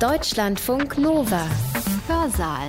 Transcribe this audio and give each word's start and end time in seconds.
Deutschlandfunk 0.00 0.98
Nova. 0.98 1.46
Hörsaal. 2.08 2.68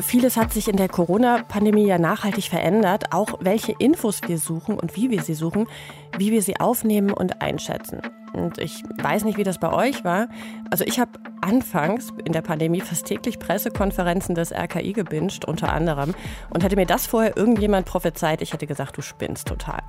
Vieles 0.00 0.38
hat 0.38 0.54
sich 0.54 0.68
in 0.68 0.76
der 0.76 0.88
Corona-Pandemie 0.88 1.86
ja 1.86 1.98
nachhaltig 1.98 2.48
verändert, 2.48 3.12
auch 3.12 3.40
welche 3.40 3.72
Infos 3.72 4.20
wir 4.26 4.38
suchen 4.38 4.78
und 4.80 4.96
wie 4.96 5.10
wir 5.10 5.22
sie 5.22 5.34
suchen, 5.34 5.68
wie 6.16 6.32
wir 6.32 6.40
sie 6.40 6.58
aufnehmen 6.58 7.12
und 7.12 7.42
einschätzen. 7.42 8.00
Und 8.32 8.58
ich 8.58 8.82
weiß 9.02 9.24
nicht, 9.24 9.38
wie 9.38 9.44
das 9.44 9.58
bei 9.58 9.72
euch 9.72 10.04
war. 10.04 10.28
Also 10.70 10.84
ich 10.84 10.98
habe 10.98 11.12
anfangs 11.40 12.12
in 12.24 12.32
der 12.32 12.42
Pandemie 12.42 12.80
fast 12.80 13.06
täglich 13.06 13.38
Pressekonferenzen 13.38 14.34
des 14.34 14.52
RKI 14.52 14.92
gebinged, 14.92 15.44
unter 15.44 15.72
anderem. 15.72 16.14
Und 16.50 16.64
hätte 16.64 16.76
mir 16.76 16.86
das 16.86 17.06
vorher 17.06 17.36
irgendjemand 17.36 17.86
prophezeit, 17.86 18.42
ich 18.42 18.52
hätte 18.52 18.66
gesagt, 18.66 18.96
du 18.96 19.02
spinnst 19.02 19.48
total. 19.48 19.82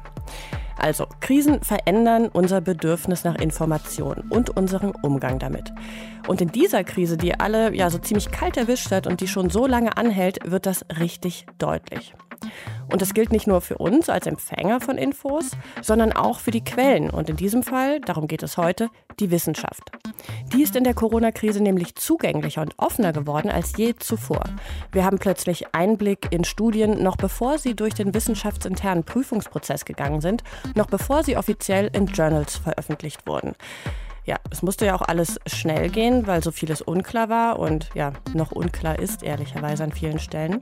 Also, 0.78 1.08
Krisen 1.22 1.62
verändern 1.62 2.30
unser 2.34 2.60
Bedürfnis 2.60 3.24
nach 3.24 3.36
Information 3.36 4.24
und 4.30 4.50
unseren 4.50 4.92
Umgang 4.92 5.40
damit. 5.40 5.72
Und 6.28 6.42
in 6.42 6.50
dieser 6.50 6.84
Krise, 6.84 7.16
die 7.16 7.40
alle 7.40 7.74
ja 7.76 7.90
so 7.90 8.00
ziemlich 8.00 8.32
kalt 8.32 8.58
erwischt 8.58 8.92
hat 8.92 9.08
und 9.08 9.22
die 9.22 9.28
schon 9.28 9.50
so 9.50 9.68
lange 9.68 9.98
anhält, 9.98 10.40
wird 10.50 10.66
das 10.66 10.86
richtig 11.00 11.46
deutlich. 11.60 12.16
Und 12.92 13.02
das 13.02 13.14
gilt 13.14 13.32
nicht 13.32 13.48
nur 13.48 13.62
für 13.62 13.78
uns 13.78 14.10
als 14.10 14.28
Empfänger 14.28 14.80
von 14.80 14.98
Infos, 14.98 15.52
sondern 15.82 16.14
auch 16.14 16.40
für 16.40 16.52
die 16.52 16.64
Quellen. 16.64 17.10
Und 17.10 17.30
in 17.30 17.36
diesem 17.36 17.64
Fall, 17.64 18.02
darum 18.02 18.28
geht 18.28 18.44
es 18.44 18.58
heute, 18.58 18.90
die 19.20 19.32
Wissenschaft. 19.32 19.92
Die 20.54 20.62
ist 20.62 20.76
in 20.76 20.84
der 20.84 20.94
Corona-Krise 20.94 21.62
nämlich 21.62 21.96
zugänglicher 21.96 22.62
und 22.62 22.74
offener 22.78 23.14
geworden 23.14 23.50
als 23.50 23.74
je 23.78 23.96
zuvor. 23.96 24.44
Wir 24.92 25.06
haben 25.06 25.20
plötzlich 25.20 25.74
Einblick 25.74 26.28
in 26.32 26.44
Studien, 26.44 27.02
noch 27.02 27.16
bevor 27.16 27.58
sie 27.58 27.76
durch 27.76 27.94
den 27.94 28.14
wissenschaftsinternen 28.14 29.04
Prüfungsprozess 29.04 29.86
gegangen 29.86 30.22
sind, 30.22 30.44
noch 30.76 30.88
bevor 30.88 31.24
sie 31.24 31.38
offiziell 31.38 31.90
in 31.94 32.08
Journals 32.08 32.58
veröffentlicht 32.58 33.26
wurden. 33.28 33.56
Ja, 34.26 34.38
es 34.52 34.62
musste 34.62 34.86
ja 34.86 34.96
auch 34.96 35.02
alles 35.02 35.38
schnell 35.46 35.90
gehen, 35.90 36.28
weil 36.28 36.42
so 36.42 36.52
vieles 36.52 36.82
unklar 36.82 37.28
war 37.28 37.60
und 37.60 37.90
ja, 37.94 38.14
noch 38.34 38.52
unklar 38.54 38.98
ist, 38.98 39.22
ehrlicherweise 39.22 39.84
an 39.84 39.92
vielen 39.92 40.20
Stellen. 40.20 40.62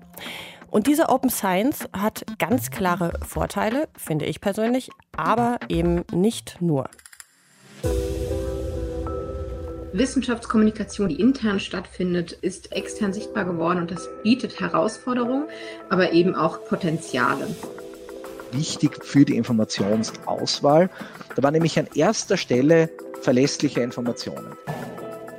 Und 0.72 0.88
diese 0.88 1.10
Open 1.10 1.30
Science 1.30 1.90
hat 1.92 2.24
ganz 2.40 2.72
klare 2.72 3.12
Vorteile, 3.28 3.90
finde 3.98 4.24
ich 4.26 4.40
persönlich, 4.40 4.90
aber 5.16 5.60
eben 5.68 6.06
nicht 6.14 6.62
nur. 6.62 6.90
Wissenschaftskommunikation, 9.92 11.10
die 11.10 11.20
intern 11.20 11.60
stattfindet, 11.60 12.32
ist 12.32 12.72
extern 12.72 13.12
sichtbar 13.12 13.44
geworden 13.44 13.80
und 13.80 13.92
das 13.92 14.08
bietet 14.24 14.62
Herausforderungen, 14.62 15.44
aber 15.90 16.14
eben 16.14 16.36
auch 16.36 16.64
Potenziale. 16.64 17.54
Wichtig 18.54 19.04
für 19.04 19.26
die 19.26 19.36
Informationsauswahl. 19.36 20.90
Da 21.36 21.44
war 21.44 21.52
nämlich 21.52 21.78
an 21.78 21.90
erster 21.96 22.38
Stelle 22.38 22.90
verlässliche 23.22 23.82
Informationen. 23.82 24.56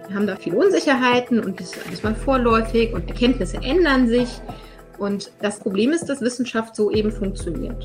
Wir 0.09 0.15
haben 0.15 0.27
da 0.27 0.37
viele 0.37 0.59
Unsicherheiten 0.59 1.41
und 1.43 1.59
das 1.59 1.73
ist 1.91 2.05
man 2.05 2.17
vorläufig 2.17 2.93
und 2.93 3.09
Erkenntnisse 3.09 3.57
ändern 3.63 4.09
sich. 4.09 4.29
Und 4.99 5.33
das 5.41 5.59
Problem 5.59 5.91
ist, 5.91 6.07
dass 6.07 6.21
Wissenschaft 6.21 6.77
so 6.77 6.91
eben 6.91 7.11
funktioniert. 7.11 7.85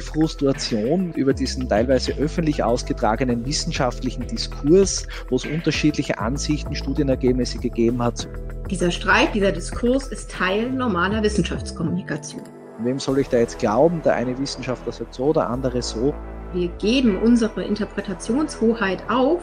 Frustration 0.00 1.12
über 1.14 1.34
diesen 1.34 1.68
teilweise 1.68 2.12
öffentlich 2.18 2.62
ausgetragenen 2.62 3.44
wissenschaftlichen 3.44 4.26
Diskurs, 4.26 5.06
wo 5.28 5.36
es 5.36 5.44
unterschiedliche 5.44 6.18
Ansichten, 6.18 6.74
Studienergebnisse 6.74 7.58
gegeben 7.58 8.02
hat. 8.02 8.28
Dieser 8.70 8.90
Streit, 8.90 9.34
dieser 9.34 9.52
Diskurs 9.52 10.08
ist 10.08 10.30
Teil 10.30 10.70
normaler 10.70 11.22
Wissenschaftskommunikation. 11.22 12.42
Wem 12.80 12.98
soll 12.98 13.18
ich 13.18 13.28
da 13.28 13.38
jetzt 13.38 13.58
glauben? 13.58 14.02
Der 14.04 14.14
eine 14.14 14.38
Wissenschaftler 14.38 14.92
sagt 14.92 15.14
so, 15.14 15.32
der 15.32 15.48
andere 15.48 15.82
so. 15.82 16.14
Wir 16.52 16.68
geben 16.78 17.18
unsere 17.18 17.64
Interpretationshoheit 17.64 19.02
auf 19.10 19.42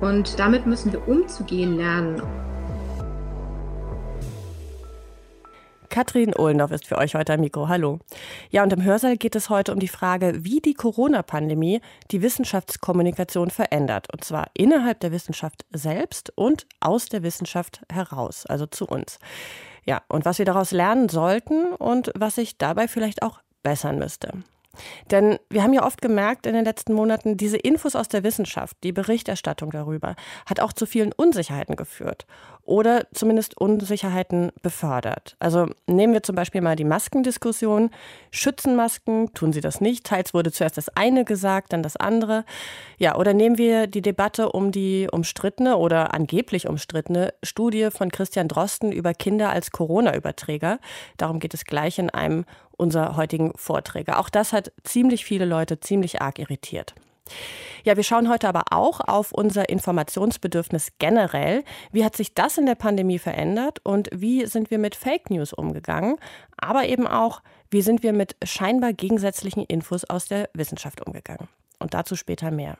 und 0.00 0.38
damit 0.38 0.66
müssen 0.66 0.92
wir 0.92 1.08
umzugehen 1.08 1.76
lernen. 1.76 2.22
Katrin 5.90 6.34
Ohlendorf 6.34 6.70
ist 6.70 6.86
für 6.86 6.98
euch 6.98 7.14
heute 7.14 7.34
am 7.34 7.40
Mikro. 7.40 7.68
Hallo. 7.68 7.98
Ja, 8.50 8.62
und 8.62 8.72
im 8.72 8.82
Hörsaal 8.82 9.16
geht 9.16 9.34
es 9.36 9.50
heute 9.50 9.72
um 9.72 9.78
die 9.78 9.88
Frage, 9.88 10.44
wie 10.44 10.60
die 10.60 10.74
Corona-Pandemie 10.74 11.80
die 12.10 12.22
Wissenschaftskommunikation 12.22 13.50
verändert. 13.50 14.12
Und 14.12 14.24
zwar 14.24 14.50
innerhalb 14.54 15.00
der 15.00 15.12
Wissenschaft 15.12 15.64
selbst 15.72 16.32
und 16.36 16.66
aus 16.80 17.06
der 17.06 17.22
Wissenschaft 17.22 17.82
heraus, 17.90 18.46
also 18.46 18.66
zu 18.66 18.86
uns. 18.86 19.18
Ja, 19.84 20.02
und 20.08 20.24
was 20.24 20.38
wir 20.38 20.44
daraus 20.44 20.70
lernen 20.70 21.08
sollten 21.08 21.72
und 21.74 22.12
was 22.16 22.34
sich 22.34 22.58
dabei 22.58 22.88
vielleicht 22.88 23.22
auch 23.22 23.40
bessern 23.62 23.98
müsste. 23.98 24.32
Denn 25.10 25.38
wir 25.50 25.62
haben 25.62 25.72
ja 25.72 25.84
oft 25.84 26.00
gemerkt 26.00 26.46
in 26.46 26.54
den 26.54 26.64
letzten 26.64 26.92
Monaten, 26.92 27.36
diese 27.36 27.56
Infos 27.56 27.96
aus 27.96 28.08
der 28.08 28.22
Wissenschaft, 28.22 28.76
die 28.84 28.92
Berichterstattung 28.92 29.70
darüber, 29.70 30.14
hat 30.46 30.60
auch 30.60 30.72
zu 30.72 30.86
vielen 30.86 31.12
Unsicherheiten 31.12 31.74
geführt 31.74 32.26
oder 32.68 33.06
zumindest 33.14 33.58
Unsicherheiten 33.58 34.52
befördert. 34.62 35.36
Also 35.38 35.66
nehmen 35.86 36.12
wir 36.12 36.22
zum 36.22 36.36
Beispiel 36.36 36.60
mal 36.60 36.76
die 36.76 36.84
Maskendiskussion. 36.84 37.90
Schützen 38.30 38.76
Masken, 38.76 39.32
tun 39.32 39.54
sie 39.54 39.62
das 39.62 39.80
nicht? 39.80 40.04
Teils 40.04 40.34
wurde 40.34 40.52
zuerst 40.52 40.76
das 40.76 40.90
eine 40.90 41.24
gesagt, 41.24 41.72
dann 41.72 41.82
das 41.82 41.96
andere. 41.96 42.44
Ja, 42.98 43.16
oder 43.16 43.32
nehmen 43.32 43.56
wir 43.56 43.86
die 43.86 44.02
Debatte 44.02 44.52
um 44.52 44.70
die 44.70 45.08
umstrittene 45.10 45.78
oder 45.78 46.12
angeblich 46.12 46.68
umstrittene 46.68 47.32
Studie 47.42 47.88
von 47.90 48.10
Christian 48.10 48.48
Drosten 48.48 48.92
über 48.92 49.14
Kinder 49.14 49.48
als 49.48 49.70
Corona-Überträger. 49.70 50.78
Darum 51.16 51.40
geht 51.40 51.54
es 51.54 51.64
gleich 51.64 51.98
in 51.98 52.10
einem 52.10 52.44
unserer 52.76 53.16
heutigen 53.16 53.52
Vorträge. 53.56 54.18
Auch 54.18 54.28
das 54.28 54.52
hat 54.52 54.72
ziemlich 54.84 55.24
viele 55.24 55.46
Leute 55.46 55.80
ziemlich 55.80 56.20
arg 56.20 56.38
irritiert. 56.38 56.94
Ja, 57.84 57.96
wir 57.96 58.02
schauen 58.02 58.28
heute 58.28 58.48
aber 58.48 58.64
auch 58.70 59.00
auf 59.00 59.32
unser 59.32 59.68
Informationsbedürfnis 59.68 60.92
generell. 60.98 61.64
Wie 61.92 62.04
hat 62.04 62.16
sich 62.16 62.34
das 62.34 62.58
in 62.58 62.66
der 62.66 62.74
Pandemie 62.74 63.18
verändert 63.18 63.80
und 63.84 64.08
wie 64.12 64.46
sind 64.46 64.70
wir 64.70 64.78
mit 64.78 64.94
Fake 64.94 65.30
News 65.30 65.52
umgegangen? 65.52 66.16
Aber 66.56 66.86
eben 66.86 67.06
auch, 67.06 67.40
wie 67.70 67.82
sind 67.82 68.02
wir 68.02 68.12
mit 68.12 68.36
scheinbar 68.42 68.92
gegensätzlichen 68.92 69.64
Infos 69.64 70.04
aus 70.04 70.26
der 70.26 70.48
Wissenschaft 70.54 71.06
umgegangen? 71.06 71.48
Und 71.78 71.94
dazu 71.94 72.16
später 72.16 72.50
mehr. 72.50 72.76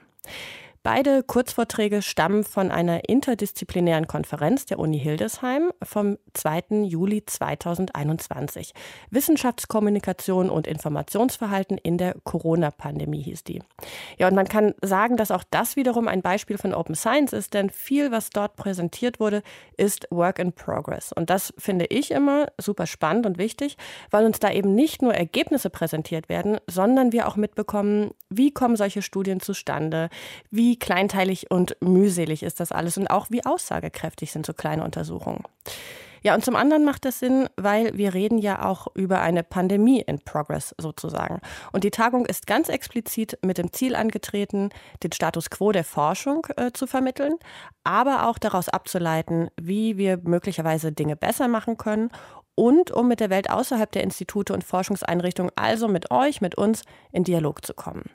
Beide 0.83 1.23
Kurzvorträge 1.23 2.03
stammen 2.03 2.45
von 2.45 2.71
einer 2.71 3.09
interdisziplinären 3.09 4.07
Konferenz 4.07 4.65
der 4.65 4.79
Uni 4.79 4.99
Hildesheim 4.99 5.71
vom 5.83 6.19
2. 6.35 6.85
Juli 6.85 7.25
2021. 7.27 8.73
Wissenschaftskommunikation 9.11 10.51
und 10.51 10.67
Informationsverhalten 10.67 11.79
in 11.79 11.99
der 11.99 12.15
Corona-Pandemie 12.23 13.23
hieß 13.23 13.45
die. 13.45 13.61
Ja, 14.19 14.29
und 14.29 14.35
man 14.35 14.49
kann 14.49 14.75
sagen, 14.81 15.17
dass 15.17 15.31
auch 15.31 15.45
das 15.51 15.77
wiederum 15.77 16.07
ein 16.07 16.23
Beispiel 16.23 16.59
von 16.59 16.73
Open 16.73 16.95
Science 16.95 17.33
ist, 17.33 17.55
denn 17.55 17.71
viel, 17.71 18.13
was 18.13 18.31
dort 18.31 18.57
präsentiert 18.57 19.19
wurde, 19.19 19.43
ist 19.77 20.07
Work 20.11 20.39
in 20.39 20.53
Progress. 20.53 21.13
Und 21.13 21.29
das 21.29 21.53
finde 21.59 21.87
ich 21.87 22.13
immer 22.13 22.47
super 22.59 22.87
spannend 22.87 23.27
und 23.27 23.39
wichtig, 23.39 23.77
weil 24.11 24.25
uns 24.25 24.39
da 24.39 24.51
eben 24.53 24.75
nicht 24.75 25.03
nur 25.03 25.13
Ergebnisse 25.13 25.71
präsentiert 25.71 26.29
werden, 26.29 26.59
sondern 26.69 27.13
wir 27.13 27.27
auch 27.27 27.37
mitbekommen, 27.37 28.13
wie 28.31 28.53
kommen 28.53 28.77
solche 28.77 29.03
Studien 29.03 29.41
zustande, 29.41 30.09
wie 30.51 30.68
wie 30.69 30.79
kleinteilig 30.79 31.51
und 31.51 31.79
mühselig 31.81 32.43
ist 32.43 32.61
das 32.61 32.73
alles 32.73 32.99
und 32.99 33.07
auch 33.07 33.31
wie 33.31 33.43
aussagekräftig 33.47 34.33
sind 34.33 34.45
so 34.45 34.53
kleine 34.53 34.85
Untersuchungen. 34.85 35.45
Ja, 36.23 36.35
und 36.35 36.45
zum 36.45 36.57
anderen 36.57 36.85
macht 36.85 37.07
das 37.07 37.21
Sinn, 37.21 37.49
weil 37.57 37.97
wir 37.97 38.13
reden 38.13 38.37
ja 38.37 38.67
auch 38.67 38.89
über 38.95 39.23
eine 39.23 39.43
Pandemie 39.43 40.03
in 40.03 40.19
Progress 40.19 40.75
sozusagen. 40.77 41.41
Und 41.73 41.85
die 41.85 41.91
Tagung 41.91 42.27
ist 42.27 42.47
ganz 42.47 42.69
explizit 42.69 43.39
mit 43.41 43.57
dem 43.57 43.73
Ziel 43.73 43.97
angetreten, 43.97 44.69
den 45.03 45.13
Status 45.13 45.49
quo 45.49 45.73
der 45.73 45.85
Forschung 45.85 46.47
äh, 46.57 46.71
zu 46.73 46.87
vermitteln, 46.87 47.37
aber 47.83 48.29
auch 48.29 48.37
daraus 48.37 48.69
abzuleiten, 48.69 49.49
wie 49.59 49.97
wir 49.97 50.19
möglicherweise 50.23 50.93
Dinge 50.93 51.17
besser 51.17 51.49
machen 51.49 51.79
können 51.79 52.11
und 52.55 52.91
um 52.91 53.09
mit 53.09 53.21
der 53.21 53.31
Welt 53.31 53.49
außerhalb 53.49 53.91
der 53.91 54.03
Institute 54.05 54.53
und 54.53 54.65
Forschungseinrichtungen, 54.65 55.53
also 55.57 55.89
mit 55.89 56.11
euch, 56.11 56.43
mit 56.43 56.57
uns, 56.57 56.83
in 57.11 57.25
Dialog 57.25 57.65
zu 57.65 57.73
kommen. 57.73 58.11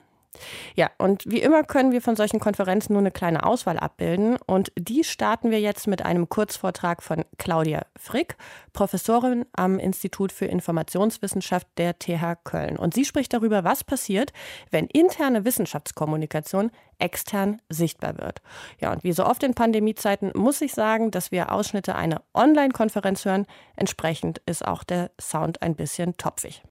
Ja, 0.74 0.90
und 0.98 1.24
wie 1.26 1.40
immer 1.40 1.62
können 1.64 1.92
wir 1.92 2.02
von 2.02 2.16
solchen 2.16 2.40
Konferenzen 2.40 2.92
nur 2.92 3.00
eine 3.00 3.10
kleine 3.10 3.44
Auswahl 3.44 3.78
abbilden. 3.78 4.36
Und 4.46 4.72
die 4.76 5.04
starten 5.04 5.50
wir 5.50 5.60
jetzt 5.60 5.86
mit 5.86 6.04
einem 6.04 6.28
Kurzvortrag 6.28 7.02
von 7.02 7.24
Claudia 7.38 7.86
Frick, 7.96 8.36
Professorin 8.72 9.46
am 9.52 9.78
Institut 9.78 10.32
für 10.32 10.46
Informationswissenschaft 10.46 11.66
der 11.78 11.98
TH 11.98 12.44
Köln. 12.44 12.76
Und 12.76 12.94
sie 12.94 13.04
spricht 13.04 13.32
darüber, 13.32 13.64
was 13.64 13.84
passiert, 13.84 14.32
wenn 14.70 14.86
interne 14.86 15.44
Wissenschaftskommunikation 15.44 16.70
extern 16.98 17.60
sichtbar 17.68 18.18
wird. 18.18 18.40
Ja, 18.80 18.92
und 18.92 19.04
wie 19.04 19.12
so 19.12 19.26
oft 19.26 19.42
in 19.42 19.54
Pandemiezeiten 19.54 20.32
muss 20.34 20.60
ich 20.60 20.74
sagen, 20.74 21.10
dass 21.10 21.32
wir 21.32 21.52
Ausschnitte 21.52 21.94
einer 21.94 22.22
Online-Konferenz 22.34 23.24
hören. 23.24 23.46
Entsprechend 23.76 24.40
ist 24.46 24.64
auch 24.64 24.84
der 24.84 25.10
Sound 25.20 25.62
ein 25.62 25.74
bisschen 25.74 26.16
topfig. 26.16 26.62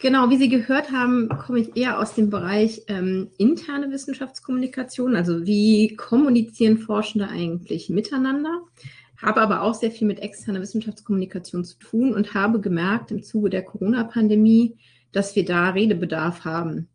Genau, 0.00 0.30
wie 0.30 0.36
Sie 0.36 0.48
gehört 0.48 0.92
haben, 0.92 1.28
komme 1.28 1.58
ich 1.58 1.76
eher 1.76 1.98
aus 1.98 2.14
dem 2.14 2.30
Bereich 2.30 2.82
ähm, 2.86 3.30
interne 3.36 3.90
Wissenschaftskommunikation, 3.90 5.16
also 5.16 5.44
wie 5.44 5.96
kommunizieren 5.96 6.78
Forschende 6.78 7.26
eigentlich 7.26 7.90
miteinander, 7.90 8.62
habe 9.16 9.40
aber 9.40 9.62
auch 9.62 9.74
sehr 9.74 9.90
viel 9.90 10.06
mit 10.06 10.20
externer 10.20 10.60
Wissenschaftskommunikation 10.60 11.64
zu 11.64 11.78
tun 11.80 12.14
und 12.14 12.32
habe 12.32 12.60
gemerkt 12.60 13.10
im 13.10 13.24
Zuge 13.24 13.50
der 13.50 13.64
Corona-Pandemie, 13.64 14.76
dass 15.10 15.34
wir 15.34 15.44
da 15.44 15.70
Redebedarf 15.70 16.44
haben, 16.44 16.86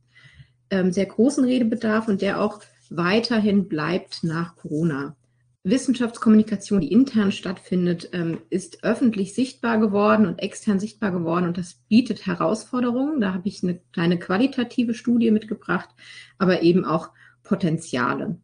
ähm, 0.69 0.94
sehr 0.94 1.05
großen 1.05 1.44
Redebedarf 1.44 2.07
und 2.07 2.21
der 2.21 2.39
auch 2.39 2.61
weiterhin 2.89 3.67
bleibt 3.67 4.23
nach 4.23 4.55
Corona. 4.55 5.17
Wissenschaftskommunikation, 5.63 6.81
die 6.81 6.92
intern 6.92 7.31
stattfindet, 7.31 8.10
ähm, 8.12 8.42
ist 8.50 8.83
öffentlich 8.83 9.33
sichtbar 9.33 9.80
geworden 9.80 10.25
und 10.25 10.39
extern 10.39 10.80
sichtbar 10.80 11.12
geworden 11.12 11.48
und 11.48 11.57
das 11.57 11.75
bietet 11.88 12.25
Herausforderungen. 12.25 13.21
Da 13.21 13.33
habe 13.33 13.48
ich 13.48 13.63
eine 13.63 13.80
kleine 13.94 14.19
qualitative 14.19 14.94
Studie 14.94 15.31
mitgebracht, 15.31 15.89
aber 16.38 16.63
eben 16.63 16.83
auch 16.83 17.12
Potenziale. 17.44 18.38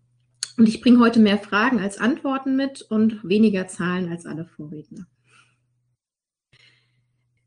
Und 0.57 0.67
ich 0.67 0.81
bringe 0.81 0.99
heute 0.99 1.19
mehr 1.19 1.37
Fragen 1.37 1.79
als 1.79 1.97
Antworten 1.97 2.55
mit 2.55 2.81
und 2.81 3.21
weniger 3.27 3.67
Zahlen 3.67 4.09
als 4.09 4.25
alle 4.25 4.45
Vorredner. 4.45 5.05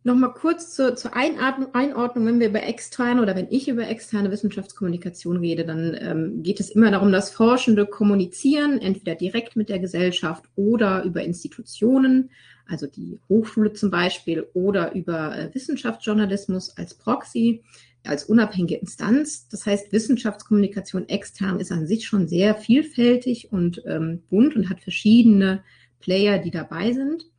Nochmal 0.05 0.35
kurz 0.35 0.75
zur, 0.75 0.97
zur 0.97 1.15
Einordnung, 1.15 2.27
wenn 2.27 2.41
wir 2.41 2.49
über 2.49 2.65
externe 2.65 3.23
oder 3.23 3.37
wenn 3.37 3.47
ich 3.51 3.69
über 3.69 3.87
externe 3.89 4.33
Wissenschaftskommunikation 4.33 5.37
rede, 5.37 5.65
dann 5.65 5.97
ähm, 6.01 6.43
geht 6.43 6.59
es 6.59 6.71
immer 6.71 6.91
darum, 6.91 7.13
dass 7.13 7.31
Forschende 7.31 7.87
kommunizieren, 7.87 8.81
entweder 8.81 9.15
direkt 9.15 9.55
mit 9.55 9.69
der 9.69 9.79
Gesellschaft 9.79 10.45
oder 10.57 11.05
über 11.05 11.23
Institutionen, 11.23 12.31
also 12.67 12.89
die 12.89 13.21
Hochschule 13.29 13.75
zum 13.75 13.93
Beispiel, 13.93 14.45
oder 14.55 14.93
über 14.93 15.39
äh, 15.39 15.55
Wissenschaftsjournalismus 15.55 16.77
als 16.77 16.95
Proxy, 16.95 17.63
als 18.05 18.25
unabhängige 18.25 18.75
Instanz. 18.75 19.47
Das 19.49 19.67
heißt, 19.67 19.93
Wissenschaftskommunikation 19.93 21.09
extern 21.09 21.61
ist 21.61 21.71
an 21.71 21.87
sich 21.87 22.07
schon 22.07 22.27
sehr 22.27 22.57
vielfältig 22.57 23.53
und 23.53 23.81
ähm, 23.87 24.25
bunt 24.29 24.57
und 24.57 24.69
hat 24.69 24.81
verschiedene 24.81 25.63
Player, 26.01 26.39
die 26.39 26.51
dabei 26.51 26.93
sind. 26.93 27.31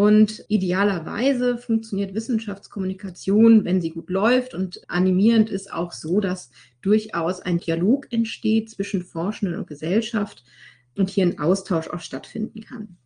Und 0.00 0.46
idealerweise 0.48 1.58
funktioniert 1.58 2.14
Wissenschaftskommunikation, 2.14 3.66
wenn 3.66 3.82
sie 3.82 3.90
gut 3.90 4.08
läuft 4.08 4.54
und 4.54 4.80
animierend 4.88 5.50
ist, 5.50 5.70
auch 5.70 5.92
so, 5.92 6.20
dass 6.20 6.50
durchaus 6.80 7.40
ein 7.40 7.58
Dialog 7.58 8.10
entsteht 8.10 8.70
zwischen 8.70 9.04
Forschenden 9.04 9.58
und 9.58 9.66
Gesellschaft 9.66 10.42
und 10.96 11.10
hier 11.10 11.26
ein 11.26 11.38
Austausch 11.38 11.88
auch 11.88 12.00
stattfinden 12.00 12.62
kann. 12.62 12.96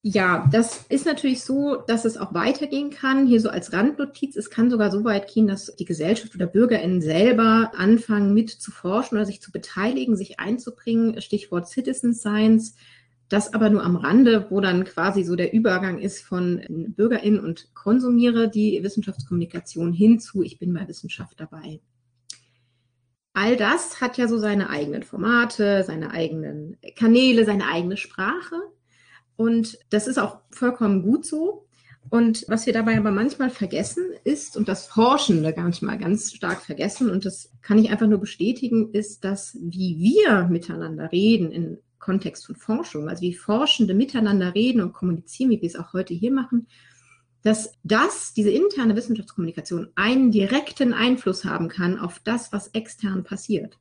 Ja, 0.00 0.48
das 0.50 0.86
ist 0.88 1.04
natürlich 1.04 1.42
so, 1.42 1.76
dass 1.86 2.06
es 2.06 2.16
auch 2.16 2.32
weitergehen 2.32 2.88
kann. 2.88 3.26
Hier 3.26 3.42
so 3.42 3.50
als 3.50 3.74
Randnotiz, 3.74 4.34
es 4.34 4.48
kann 4.48 4.70
sogar 4.70 4.90
so 4.90 5.04
weit 5.04 5.30
gehen, 5.30 5.46
dass 5.46 5.76
die 5.76 5.84
Gesellschaft 5.84 6.34
oder 6.34 6.46
BürgerInnen 6.46 7.02
selber 7.02 7.72
anfangen 7.76 8.32
mit 8.32 8.48
zu 8.48 8.70
forschen 8.70 9.16
oder 9.16 9.26
sich 9.26 9.42
zu 9.42 9.52
beteiligen, 9.52 10.16
sich 10.16 10.40
einzubringen. 10.40 11.20
Stichwort 11.20 11.68
Citizen 11.68 12.14
Science 12.14 12.76
das 13.30 13.54
aber 13.54 13.70
nur 13.70 13.84
am 13.84 13.96
Rande, 13.96 14.46
wo 14.50 14.60
dann 14.60 14.84
quasi 14.84 15.22
so 15.22 15.36
der 15.36 15.52
Übergang 15.52 15.98
ist 15.98 16.22
von 16.22 16.62
Bürgerin 16.68 17.38
und 17.38 17.72
konsumiere 17.74 18.50
die 18.50 18.80
Wissenschaftskommunikation 18.82 19.92
hin 19.92 20.18
zu, 20.18 20.42
ich 20.42 20.58
bin 20.58 20.74
bei 20.74 20.86
Wissenschaft 20.88 21.38
dabei. 21.38 21.80
All 23.32 23.56
das 23.56 24.00
hat 24.00 24.18
ja 24.18 24.26
so 24.26 24.36
seine 24.36 24.68
eigenen 24.68 25.04
Formate, 25.04 25.84
seine 25.86 26.10
eigenen 26.10 26.76
Kanäle, 26.96 27.44
seine 27.44 27.68
eigene 27.68 27.96
Sprache. 27.96 28.56
Und 29.36 29.78
das 29.90 30.08
ist 30.08 30.18
auch 30.18 30.40
vollkommen 30.50 31.02
gut 31.02 31.24
so. 31.24 31.68
Und 32.08 32.44
was 32.48 32.66
wir 32.66 32.72
dabei 32.72 32.98
aber 32.98 33.12
manchmal 33.12 33.50
vergessen 33.50 34.04
ist, 34.24 34.56
und 34.56 34.68
das 34.68 34.88
Forschende 34.88 35.54
manchmal 35.56 35.98
ganz 35.98 36.32
stark 36.32 36.62
vergessen, 36.62 37.08
und 37.08 37.24
das 37.24 37.52
kann 37.62 37.78
ich 37.78 37.90
einfach 37.90 38.08
nur 38.08 38.18
bestätigen, 38.18 38.90
ist, 38.92 39.22
dass 39.22 39.56
wie 39.60 39.96
wir 40.00 40.48
miteinander 40.48 41.12
reden 41.12 41.52
in 41.52 41.78
Kontext 42.00 42.46
von 42.46 42.56
Forschung, 42.56 43.08
also 43.08 43.22
wie 43.22 43.34
Forschende 43.34 43.94
miteinander 43.94 44.54
reden 44.54 44.82
und 44.82 44.92
kommunizieren, 44.92 45.50
wie 45.50 45.60
wir 45.60 45.68
es 45.68 45.76
auch 45.76 45.92
heute 45.92 46.14
hier 46.14 46.32
machen, 46.32 46.66
dass 47.42 47.72
das, 47.84 48.34
diese 48.34 48.50
interne 48.50 48.96
Wissenschaftskommunikation, 48.96 49.88
einen 49.94 50.30
direkten 50.30 50.92
Einfluss 50.92 51.44
haben 51.44 51.68
kann 51.68 51.98
auf 51.98 52.18
das, 52.18 52.52
was 52.52 52.68
extern 52.68 53.24
passiert. 53.24 53.78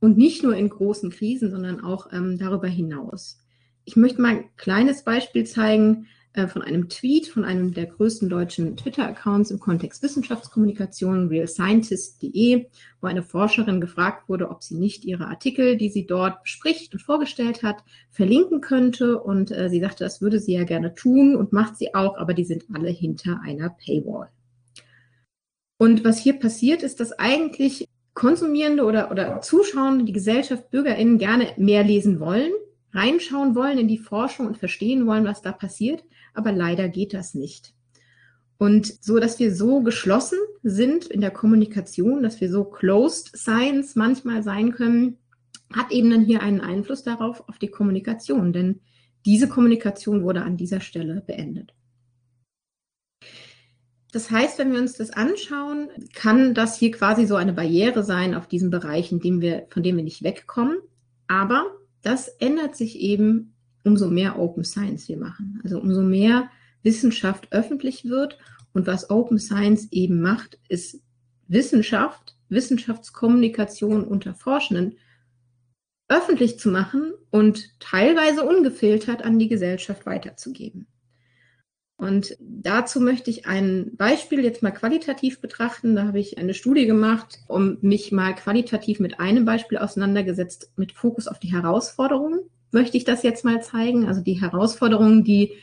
Und 0.00 0.18
nicht 0.18 0.42
nur 0.42 0.54
in 0.54 0.68
großen 0.68 1.10
Krisen, 1.10 1.50
sondern 1.50 1.82
auch 1.82 2.12
ähm, 2.12 2.38
darüber 2.38 2.68
hinaus. 2.68 3.40
Ich 3.84 3.96
möchte 3.96 4.20
mal 4.20 4.36
ein 4.36 4.56
kleines 4.56 5.02
Beispiel 5.02 5.44
zeigen, 5.44 6.08
von 6.34 6.62
einem 6.62 6.88
Tweet 6.88 7.28
von 7.28 7.44
einem 7.44 7.72
der 7.72 7.86
größten 7.86 8.28
deutschen 8.28 8.76
Twitter-Accounts 8.76 9.52
im 9.52 9.60
Kontext 9.60 10.02
Wissenschaftskommunikation, 10.02 11.28
realscientist.de, 11.28 12.66
wo 13.00 13.06
eine 13.06 13.22
Forscherin 13.22 13.80
gefragt 13.80 14.28
wurde, 14.28 14.50
ob 14.50 14.62
sie 14.62 14.74
nicht 14.74 15.04
ihre 15.04 15.28
Artikel, 15.28 15.76
die 15.76 15.90
sie 15.90 16.06
dort 16.06 16.42
bespricht 16.42 16.92
und 16.92 16.98
vorgestellt 16.98 17.62
hat, 17.62 17.84
verlinken 18.10 18.60
könnte. 18.60 19.20
Und 19.22 19.52
äh, 19.52 19.68
sie 19.70 19.80
sagte, 19.80 20.02
das 20.02 20.20
würde 20.20 20.40
sie 20.40 20.54
ja 20.54 20.64
gerne 20.64 20.94
tun 20.94 21.36
und 21.36 21.52
macht 21.52 21.76
sie 21.76 21.94
auch, 21.94 22.16
aber 22.18 22.34
die 22.34 22.44
sind 22.44 22.64
alle 22.74 22.90
hinter 22.90 23.40
einer 23.44 23.70
Paywall. 23.70 24.28
Und 25.78 26.04
was 26.04 26.18
hier 26.18 26.34
passiert, 26.40 26.82
ist, 26.82 26.98
dass 26.98 27.12
eigentlich 27.12 27.88
Konsumierende 28.14 28.84
oder, 28.84 29.10
oder 29.12 29.40
Zuschauende, 29.40 30.04
die 30.04 30.12
Gesellschaft, 30.12 30.70
BürgerInnen 30.70 31.18
gerne 31.18 31.48
mehr 31.58 31.84
lesen 31.84 32.18
wollen, 32.18 32.52
reinschauen 32.92 33.54
wollen 33.54 33.78
in 33.78 33.88
die 33.88 33.98
Forschung 33.98 34.46
und 34.46 34.58
verstehen 34.58 35.06
wollen, 35.06 35.24
was 35.24 35.42
da 35.42 35.52
passiert 35.52 36.04
aber 36.34 36.52
leider 36.52 36.88
geht 36.88 37.14
das 37.14 37.34
nicht. 37.34 37.74
Und 38.58 39.02
so, 39.02 39.18
dass 39.18 39.38
wir 39.38 39.54
so 39.54 39.82
geschlossen 39.82 40.38
sind 40.62 41.06
in 41.06 41.20
der 41.20 41.30
Kommunikation, 41.30 42.22
dass 42.22 42.40
wir 42.40 42.50
so 42.50 42.64
closed 42.64 43.36
Science 43.36 43.96
manchmal 43.96 44.42
sein 44.42 44.72
können, 44.72 45.18
hat 45.72 45.90
eben 45.90 46.10
dann 46.10 46.24
hier 46.24 46.42
einen 46.42 46.60
Einfluss 46.60 47.02
darauf, 47.02 47.48
auf 47.48 47.58
die 47.58 47.70
Kommunikation, 47.70 48.52
denn 48.52 48.80
diese 49.26 49.48
Kommunikation 49.48 50.22
wurde 50.22 50.42
an 50.42 50.56
dieser 50.56 50.80
Stelle 50.80 51.22
beendet. 51.26 51.74
Das 54.12 54.30
heißt, 54.30 54.58
wenn 54.58 54.72
wir 54.72 54.78
uns 54.78 54.92
das 54.92 55.10
anschauen, 55.10 55.88
kann 56.14 56.54
das 56.54 56.78
hier 56.78 56.92
quasi 56.92 57.26
so 57.26 57.34
eine 57.34 57.52
Barriere 57.52 58.04
sein 58.04 58.34
auf 58.34 58.46
diesem 58.46 58.70
Bereich, 58.70 59.10
in 59.10 59.18
dem 59.18 59.40
wir, 59.40 59.66
von 59.70 59.82
dem 59.82 59.96
wir 59.96 60.04
nicht 60.04 60.22
wegkommen. 60.22 60.76
Aber 61.26 61.66
das 62.02 62.28
ändert 62.28 62.76
sich 62.76 63.00
eben 63.00 63.53
umso 63.84 64.08
mehr 64.08 64.38
Open 64.38 64.64
Science 64.64 65.08
wir 65.08 65.18
machen. 65.18 65.60
Also 65.62 65.80
umso 65.80 66.02
mehr 66.02 66.50
Wissenschaft 66.82 67.48
öffentlich 67.52 68.04
wird. 68.04 68.38
Und 68.72 68.86
was 68.86 69.10
Open 69.10 69.38
Science 69.38 69.88
eben 69.92 70.20
macht, 70.20 70.58
ist 70.68 71.00
Wissenschaft, 71.46 72.36
Wissenschaftskommunikation 72.48 74.04
unter 74.04 74.34
Forschenden 74.34 74.96
öffentlich 76.08 76.58
zu 76.58 76.68
machen 76.70 77.12
und 77.30 77.78
teilweise 77.80 78.44
ungefiltert 78.44 79.22
an 79.22 79.38
die 79.38 79.48
Gesellschaft 79.48 80.06
weiterzugeben. 80.06 80.86
Und 81.96 82.36
dazu 82.40 83.00
möchte 83.00 83.30
ich 83.30 83.46
ein 83.46 83.96
Beispiel 83.96 84.44
jetzt 84.44 84.62
mal 84.62 84.72
qualitativ 84.72 85.40
betrachten. 85.40 85.94
Da 85.94 86.06
habe 86.06 86.18
ich 86.18 86.38
eine 86.38 86.52
Studie 86.52 86.86
gemacht, 86.86 87.38
um 87.46 87.78
mich 87.80 88.10
mal 88.10 88.34
qualitativ 88.34 88.98
mit 88.98 89.20
einem 89.20 89.44
Beispiel 89.44 89.78
auseinandergesetzt, 89.78 90.72
mit 90.76 90.92
Fokus 90.92 91.28
auf 91.28 91.38
die 91.38 91.52
Herausforderungen 91.52 92.40
möchte 92.74 92.96
ich 92.96 93.04
das 93.04 93.22
jetzt 93.22 93.44
mal 93.44 93.62
zeigen. 93.62 94.06
Also 94.06 94.20
die 94.20 94.40
Herausforderungen, 94.40 95.24
die 95.24 95.54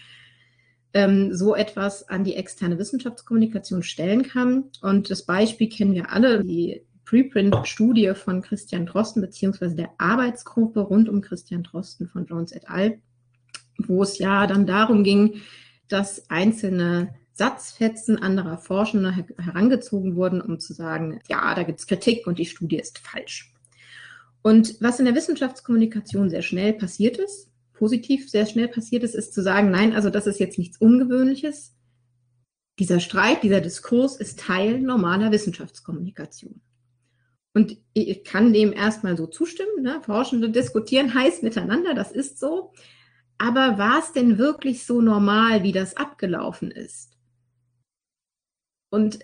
ähm, 0.94 1.34
so 1.34 1.56
etwas 1.56 2.10
an 2.10 2.24
die 2.24 2.36
externe 2.36 2.77
Wissenschaftskommunikation 2.77 3.84
stellen 3.84 4.24
kann. 4.24 4.65
Und 4.82 5.10
das 5.10 5.25
Beispiel 5.25 5.70
kennen 5.70 5.94
wir 5.94 6.12
alle, 6.12 6.44
die 6.44 6.84
Preprint-Studie 7.06 8.13
von 8.15 8.41
Christian 8.41 8.86
Drosten 8.86 9.22
beziehungsweise 9.22 9.75
der 9.75 9.91
Arbeitsgruppe 9.98 10.80
rund 10.80 11.10
um 11.10 11.22
Christian 11.22 11.63
Drosten 11.63 12.08
von 12.08 12.25
Jones 12.25 12.51
et 12.51 12.70
al., 12.70 13.00
wo 13.77 14.03
es 14.03 14.18
ja 14.18 14.48
dann 14.48 14.65
darum 14.65 15.03
ging, 15.03 15.41
dass 15.88 16.30
einzelne 16.30 17.13
Satzfetzen 17.34 18.18
anderer 18.18 18.58
Forschender 18.58 19.12
herangezogen 19.38 20.15
wurden, 20.15 20.41
um 20.41 20.60
zu 20.60 20.74
sagen, 20.74 21.20
ja, 21.27 21.56
da 21.56 21.63
gibt 21.63 21.80
es 21.80 21.88
Kritik 21.88 22.27
und 22.27 22.39
die 22.39 22.46
Studie 22.46 22.77
ist 22.77 23.00
falsch. 23.00 23.50
Und 24.41 24.81
was 24.81 25.00
in 25.00 25.05
der 25.05 25.15
Wissenschaftskommunikation 25.15 26.29
sehr 26.29 26.41
schnell 26.41 26.74
passiert 26.74 27.17
ist, 27.17 27.50
positiv 27.74 28.29
sehr 28.29 28.45
schnell 28.45 28.67
passiert 28.67 29.03
ist, 29.03 29.15
ist 29.15 29.33
zu 29.33 29.41
sagen, 29.41 29.71
nein, 29.71 29.93
also 29.93 30.10
das 30.10 30.27
ist 30.27 30.39
jetzt 30.39 30.57
nichts 30.57 30.77
Ungewöhnliches. 30.77 31.75
Dieser 32.79 33.00
Streit, 33.00 33.43
dieser 33.43 33.62
Diskurs 33.62 34.17
ist 34.17 34.39
Teil 34.39 34.79
normaler 34.79 35.31
Wissenschaftskommunikation. 35.31 36.62
Und 37.53 37.77
ich 37.93 38.24
kann 38.24 38.53
dem 38.53 38.71
erstmal 38.71 39.17
so 39.17 39.27
zustimmen. 39.27 39.81
Ne? 39.81 40.01
Forschende 40.03 40.50
diskutieren 40.50 41.13
heiß 41.13 41.41
miteinander, 41.41 41.93
das 41.93 42.12
ist 42.12 42.39
so. 42.39 42.71
Aber 43.38 43.77
war 43.77 44.00
es 44.00 44.13
denn 44.13 44.38
wirklich 44.38 44.86
so 44.86 45.01
normal, 45.01 45.63
wie 45.63 45.71
das 45.71 45.98
abgelaufen 45.98 46.71
ist? 46.71 47.17
Und 48.89 49.19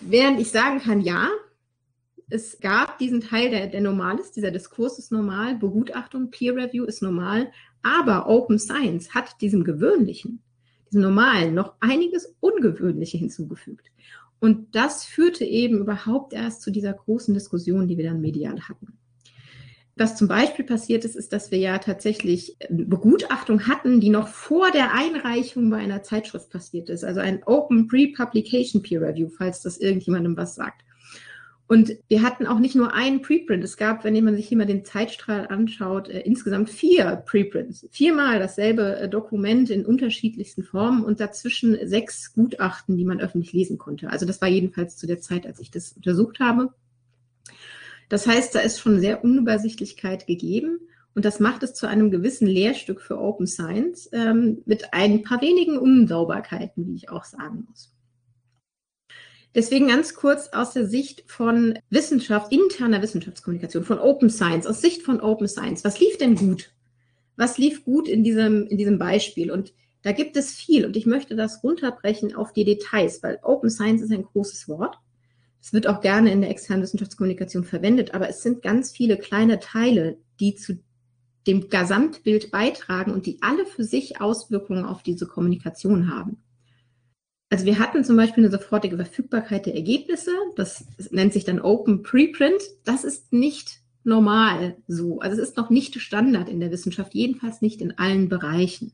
während 0.00 0.40
ich 0.40 0.50
sagen 0.50 0.80
kann, 0.80 1.00
ja, 1.00 1.28
es 2.30 2.60
gab 2.60 2.98
diesen 2.98 3.20
Teil, 3.20 3.50
der, 3.50 3.66
der 3.66 3.80
normal 3.80 4.18
ist, 4.18 4.36
dieser 4.36 4.50
Diskurs 4.50 4.98
ist 4.98 5.12
normal, 5.12 5.56
Begutachtung, 5.56 6.30
Peer 6.30 6.54
Review 6.54 6.84
ist 6.84 7.02
normal, 7.02 7.50
aber 7.82 8.28
Open 8.28 8.58
Science 8.58 9.14
hat 9.14 9.40
diesem 9.40 9.64
gewöhnlichen, 9.64 10.40
diesem 10.88 11.02
normalen 11.02 11.54
noch 11.54 11.74
einiges 11.80 12.34
Ungewöhnliche 12.40 13.18
hinzugefügt. 13.18 13.90
Und 14.38 14.74
das 14.74 15.04
führte 15.04 15.44
eben 15.44 15.78
überhaupt 15.78 16.32
erst 16.32 16.62
zu 16.62 16.70
dieser 16.70 16.94
großen 16.94 17.34
Diskussion, 17.34 17.88
die 17.88 17.98
wir 17.98 18.04
dann 18.04 18.22
medial 18.22 18.60
hatten. 18.68 18.94
Was 19.96 20.16
zum 20.16 20.28
Beispiel 20.28 20.64
passiert 20.64 21.04
ist, 21.04 21.14
ist, 21.14 21.32
dass 21.34 21.50
wir 21.50 21.58
ja 21.58 21.76
tatsächlich 21.76 22.56
Begutachtung 22.70 23.66
hatten, 23.66 24.00
die 24.00 24.08
noch 24.08 24.28
vor 24.28 24.70
der 24.70 24.94
Einreichung 24.94 25.68
bei 25.68 25.76
einer 25.76 26.02
Zeitschrift 26.02 26.48
passiert 26.48 26.88
ist. 26.88 27.04
Also 27.04 27.20
ein 27.20 27.42
Open 27.44 27.86
Pre-Publication 27.86 28.80
Peer 28.80 29.02
Review, 29.02 29.28
falls 29.28 29.60
das 29.60 29.76
irgendjemandem 29.76 30.38
was 30.38 30.54
sagt. 30.54 30.84
Und 31.70 31.98
wir 32.08 32.22
hatten 32.22 32.48
auch 32.48 32.58
nicht 32.58 32.74
nur 32.74 32.94
einen 32.94 33.22
Preprint. 33.22 33.62
Es 33.62 33.76
gab, 33.76 34.02
wenn 34.02 34.24
man 34.24 34.34
sich 34.34 34.48
hier 34.48 34.58
mal 34.58 34.66
den 34.66 34.84
Zeitstrahl 34.84 35.46
anschaut, 35.46 36.08
äh, 36.08 36.18
insgesamt 36.18 36.68
vier 36.68 37.22
Preprints. 37.24 37.86
Viermal 37.92 38.40
dasselbe 38.40 38.96
äh, 38.96 39.08
Dokument 39.08 39.70
in 39.70 39.86
unterschiedlichsten 39.86 40.64
Formen 40.64 41.04
und 41.04 41.20
dazwischen 41.20 41.78
sechs 41.86 42.32
Gutachten, 42.32 42.96
die 42.96 43.04
man 43.04 43.20
öffentlich 43.20 43.52
lesen 43.52 43.78
konnte. 43.78 44.10
Also 44.10 44.26
das 44.26 44.40
war 44.40 44.48
jedenfalls 44.48 44.96
zu 44.96 45.06
der 45.06 45.20
Zeit, 45.20 45.46
als 45.46 45.60
ich 45.60 45.70
das 45.70 45.92
untersucht 45.92 46.40
habe. 46.40 46.74
Das 48.08 48.26
heißt, 48.26 48.52
da 48.52 48.58
ist 48.58 48.80
schon 48.80 48.98
sehr 48.98 49.22
Unübersichtlichkeit 49.22 50.26
gegeben. 50.26 50.80
Und 51.14 51.24
das 51.24 51.38
macht 51.38 51.62
es 51.62 51.74
zu 51.74 51.86
einem 51.86 52.10
gewissen 52.10 52.48
Lehrstück 52.48 53.00
für 53.00 53.16
Open 53.16 53.46
Science 53.46 54.08
ähm, 54.12 54.62
mit 54.66 54.92
ein 54.92 55.22
paar 55.22 55.40
wenigen 55.40 55.78
Unsauberkeiten, 55.78 56.88
wie 56.88 56.96
ich 56.96 57.10
auch 57.10 57.24
sagen 57.24 57.68
muss. 57.68 57.92
Deswegen 59.54 59.88
ganz 59.88 60.14
kurz 60.14 60.48
aus 60.48 60.72
der 60.72 60.86
Sicht 60.86 61.24
von 61.26 61.78
Wissenschaft, 61.90 62.52
interner 62.52 63.02
Wissenschaftskommunikation, 63.02 63.84
von 63.84 63.98
Open 63.98 64.30
Science, 64.30 64.66
aus 64.66 64.80
Sicht 64.80 65.02
von 65.02 65.20
Open 65.20 65.48
Science. 65.48 65.84
Was 65.84 65.98
lief 65.98 66.18
denn 66.18 66.36
gut? 66.36 66.72
Was 67.36 67.58
lief 67.58 67.84
gut 67.84 68.06
in 68.06 68.22
diesem, 68.22 68.66
in 68.66 68.78
diesem 68.78 68.98
Beispiel? 68.98 69.50
Und 69.50 69.72
da 70.02 70.12
gibt 70.12 70.36
es 70.36 70.52
viel 70.52 70.86
und 70.86 70.96
ich 70.96 71.04
möchte 71.04 71.34
das 71.34 71.64
runterbrechen 71.64 72.34
auf 72.34 72.52
die 72.52 72.64
Details, 72.64 73.22
weil 73.22 73.38
Open 73.42 73.70
Science 73.70 74.02
ist 74.02 74.12
ein 74.12 74.24
großes 74.24 74.68
Wort. 74.68 74.98
Es 75.60 75.72
wird 75.72 75.86
auch 75.86 76.00
gerne 76.00 76.32
in 76.32 76.40
der 76.40 76.50
externen 76.50 76.82
Wissenschaftskommunikation 76.82 77.64
verwendet, 77.64 78.14
aber 78.14 78.28
es 78.28 78.42
sind 78.42 78.62
ganz 78.62 78.92
viele 78.92 79.18
kleine 79.18 79.58
Teile, 79.58 80.16
die 80.38 80.54
zu 80.54 80.78
dem 81.46 81.68
Gesamtbild 81.68 82.50
beitragen 82.50 83.12
und 83.12 83.26
die 83.26 83.38
alle 83.42 83.66
für 83.66 83.84
sich 83.84 84.20
Auswirkungen 84.20 84.84
auf 84.84 85.02
diese 85.02 85.26
Kommunikation 85.26 86.14
haben. 86.14 86.42
Also 87.50 87.64
wir 87.64 87.80
hatten 87.80 88.04
zum 88.04 88.16
Beispiel 88.16 88.44
eine 88.44 88.50
sofortige 88.52 88.96
Verfügbarkeit 88.96 89.66
der 89.66 89.74
Ergebnisse. 89.74 90.30
Das 90.54 90.84
nennt 91.10 91.32
sich 91.32 91.44
dann 91.44 91.60
Open 91.60 92.02
Preprint. 92.02 92.62
Das 92.84 93.02
ist 93.02 93.32
nicht 93.32 93.80
normal 94.04 94.76
so. 94.86 95.18
Also 95.18 95.42
es 95.42 95.50
ist 95.50 95.56
noch 95.56 95.68
nicht 95.68 96.00
Standard 96.00 96.48
in 96.48 96.60
der 96.60 96.70
Wissenschaft, 96.70 97.12
jedenfalls 97.12 97.60
nicht 97.60 97.82
in 97.82 97.98
allen 97.98 98.28
Bereichen. 98.28 98.92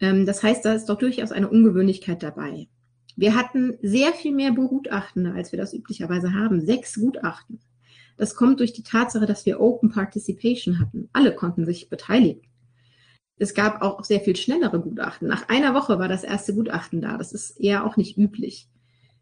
Ähm, 0.00 0.26
das 0.26 0.42
heißt, 0.42 0.64
da 0.64 0.74
ist 0.74 0.86
doch 0.86 0.98
durchaus 0.98 1.30
eine 1.32 1.48
Ungewöhnlichkeit 1.48 2.22
dabei. 2.22 2.66
Wir 3.14 3.34
hatten 3.34 3.78
sehr 3.80 4.12
viel 4.12 4.34
mehr 4.34 4.52
Begutachtende, 4.52 5.32
als 5.32 5.52
wir 5.52 5.58
das 5.58 5.72
üblicherweise 5.72 6.34
haben. 6.34 6.60
Sechs 6.60 6.96
Gutachten. 6.96 7.60
Das 8.16 8.34
kommt 8.34 8.60
durch 8.60 8.72
die 8.72 8.82
Tatsache, 8.82 9.26
dass 9.26 9.46
wir 9.46 9.60
Open 9.60 9.90
Participation 9.90 10.80
hatten. 10.80 11.08
Alle 11.12 11.34
konnten 11.34 11.64
sich 11.64 11.88
beteiligen. 11.88 12.42
Es 13.38 13.54
gab 13.54 13.82
auch 13.82 14.02
sehr 14.02 14.20
viel 14.20 14.36
schnellere 14.36 14.80
Gutachten. 14.80 15.28
Nach 15.28 15.48
einer 15.48 15.74
Woche 15.74 15.98
war 15.98 16.08
das 16.08 16.24
erste 16.24 16.54
Gutachten 16.54 17.02
da. 17.02 17.18
Das 17.18 17.32
ist 17.32 17.60
eher 17.60 17.84
auch 17.84 17.96
nicht 17.96 18.16
üblich. 18.16 18.68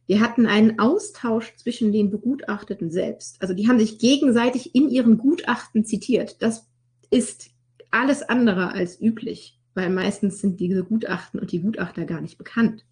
Wir 0.07 0.21
hatten 0.21 0.47
einen 0.47 0.79
Austausch 0.79 1.55
zwischen 1.57 1.91
den 1.91 2.11
Begutachteten 2.11 2.91
selbst. 2.91 3.41
Also 3.41 3.55
die 3.55 3.69
haben 3.69 3.79
sich 3.79 3.99
gegenseitig 3.99 4.75
in 4.75 4.89
ihren 4.89 5.19
Gutachten 5.19 5.85
zitiert. 5.85 6.43
Das 6.43 6.69
ist 7.11 7.51
alles 7.91 8.23
andere 8.23 8.73
als 8.73 9.01
üblich, 9.01 9.59
weil 9.75 9.91
meistens 9.91 10.41
sind 10.41 10.61
diese 10.61 10.85
Gutachten 10.85 11.41
und 11.41 11.53
die 11.53 11.61
Gutachter 11.61 12.05
gar 12.05 12.21
nicht 12.21 12.39
bekannt. 12.39 12.85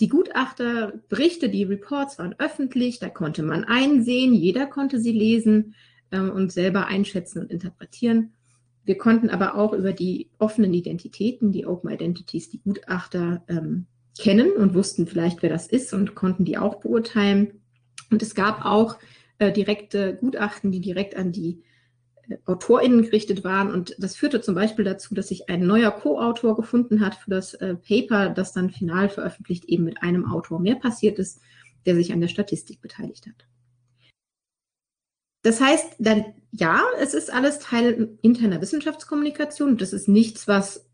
Die 0.00 0.08
Gutachterberichte, 0.08 1.48
die 1.48 1.64
Reports 1.64 2.18
waren 2.18 2.34
öffentlich, 2.38 2.98
da 2.98 3.08
konnte 3.08 3.42
man 3.42 3.64
einsehen, 3.64 4.34
jeder 4.34 4.66
konnte 4.66 5.00
sie 5.00 5.12
lesen 5.12 5.74
äh, 6.10 6.18
und 6.18 6.52
selber 6.52 6.86
einschätzen 6.86 7.40
und 7.40 7.50
interpretieren. 7.50 8.32
Wir 8.86 8.96
konnten 8.96 9.30
aber 9.30 9.56
auch 9.56 9.72
über 9.72 9.92
die 9.92 10.30
offenen 10.38 10.72
Identitäten, 10.72 11.50
die 11.50 11.66
Open 11.66 11.90
Identities, 11.90 12.50
die 12.50 12.60
Gutachter 12.60 13.42
ähm, 13.48 13.86
kennen 14.16 14.52
und 14.52 14.74
wussten 14.74 15.08
vielleicht, 15.08 15.42
wer 15.42 15.50
das 15.50 15.66
ist 15.66 15.92
und 15.92 16.14
konnten 16.14 16.44
die 16.44 16.56
auch 16.56 16.76
beurteilen. 16.76 17.60
Und 18.12 18.22
es 18.22 18.36
gab 18.36 18.64
auch 18.64 18.96
äh, 19.38 19.50
direkte 19.50 20.14
Gutachten, 20.14 20.70
die 20.70 20.80
direkt 20.80 21.16
an 21.16 21.32
die 21.32 21.64
äh, 22.28 22.36
AutorInnen 22.46 23.02
gerichtet 23.02 23.42
waren. 23.42 23.72
Und 23.72 23.96
das 23.98 24.14
führte 24.14 24.40
zum 24.40 24.54
Beispiel 24.54 24.84
dazu, 24.84 25.16
dass 25.16 25.28
sich 25.28 25.50
ein 25.50 25.66
neuer 25.66 25.90
Co-Autor 25.90 26.54
gefunden 26.54 27.04
hat 27.04 27.16
für 27.16 27.30
das 27.30 27.54
äh, 27.54 27.74
Paper, 27.74 28.30
das 28.30 28.52
dann 28.52 28.70
final 28.70 29.08
veröffentlicht 29.08 29.64
eben 29.64 29.82
mit 29.82 30.00
einem 30.00 30.30
Autor 30.30 30.60
mehr 30.60 30.76
passiert 30.76 31.18
ist, 31.18 31.40
der 31.86 31.96
sich 31.96 32.12
an 32.12 32.20
der 32.20 32.28
Statistik 32.28 32.80
beteiligt 32.80 33.26
hat. 33.26 33.48
Das 35.46 35.60
heißt, 35.60 35.94
dann 36.00 36.24
ja, 36.50 36.82
es 37.00 37.14
ist 37.14 37.32
alles 37.32 37.60
Teil 37.60 38.18
interner 38.20 38.60
Wissenschaftskommunikation. 38.60 39.76
Das 39.76 39.92
ist 39.92 40.08
nichts, 40.08 40.48
was 40.48 40.90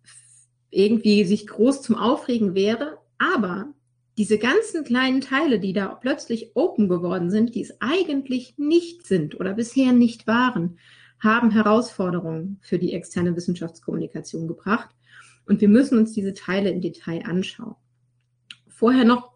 irgendwie 0.68 1.24
sich 1.24 1.46
groß 1.46 1.80
zum 1.80 1.96
Aufregen 1.96 2.54
wäre. 2.54 2.98
Aber 3.16 3.72
diese 4.18 4.36
ganzen 4.36 4.84
kleinen 4.84 5.22
Teile, 5.22 5.58
die 5.58 5.72
da 5.72 5.88
plötzlich 5.94 6.50
open 6.54 6.90
geworden 6.90 7.30
sind, 7.30 7.54
die 7.54 7.62
es 7.62 7.80
eigentlich 7.80 8.58
nicht 8.58 9.06
sind 9.06 9.40
oder 9.40 9.54
bisher 9.54 9.94
nicht 9.94 10.26
waren, 10.26 10.78
haben 11.18 11.50
Herausforderungen 11.50 12.58
für 12.60 12.78
die 12.78 12.92
externe 12.92 13.34
Wissenschaftskommunikation 13.34 14.48
gebracht. 14.48 14.90
Und 15.46 15.62
wir 15.62 15.68
müssen 15.68 15.96
uns 15.96 16.12
diese 16.12 16.34
Teile 16.34 16.68
im 16.68 16.82
Detail 16.82 17.24
anschauen. 17.24 17.76
Vorher 18.68 19.06
noch 19.06 19.31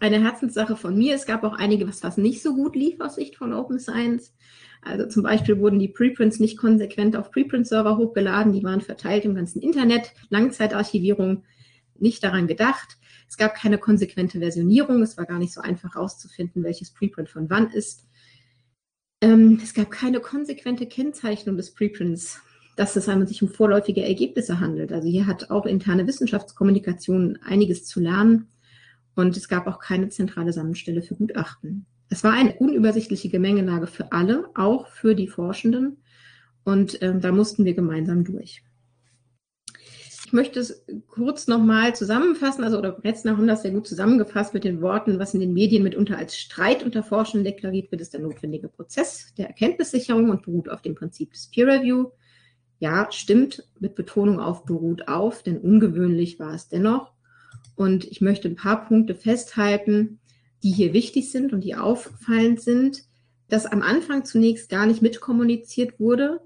eine 0.00 0.22
Herzenssache 0.22 0.76
von 0.76 0.96
mir. 0.96 1.14
Es 1.14 1.26
gab 1.26 1.44
auch 1.44 1.54
einige, 1.54 1.86
was, 1.88 2.02
was 2.02 2.16
nicht 2.16 2.42
so 2.42 2.54
gut 2.54 2.76
lief 2.76 3.00
aus 3.00 3.16
Sicht 3.16 3.36
von 3.36 3.52
Open 3.52 3.78
Science. 3.78 4.34
Also 4.82 5.06
zum 5.08 5.22
Beispiel 5.22 5.58
wurden 5.58 5.78
die 5.78 5.88
Preprints 5.88 6.40
nicht 6.40 6.58
konsequent 6.58 7.16
auf 7.16 7.30
Preprint-Server 7.30 7.96
hochgeladen, 7.96 8.52
die 8.52 8.62
waren 8.62 8.82
verteilt 8.82 9.24
im 9.24 9.34
ganzen 9.34 9.62
Internet, 9.62 10.12
Langzeitarchivierung, 10.28 11.44
nicht 11.98 12.22
daran 12.22 12.46
gedacht. 12.46 12.98
Es 13.28 13.36
gab 13.36 13.54
keine 13.54 13.78
konsequente 13.78 14.40
Versionierung, 14.40 15.02
es 15.02 15.16
war 15.16 15.24
gar 15.24 15.38
nicht 15.38 15.54
so 15.54 15.60
einfach 15.60 15.94
herauszufinden, 15.94 16.62
welches 16.62 16.92
Preprint 16.92 17.30
von 17.30 17.48
wann 17.48 17.70
ist. 17.70 18.06
Ähm, 19.22 19.58
es 19.62 19.72
gab 19.72 19.90
keine 19.90 20.20
konsequente 20.20 20.86
Kennzeichnung 20.86 21.56
des 21.56 21.72
Preprints, 21.72 22.40
dass 22.76 22.96
es 22.96 23.06
sich 23.06 23.42
um 23.42 23.48
vorläufige 23.48 24.04
Ergebnisse 24.04 24.60
handelt. 24.60 24.92
Also 24.92 25.08
hier 25.08 25.26
hat 25.26 25.50
auch 25.50 25.64
interne 25.64 26.06
Wissenschaftskommunikation 26.06 27.38
einiges 27.42 27.86
zu 27.86 28.00
lernen. 28.00 28.48
Und 29.14 29.36
es 29.36 29.48
gab 29.48 29.66
auch 29.66 29.78
keine 29.78 30.08
zentrale 30.08 30.52
Sammelstelle 30.52 31.02
für 31.02 31.14
Gutachten. 31.14 31.86
Es 32.08 32.24
war 32.24 32.32
eine 32.32 32.54
unübersichtliche 32.54 33.28
Gemengelage 33.28 33.86
für 33.86 34.12
alle, 34.12 34.50
auch 34.54 34.88
für 34.88 35.14
die 35.14 35.28
Forschenden. 35.28 35.98
Und 36.64 37.00
ähm, 37.02 37.20
da 37.20 37.32
mussten 37.32 37.64
wir 37.64 37.74
gemeinsam 37.74 38.24
durch. 38.24 38.62
Ich 40.26 40.32
möchte 40.32 40.58
es 40.58 40.84
kurz 41.06 41.46
nochmal 41.46 41.94
zusammenfassen, 41.94 42.64
also 42.64 42.78
oder 42.78 43.02
Retzner 43.04 43.36
haben 43.36 43.46
das 43.46 43.62
sehr 43.62 43.70
gut 43.70 43.86
zusammengefasst 43.86 44.54
mit 44.54 44.64
den 44.64 44.80
Worten, 44.80 45.18
was 45.18 45.34
in 45.34 45.40
den 45.40 45.52
Medien 45.52 45.82
mitunter 45.82 46.18
als 46.18 46.36
Streit 46.36 46.82
unter 46.82 47.02
Forschenden 47.02 47.44
deklariert 47.44 47.90
wird, 47.92 48.00
ist 48.00 48.14
der 48.14 48.20
notwendige 48.20 48.68
Prozess 48.68 49.32
der 49.36 49.48
Erkenntnissicherung 49.48 50.30
und 50.30 50.42
beruht 50.42 50.68
auf 50.68 50.82
dem 50.82 50.94
Prinzip 50.94 51.32
des 51.32 51.50
Peer 51.50 51.66
Review. 51.68 52.10
Ja, 52.80 53.06
stimmt, 53.10 53.68
mit 53.78 53.94
Betonung 53.94 54.40
auf 54.40 54.64
beruht 54.64 55.08
auf, 55.08 55.42
denn 55.42 55.58
ungewöhnlich 55.58 56.38
war 56.38 56.54
es 56.54 56.68
dennoch. 56.68 57.13
Und 57.76 58.04
ich 58.04 58.20
möchte 58.20 58.48
ein 58.48 58.56
paar 58.56 58.86
Punkte 58.86 59.14
festhalten, 59.14 60.18
die 60.62 60.70
hier 60.70 60.92
wichtig 60.92 61.30
sind 61.30 61.52
und 61.52 61.62
die 61.62 61.74
auffallend 61.74 62.60
sind, 62.60 63.02
dass 63.48 63.66
am 63.66 63.82
Anfang 63.82 64.24
zunächst 64.24 64.68
gar 64.68 64.86
nicht 64.86 65.02
mitkommuniziert 65.02 66.00
wurde, 66.00 66.40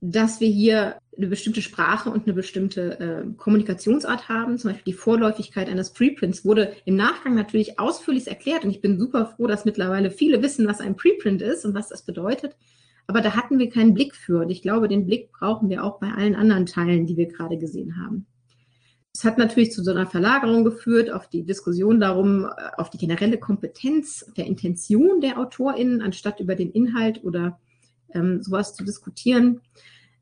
dass 0.00 0.40
wir 0.40 0.48
hier 0.48 0.96
eine 1.16 1.26
bestimmte 1.26 1.60
Sprache 1.60 2.10
und 2.10 2.24
eine 2.26 2.32
bestimmte 2.32 2.98
äh, 2.98 3.36
Kommunikationsart 3.36 4.28
haben. 4.28 4.56
Zum 4.56 4.70
Beispiel 4.70 4.92
die 4.92 4.98
Vorläufigkeit 4.98 5.68
eines 5.68 5.92
Preprints 5.92 6.44
wurde 6.44 6.72
im 6.86 6.96
Nachgang 6.96 7.34
natürlich 7.34 7.78
ausführlich 7.78 8.26
erklärt 8.26 8.64
und 8.64 8.70
ich 8.70 8.80
bin 8.80 8.98
super 8.98 9.26
froh, 9.26 9.46
dass 9.46 9.66
mittlerweile 9.66 10.10
viele 10.10 10.42
wissen, 10.42 10.66
was 10.66 10.80
ein 10.80 10.96
Preprint 10.96 11.42
ist 11.42 11.64
und 11.64 11.74
was 11.74 11.88
das 11.88 12.02
bedeutet. 12.02 12.56
Aber 13.06 13.20
da 13.20 13.34
hatten 13.34 13.58
wir 13.58 13.68
keinen 13.68 13.92
Blick 13.92 14.14
für 14.14 14.40
und 14.40 14.50
ich 14.50 14.62
glaube, 14.62 14.88
den 14.88 15.04
Blick 15.04 15.30
brauchen 15.32 15.68
wir 15.68 15.84
auch 15.84 16.00
bei 16.00 16.12
allen 16.12 16.34
anderen 16.34 16.66
Teilen, 16.66 17.06
die 17.06 17.16
wir 17.16 17.26
gerade 17.26 17.58
gesehen 17.58 17.98
haben. 18.02 18.26
Es 19.20 19.24
hat 19.24 19.36
natürlich 19.36 19.70
zu 19.70 19.84
so 19.84 19.90
einer 19.90 20.06
Verlagerung 20.06 20.64
geführt 20.64 21.12
auf 21.12 21.28
die 21.28 21.42
Diskussion 21.42 22.00
darum, 22.00 22.46
äh, 22.46 22.48
auf 22.78 22.88
die 22.88 22.96
generelle 22.96 23.36
Kompetenz 23.36 24.24
der 24.38 24.46
Intention 24.46 25.20
der 25.20 25.38
AutorInnen, 25.38 26.00
anstatt 26.00 26.40
über 26.40 26.54
den 26.54 26.70
Inhalt 26.70 27.22
oder 27.22 27.60
ähm, 28.14 28.42
sowas 28.42 28.74
zu 28.74 28.82
diskutieren. 28.82 29.60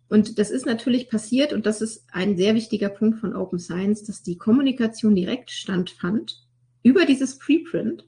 Und 0.08 0.40
das 0.40 0.50
ist 0.50 0.66
natürlich 0.66 1.08
passiert 1.08 1.52
und 1.52 1.64
das 1.64 1.80
ist 1.80 2.08
ein 2.10 2.36
sehr 2.36 2.56
wichtiger 2.56 2.88
Punkt 2.88 3.20
von 3.20 3.36
Open 3.36 3.60
Science, 3.60 4.02
dass 4.02 4.24
die 4.24 4.36
Kommunikation 4.36 5.14
direkt 5.14 5.52
standfand 5.52 6.44
über 6.82 7.04
dieses 7.04 7.38
Preprint 7.38 8.04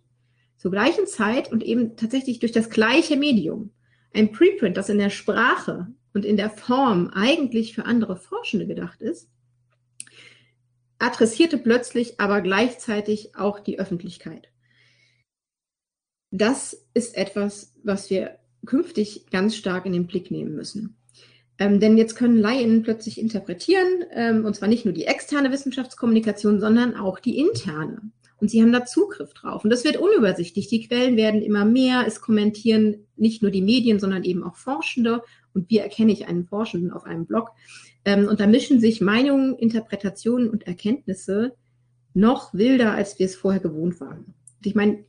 zur 0.56 0.72
gleichen 0.72 1.06
Zeit 1.06 1.52
und 1.52 1.62
eben 1.62 1.94
tatsächlich 1.94 2.40
durch 2.40 2.50
das 2.50 2.68
gleiche 2.68 3.16
Medium. 3.16 3.70
Ein 4.12 4.32
Preprint, 4.32 4.76
das 4.76 4.88
in 4.88 4.98
der 4.98 5.10
Sprache 5.10 5.86
und 6.14 6.24
in 6.24 6.36
der 6.36 6.50
Form 6.50 7.12
eigentlich 7.14 7.76
für 7.76 7.84
andere 7.84 8.16
Forschende 8.16 8.66
gedacht 8.66 9.02
ist, 9.02 9.28
adressierte 11.00 11.58
plötzlich 11.58 12.20
aber 12.20 12.40
gleichzeitig 12.40 13.34
auch 13.36 13.58
die 13.58 13.78
Öffentlichkeit. 13.78 14.48
Das 16.30 16.86
ist 16.94 17.16
etwas, 17.16 17.74
was 17.82 18.10
wir 18.10 18.38
künftig 18.64 19.26
ganz 19.30 19.56
stark 19.56 19.86
in 19.86 19.92
den 19.92 20.06
Blick 20.06 20.30
nehmen 20.30 20.54
müssen. 20.54 20.96
Ähm, 21.58 21.80
denn 21.80 21.98
jetzt 21.98 22.14
können 22.14 22.38
Laien 22.38 22.82
plötzlich 22.82 23.20
interpretieren, 23.20 24.04
ähm, 24.12 24.44
und 24.44 24.54
zwar 24.54 24.68
nicht 24.68 24.84
nur 24.84 24.94
die 24.94 25.04
externe 25.04 25.50
Wissenschaftskommunikation, 25.50 26.60
sondern 26.60 26.96
auch 26.96 27.18
die 27.18 27.38
interne. 27.38 28.12
und 28.40 28.50
sie 28.50 28.62
haben 28.62 28.72
da 28.72 28.86
Zugriff 28.86 29.34
drauf. 29.34 29.64
Und 29.64 29.70
das 29.70 29.84
wird 29.84 29.98
unübersichtlich. 29.98 30.68
Die 30.68 30.86
Quellen 30.86 31.18
werden 31.18 31.42
immer 31.42 31.66
mehr. 31.66 32.04
Es 32.06 32.22
kommentieren 32.22 33.06
nicht 33.16 33.42
nur 33.42 33.50
die 33.50 33.60
Medien, 33.60 34.00
sondern 34.00 34.24
eben 34.24 34.42
auch 34.42 34.56
Forschende. 34.56 35.22
Und 35.52 35.68
wie 35.68 35.76
erkenne 35.76 36.12
ich 36.12 36.26
einen 36.26 36.46
Forschenden 36.46 36.90
auf 36.90 37.04
einem 37.04 37.26
Blog? 37.26 37.50
Ähm, 38.04 38.28
und 38.28 38.40
da 38.40 38.46
mischen 38.46 38.80
sich 38.80 39.00
Meinungen, 39.00 39.56
Interpretationen 39.56 40.48
und 40.48 40.66
Erkenntnisse 40.66 41.54
noch 42.14 42.54
wilder, 42.54 42.92
als 42.92 43.18
wir 43.18 43.26
es 43.26 43.36
vorher 43.36 43.60
gewohnt 43.60 44.00
waren. 44.00 44.34
Und 44.58 44.66
ich 44.66 44.74
meine, 44.74 45.04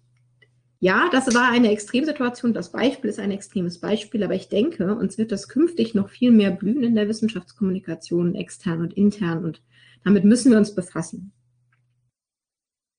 ja, 0.79 1.09
das 1.11 1.33
war 1.35 1.51
eine 1.51 1.71
Extremsituation. 1.71 2.53
Das 2.53 2.71
Beispiel 2.71 3.09
ist 3.09 3.19
ein 3.19 3.31
extremes 3.31 3.79
Beispiel, 3.79 4.23
aber 4.23 4.33
ich 4.33 4.49
denke, 4.49 4.95
uns 4.95 5.17
wird 5.17 5.31
das 5.31 5.47
künftig 5.47 5.93
noch 5.93 6.09
viel 6.09 6.31
mehr 6.31 6.51
blühen 6.51 6.83
in 6.83 6.95
der 6.95 7.07
Wissenschaftskommunikation, 7.07 8.33
extern 8.33 8.81
und 8.81 8.93
intern. 8.93 9.45
Und 9.45 9.61
damit 10.03 10.23
müssen 10.23 10.51
wir 10.51 10.57
uns 10.57 10.73
befassen. 10.73 11.33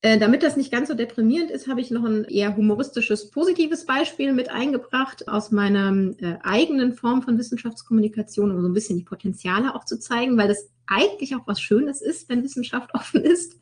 Äh, 0.05 0.19
damit 0.19 0.43
das 0.43 0.57
nicht 0.57 0.73
ganz 0.73 0.89
so 0.89 0.95
deprimierend 0.95 1.53
ist, 1.53 1.69
habe 1.69 1.81
ich 1.81 1.93
noch 1.93 2.05
ein 2.05 2.25
eher 2.25 2.57
humoristisches, 2.57 3.31
positives 3.31 3.87
Beispiel 3.87 4.33
mit 4.33 4.51
eingebracht 4.51 5.29
aus 5.29 5.53
meiner 5.53 6.13
äh, 6.19 6.39
eigenen 6.43 6.93
Form 6.95 7.23
von 7.23 7.39
Wissenschaftskommunikation, 7.39 8.51
um 8.51 8.61
so 8.61 8.69
ein 8.69 8.75
bisschen 8.75 8.99
die 8.99 9.05
Potenziale 9.05 9.77
auch 9.77 9.85
zu 9.85 10.01
zeigen, 10.01 10.37
weil 10.37 10.49
das 10.49 10.69
eigentlich 10.89 11.37
auch 11.37 11.47
was 11.47 11.61
Schönes 11.61 12.03
ist, 12.03 12.29
wenn 12.29 12.43
Wissenschaft 12.43 12.91
offen 12.95 13.23
ist. 13.23 13.57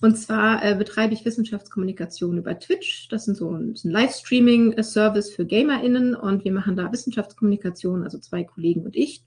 Und 0.00 0.16
zwar 0.16 0.64
äh, 0.64 0.74
betreibe 0.74 1.14
ich 1.14 1.24
Wissenschaftskommunikation 1.24 2.38
über 2.38 2.58
Twitch. 2.58 3.06
Das 3.08 3.28
ist 3.28 3.36
so 3.38 3.52
ein, 3.52 3.76
ein 3.84 3.90
Livestreaming-Service 3.90 5.30
für 5.30 5.46
GamerInnen 5.46 6.16
und 6.16 6.44
wir 6.44 6.50
machen 6.50 6.74
da 6.74 6.90
Wissenschaftskommunikation, 6.90 8.02
also 8.02 8.18
zwei 8.18 8.42
Kollegen 8.42 8.84
und 8.84 8.96
ich. 8.96 9.22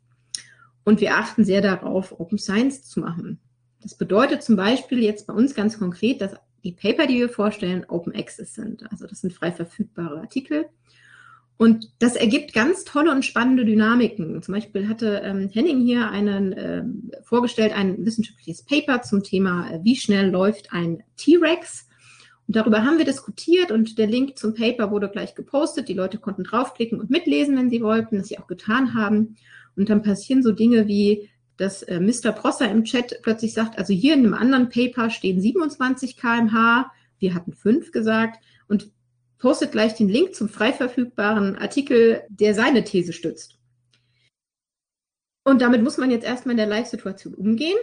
Und 0.84 1.00
wir 1.00 1.16
achten 1.16 1.46
sehr 1.46 1.62
darauf, 1.62 2.20
Open 2.20 2.38
Science 2.38 2.84
zu 2.84 3.00
machen. 3.00 3.40
Das 3.86 3.94
bedeutet 3.94 4.42
zum 4.42 4.56
Beispiel 4.56 5.04
jetzt 5.04 5.28
bei 5.28 5.34
uns 5.34 5.54
ganz 5.54 5.78
konkret, 5.78 6.20
dass 6.20 6.32
die 6.64 6.72
Paper, 6.72 7.06
die 7.06 7.20
wir 7.20 7.30
vorstellen, 7.30 7.86
Open 7.88 8.16
Access 8.16 8.56
sind. 8.56 8.84
Also 8.92 9.06
das 9.06 9.22
sind 9.22 9.32
frei 9.32 9.52
verfügbare 9.52 10.22
Artikel. 10.22 10.66
Und 11.58 11.92
das 12.00 12.16
ergibt 12.16 12.54
ganz 12.54 12.84
tolle 12.84 13.12
und 13.12 13.24
spannende 13.24 13.64
Dynamiken. 13.64 14.42
Zum 14.42 14.56
Beispiel 14.56 14.88
hatte 14.90 15.22
ähm, 15.24 15.50
Henning 15.54 15.82
hier 15.82 16.10
einen 16.10 16.54
äh, 16.54 16.84
vorgestellt, 17.22 17.74
ein 17.74 18.04
wissenschaftliches 18.04 18.64
Paper 18.64 19.04
zum 19.04 19.22
Thema, 19.22 19.70
äh, 19.70 19.80
wie 19.84 19.96
schnell 19.96 20.32
läuft 20.32 20.74
ein 20.74 21.04
T-Rex. 21.18 21.88
Und 22.48 22.56
darüber 22.56 22.84
haben 22.84 22.98
wir 22.98 23.06
diskutiert 23.06 23.72
und 23.72 24.00
der 24.00 24.08
Link 24.08 24.40
zum 24.40 24.56
Paper 24.56 24.90
wurde 24.90 25.10
gleich 25.10 25.36
gepostet. 25.36 25.90
Die 25.90 25.94
Leute 25.94 26.18
konnten 26.18 26.44
draufklicken 26.44 27.00
und 27.00 27.12
mitlesen, 27.12 27.56
wenn 27.56 27.70
sie 27.70 27.84
wollten, 27.84 28.18
das 28.18 28.30
sie 28.30 28.40
auch 28.40 28.48
getan 28.48 28.96
haben. 28.96 29.36
Und 29.76 29.90
dann 29.90 30.02
passieren 30.02 30.42
so 30.42 30.54
Dinge 30.54 30.88
wie, 30.88 31.30
dass 31.58 31.84
äh, 31.84 32.00
Mr. 32.00 32.32
Prosser 32.32 32.70
im 32.70 32.84
Chat 32.84 33.20
plötzlich 33.22 33.54
sagt, 33.54 33.78
also 33.78 33.94
hier 33.94 34.14
in 34.14 34.26
einem 34.26 34.34
anderen 34.34 34.70
Paper 34.70 35.10
stehen 35.10 35.40
27 35.40 36.18
kmh, 36.18 36.92
wir 37.20 37.34
hatten 37.34 37.54
5 37.54 37.92
gesagt 37.92 38.44
und 38.68 38.92
postet 39.38 39.72
gleich 39.72 39.94
den 39.96 40.10
Link 40.10 40.36
zum 40.36 40.50
frei 40.50 40.74
verfügbaren 40.74 41.56
Artikel, 41.56 42.24
der 42.30 42.54
seine 42.54 42.84
These 42.84 43.14
stützt. 43.14 43.60
Und 45.44 45.62
damit 45.62 45.84
muss 45.84 45.98
man 45.98 46.10
jetzt 46.10 46.26
erstmal 46.26 46.54
in 46.54 46.58
der 46.58 46.68
Live-Situation 46.68 47.36
umgehen. 47.36 47.78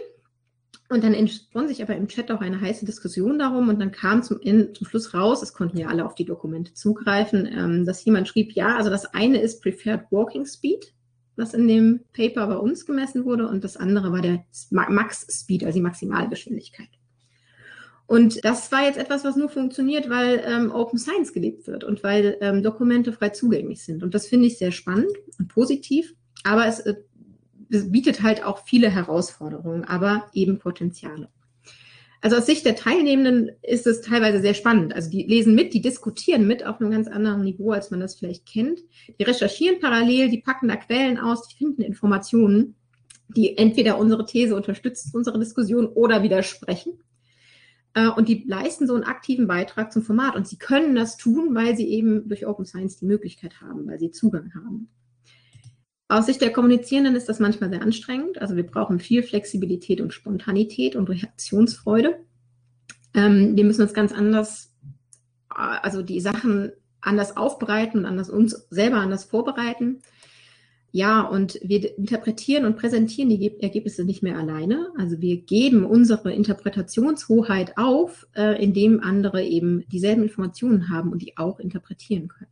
Und 0.89 1.03
dann 1.03 1.13
entspann 1.13 1.67
sich 1.67 1.81
aber 1.81 1.95
im 1.95 2.07
Chat 2.07 2.29
auch 2.29 2.41
eine 2.41 2.59
heiße 2.59 2.85
Diskussion 2.85 3.39
darum 3.39 3.69
und 3.69 3.79
dann 3.79 3.91
kam 3.91 4.21
zum, 4.21 4.39
in, 4.41 4.75
zum 4.75 4.85
Schluss 4.85 5.13
raus, 5.13 5.41
es 5.41 5.53
konnten 5.53 5.77
ja 5.77 5.87
alle 5.87 6.05
auf 6.05 6.13
die 6.13 6.25
Dokumente 6.25 6.73
zugreifen, 6.73 7.47
ähm, 7.47 7.85
dass 7.85 8.03
jemand 8.03 8.27
schrieb, 8.27 8.51
ja, 8.51 8.75
also 8.75 8.89
das 8.89 9.05
eine 9.13 9.39
ist 9.39 9.61
Preferred 9.61 10.11
Walking 10.11 10.45
Speed, 10.45 10.93
was 11.35 11.53
in 11.53 11.67
dem 11.67 12.01
Paper 12.13 12.47
bei 12.47 12.57
uns 12.57 12.85
gemessen 12.85 13.25
wurde, 13.25 13.47
und 13.47 13.63
das 13.63 13.77
andere 13.77 14.11
war 14.11 14.21
der 14.21 14.45
Max 14.69 15.27
Speed, 15.29 15.63
also 15.63 15.77
die 15.77 15.83
Maximalgeschwindigkeit. 15.83 16.89
Und 18.05 18.43
das 18.43 18.71
war 18.71 18.83
jetzt 18.83 18.97
etwas, 18.97 19.23
was 19.23 19.35
nur 19.35 19.49
funktioniert, 19.49 20.09
weil 20.09 20.43
ähm, 20.45 20.71
Open 20.71 20.99
Science 20.99 21.33
gelebt 21.33 21.67
wird 21.67 21.83
und 21.83 22.03
weil 22.03 22.37
ähm, 22.41 22.61
Dokumente 22.61 23.13
frei 23.13 23.29
zugänglich 23.29 23.83
sind. 23.83 24.03
Und 24.03 24.13
das 24.13 24.27
finde 24.27 24.47
ich 24.47 24.57
sehr 24.57 24.71
spannend 24.71 25.11
und 25.39 25.47
positiv, 25.47 26.13
aber 26.43 26.67
es, 26.67 26.81
äh, 26.81 26.95
es 27.69 27.91
bietet 27.91 28.21
halt 28.21 28.43
auch 28.43 28.65
viele 28.65 28.89
Herausforderungen, 28.89 29.85
aber 29.85 30.29
eben 30.33 30.59
Potenziale. 30.59 31.29
Also 32.23 32.37
aus 32.37 32.45
Sicht 32.45 32.65
der 32.65 32.77
Teilnehmenden 32.77 33.51
ist 33.61 33.85
es 33.85 33.99
teilweise 33.99 34.39
sehr 34.39 34.53
spannend. 34.53 34.95
Also 34.95 35.09
die 35.09 35.23
lesen 35.23 35.55
mit, 35.55 35.73
die 35.73 35.81
diskutieren 35.81 36.47
mit 36.47 36.65
auf 36.65 36.79
einem 36.79 36.89
ganz 36.89 37.09
anderen 37.09 37.43
Niveau, 37.43 37.71
als 37.71 37.91
man 37.91 37.99
das 37.99 38.15
vielleicht 38.15 38.45
kennt. 38.45 38.79
Die 39.19 39.23
recherchieren 39.23 39.81
parallel, 39.81 40.29
die 40.29 40.39
packen 40.39 40.69
da 40.69 40.77
Quellen 40.77 41.19
aus, 41.19 41.49
die 41.49 41.57
finden 41.57 41.81
Informationen, 41.81 42.75
die 43.27 43.57
entweder 43.57 43.97
unsere 43.97 44.25
These 44.25 44.55
unterstützen, 44.55 45.11
unsere 45.13 45.37
Diskussion 45.37 45.85
oder 45.85 46.23
widersprechen. 46.23 46.93
Äh, 47.93 48.07
und 48.07 48.29
die 48.29 48.45
leisten 48.47 48.87
so 48.87 48.95
einen 48.95 49.03
aktiven 49.03 49.45
Beitrag 49.45 49.91
zum 49.91 50.01
Format. 50.01 50.37
Und 50.37 50.47
sie 50.47 50.57
können 50.57 50.95
das 50.95 51.17
tun, 51.17 51.53
weil 51.53 51.75
sie 51.75 51.89
eben 51.89 52.29
durch 52.29 52.47
Open 52.47 52.63
Science 52.65 52.95
die 52.95 53.05
Möglichkeit 53.05 53.59
haben, 53.59 53.85
weil 53.85 53.99
sie 53.99 54.11
Zugang 54.11 54.53
haben. 54.55 54.87
Aus 56.07 56.25
Sicht 56.25 56.41
der 56.41 56.51
Kommunizierenden 56.51 57.15
ist 57.15 57.29
das 57.29 57.39
manchmal 57.39 57.69
sehr 57.69 57.81
anstrengend. 57.81 58.39
Also 58.41 58.55
wir 58.55 58.65
brauchen 58.65 58.99
viel 58.99 59.23
Flexibilität 59.23 60.01
und 60.01 60.13
Spontanität 60.13 60.95
und 60.95 61.09
Reaktionsfreude. 61.09 62.19
Ähm, 63.13 63.55
wir 63.55 63.63
müssen 63.63 63.81
uns 63.81 63.93
ganz 63.93 64.11
anders, 64.11 64.73
also 65.49 66.01
die 66.01 66.19
Sachen 66.19 66.71
anders 67.01 67.37
aufbereiten 67.37 67.99
und 67.99 68.05
anders 68.05 68.29
uns 68.29 68.67
selber 68.69 68.97
anders 68.97 69.23
vorbereiten. 69.25 70.01
Ja, 70.95 71.21
und 71.21 71.59
wir 71.63 71.97
interpretieren 71.97 72.65
und 72.65 72.77
präsentieren 72.77 73.27
die 73.27 73.59
Ergebnisse 73.61 74.03
nicht 74.03 74.21
mehr 74.21 74.37
alleine. 74.37 74.89
Also 74.95 75.19
wir 75.21 75.41
geben 75.41 75.85
unsere 75.85 76.31
Interpretationshoheit 76.31 77.77
auf, 77.77 78.27
äh, 78.35 78.63
indem 78.63 79.01
andere 79.01 79.43
eben 79.43 79.83
dieselben 79.89 80.21
Informationen 80.21 80.91
haben 80.91 81.11
und 81.11 81.23
die 81.23 81.35
auch 81.35 81.59
interpretieren 81.59 82.27
können. 82.27 82.51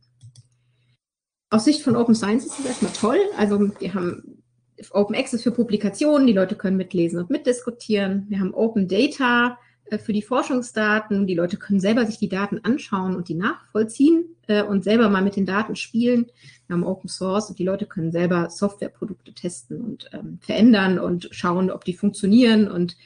Aus 1.52 1.66
Sicht 1.66 1.82
von 1.82 1.96
Open 1.96 2.14
Science 2.14 2.46
ist 2.46 2.58
das 2.58 2.64
erstmal 2.64 2.92
toll. 2.92 3.18
Also 3.36 3.60
wir 3.78 3.92
haben 3.92 4.42
Open 4.90 5.14
Access 5.14 5.42
für 5.42 5.50
Publikationen, 5.50 6.26
die 6.26 6.32
Leute 6.32 6.56
können 6.56 6.78
mitlesen 6.78 7.18
und 7.18 7.28
mitdiskutieren. 7.28 8.24
Wir 8.30 8.40
haben 8.40 8.54
Open 8.54 8.88
Data 8.88 9.58
äh, 9.84 9.98
für 9.98 10.14
die 10.14 10.22
Forschungsdaten. 10.22 11.26
Die 11.26 11.34
Leute 11.34 11.58
können 11.58 11.78
selber 11.78 12.06
sich 12.06 12.16
die 12.16 12.30
Daten 12.30 12.60
anschauen 12.64 13.14
und 13.14 13.28
die 13.28 13.34
nachvollziehen 13.34 14.34
äh, 14.46 14.62
und 14.62 14.82
selber 14.82 15.10
mal 15.10 15.20
mit 15.20 15.36
den 15.36 15.44
Daten 15.44 15.76
spielen. 15.76 16.24
Wir 16.68 16.74
haben 16.74 16.84
Open 16.84 17.10
Source 17.10 17.50
und 17.50 17.58
die 17.58 17.64
Leute 17.64 17.84
können 17.84 18.12
selber 18.12 18.48
Softwareprodukte 18.48 19.34
testen 19.34 19.82
und 19.82 20.08
ähm, 20.14 20.38
verändern 20.40 20.98
und 20.98 21.28
schauen, 21.32 21.70
ob 21.70 21.84
die 21.84 21.92
funktionieren 21.92 22.66
und 22.66 22.96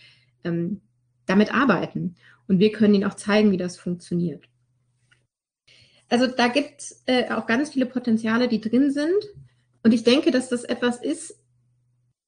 ähm, 0.44 0.82
damit 1.26 1.52
arbeiten. 1.52 2.14
Und 2.46 2.60
wir 2.60 2.70
können 2.70 2.94
ihnen 2.94 3.10
auch 3.10 3.14
zeigen, 3.14 3.50
wie 3.50 3.56
das 3.56 3.76
funktioniert. 3.76 4.44
Also 6.08 6.26
da 6.26 6.48
gibt 6.48 6.80
es 6.80 7.02
äh, 7.06 7.30
auch 7.30 7.46
ganz 7.46 7.70
viele 7.70 7.86
Potenziale, 7.86 8.48
die 8.48 8.60
drin 8.60 8.90
sind. 8.90 9.22
Und 9.82 9.92
ich 9.92 10.04
denke, 10.04 10.30
dass 10.30 10.48
das 10.48 10.64
etwas 10.64 11.02
ist, 11.02 11.38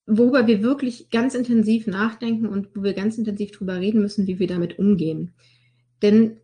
worüber 0.07 0.47
wir 0.47 0.63
wirklich 0.63 1.11
ganz 1.11 1.35
intensiv 1.35 1.87
nachdenken 1.87 2.47
und 2.47 2.69
wo 2.75 2.83
wir 2.83 2.95
ganz 2.95 3.19
intensiv 3.19 3.53
drüber 3.53 3.79
reden 3.79 4.01
müssen, 4.01 4.27
wie 4.27 4.39
wir 4.39 4.47
damit 4.47 4.79
umgehen. 4.79 5.35
Denn 6.03 6.39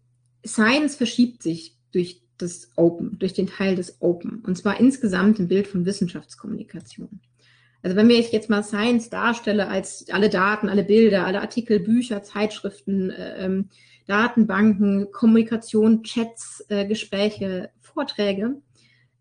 Science 0.46 0.96
verschiebt 0.96 1.42
sich 1.42 1.76
durch 1.92 2.22
das 2.36 2.70
Open, 2.76 3.18
durch 3.18 3.32
den 3.32 3.46
Teil 3.46 3.76
des 3.76 4.00
Open. 4.00 4.42
Und 4.44 4.58
zwar 4.58 4.78
insgesamt 4.80 5.38
im 5.38 5.48
Bild 5.48 5.66
von 5.66 5.86
Wissenschaftskommunikation. 5.86 7.20
Also 7.82 7.96
wenn 7.96 8.08
wir 8.08 8.18
jetzt 8.18 8.50
mal 8.50 8.62
Science 8.62 9.10
darstelle 9.10 9.68
als 9.68 10.06
alle 10.10 10.30
Daten, 10.30 10.68
alle 10.68 10.84
Bilder, 10.84 11.26
alle 11.26 11.40
Artikel, 11.40 11.80
Bücher, 11.80 12.22
Zeitschriften, 12.22 13.10
äh, 13.10 13.44
ähm, 13.44 13.68
Datenbanken, 14.06 15.10
Kommunikation, 15.12 16.02
Chats, 16.02 16.64
äh, 16.68 16.86
Gespräche, 16.86 17.70
Vorträge, 17.80 18.56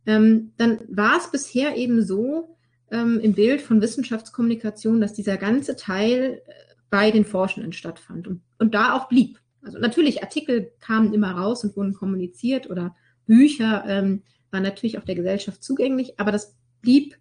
ähm, 0.06 0.52
dann 0.58 0.80
war 0.90 1.18
es 1.18 1.32
bisher 1.32 1.76
eben 1.78 2.04
so 2.04 2.58
ähm, 2.92 3.20
im 3.20 3.34
Bild 3.34 3.62
von 3.62 3.82
Wissenschaftskommunikation, 3.82 5.00
dass 5.00 5.14
dieser 5.14 5.38
ganze 5.38 5.76
Teil 5.76 6.42
äh, 6.46 6.52
bei 6.90 7.12
den 7.12 7.26
Forschenden 7.26 7.74
stattfand 7.74 8.28
und, 8.28 8.42
und 8.60 8.76
da 8.76 8.96
auch 8.96 9.08
blieb. 9.08 9.40
Also 9.64 9.80
natürlich, 9.80 10.22
Artikel 10.22 10.72
kamen 10.80 11.14
immer 11.14 11.32
raus 11.32 11.64
und 11.64 11.76
wurden 11.78 11.94
kommuniziert 11.94 12.70
oder 12.70 12.96
Bücher 13.26 13.86
ähm, 13.88 14.24
waren 14.52 14.64
natürlich 14.64 15.00
auch 15.00 15.06
der 15.06 15.16
Gesellschaft 15.16 15.64
zugänglich, 15.64 16.20
aber 16.20 16.32
das 16.32 16.56
blieb 16.82 17.18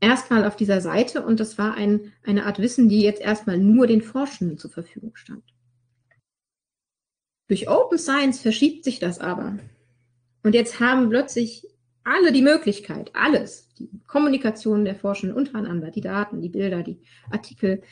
erstmal 0.00 0.44
auf 0.44 0.56
dieser 0.56 0.80
Seite 0.80 1.24
und 1.24 1.40
das 1.40 1.58
war 1.58 1.74
ein, 1.74 2.12
eine 2.24 2.46
Art 2.46 2.58
Wissen, 2.60 2.88
die 2.88 3.02
jetzt 3.02 3.20
erstmal 3.20 3.58
nur 3.58 3.86
den 3.86 4.00
Forschenden 4.00 4.58
zur 4.58 4.70
Verfügung 4.70 5.16
stand. 5.16 5.42
Durch 7.48 7.68
Open 7.68 7.98
Science 7.98 8.40
verschiebt 8.40 8.84
sich 8.84 8.98
das 8.98 9.18
aber. 9.20 9.58
Und 10.42 10.54
jetzt 10.54 10.80
haben 10.80 11.08
plötzlich 11.08 11.66
alle 12.04 12.32
die 12.32 12.42
Möglichkeit, 12.42 13.10
alles, 13.14 13.68
die 13.78 13.88
Kommunikation 14.06 14.84
der 14.84 14.94
Forschenden 14.94 15.36
untereinander, 15.36 15.90
die 15.90 16.00
Daten, 16.00 16.40
die 16.40 16.48
Bilder, 16.48 16.82
die 16.82 17.00
Artikel 17.30 17.82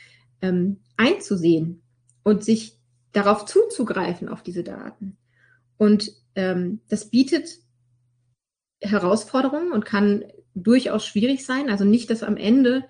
ähm, 0.40 0.78
einzusehen 0.96 1.82
und 2.22 2.44
sich 2.44 2.78
darauf 3.12 3.44
zuzugreifen, 3.44 4.28
auf 4.28 4.42
diese 4.42 4.62
Daten. 4.62 5.16
Und 5.76 6.12
ähm, 6.36 6.80
das 6.88 7.10
bietet 7.10 7.58
Herausforderungen 8.80 9.72
und 9.72 9.84
kann 9.84 10.24
durchaus 10.54 11.06
schwierig 11.06 11.44
sein. 11.44 11.68
Also 11.68 11.84
nicht, 11.84 12.10
dass 12.10 12.22
am 12.22 12.36
Ende 12.36 12.84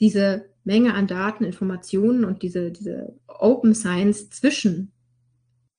diese 0.00 0.46
Menge 0.64 0.94
an 0.94 1.06
Daten, 1.06 1.44
Informationen 1.44 2.24
und 2.24 2.42
diese, 2.42 2.72
diese 2.72 3.14
Open 3.28 3.74
Science 3.74 4.30
zwischen 4.30 4.90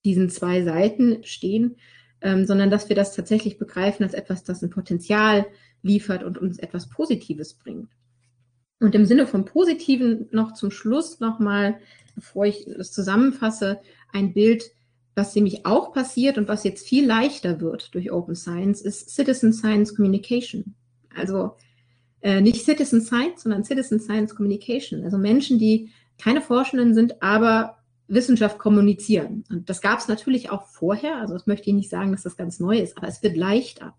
diesen 0.05 0.29
zwei 0.29 0.63
Seiten 0.63 1.23
stehen, 1.23 1.75
ähm, 2.21 2.45
sondern 2.45 2.69
dass 2.69 2.87
wir 2.87 2.95
das 2.95 3.13
tatsächlich 3.13 3.57
begreifen 3.57 4.03
als 4.03 4.13
etwas, 4.13 4.43
das 4.43 4.61
ein 4.61 4.69
Potenzial 4.69 5.45
liefert 5.81 6.23
und 6.23 6.37
uns 6.37 6.57
etwas 6.59 6.89
Positives 6.89 7.55
bringt. 7.55 7.89
Und 8.79 8.95
im 8.95 9.05
Sinne 9.05 9.27
von 9.27 9.45
Positiven 9.45 10.27
noch 10.31 10.53
zum 10.53 10.71
Schluss 10.71 11.19
nochmal, 11.19 11.79
bevor 12.15 12.45
ich 12.45 12.65
das 12.65 12.91
zusammenfasse, 12.91 13.79
ein 14.13 14.33
Bild, 14.33 14.71
was 15.15 15.33
nämlich 15.33 15.65
auch 15.65 15.93
passiert 15.93 16.37
und 16.37 16.47
was 16.47 16.63
jetzt 16.63 16.87
viel 16.87 17.05
leichter 17.05 17.61
wird 17.61 17.93
durch 17.93 18.11
Open 18.11 18.35
Science, 18.35 18.81
ist 18.81 19.09
Citizen 19.09 19.53
Science 19.53 19.95
Communication. 19.95 20.75
Also 21.15 21.55
äh, 22.21 22.41
nicht 22.41 22.65
Citizen 22.65 23.01
Science, 23.01 23.43
sondern 23.43 23.63
Citizen 23.63 23.99
Science 23.99 24.35
Communication. 24.35 25.03
Also 25.03 25.17
Menschen, 25.17 25.57
die 25.57 25.91
keine 26.17 26.41
Forschenden 26.41 26.93
sind, 26.93 27.21
aber 27.21 27.74
Wissenschaft 28.07 28.59
kommunizieren. 28.59 29.43
Und 29.49 29.69
das 29.69 29.81
gab 29.81 29.99
es 29.99 30.07
natürlich 30.07 30.49
auch 30.49 30.65
vorher. 30.67 31.17
Also 31.17 31.33
das 31.33 31.47
möchte 31.47 31.69
ich 31.69 31.75
nicht 31.75 31.89
sagen, 31.89 32.11
dass 32.11 32.23
das 32.23 32.37
ganz 32.37 32.59
neu 32.59 32.77
ist, 32.77 32.97
aber 32.97 33.07
es 33.07 33.23
wird 33.23 33.35
leichter. 33.35 33.95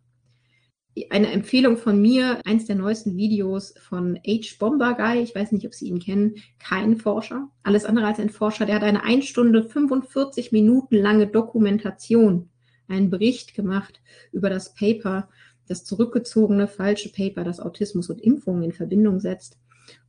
Eine 1.11 1.31
Empfehlung 1.31 1.77
von 1.77 2.01
mir, 2.01 2.41
eins 2.47 2.65
der 2.65 2.77
neuesten 2.77 3.17
Videos 3.17 3.75
von 3.79 4.19
H. 4.27 4.57
Bomber 4.59 4.95
Guy, 4.95 5.21
ich 5.21 5.35
weiß 5.35 5.53
nicht, 5.53 5.67
ob 5.67 5.75
Sie 5.75 5.89
ihn 5.89 5.99
kennen, 5.99 6.37
kein 6.59 6.97
Forscher, 6.97 7.51
alles 7.63 7.85
andere 7.85 8.07
als 8.07 8.19
ein 8.19 8.31
Forscher, 8.31 8.65
der 8.65 8.77
hat 8.77 8.83
eine 8.83 9.05
1 9.05 9.27
Stunde 9.27 9.63
45 9.63 10.53
Minuten 10.53 10.97
lange 10.97 11.27
Dokumentation, 11.27 12.49
einen 12.89 13.11
Bericht 13.11 13.55
gemacht 13.55 14.01
über 14.33 14.49
das 14.49 14.73
Paper, 14.73 15.29
das 15.69 15.85
zurückgezogene 15.85 16.67
falsche 16.67 17.13
Paper, 17.13 17.45
das 17.45 17.61
Autismus 17.61 18.09
und 18.09 18.23
Impfungen 18.23 18.63
in 18.63 18.73
Verbindung 18.73 19.21
setzt. 19.21 19.59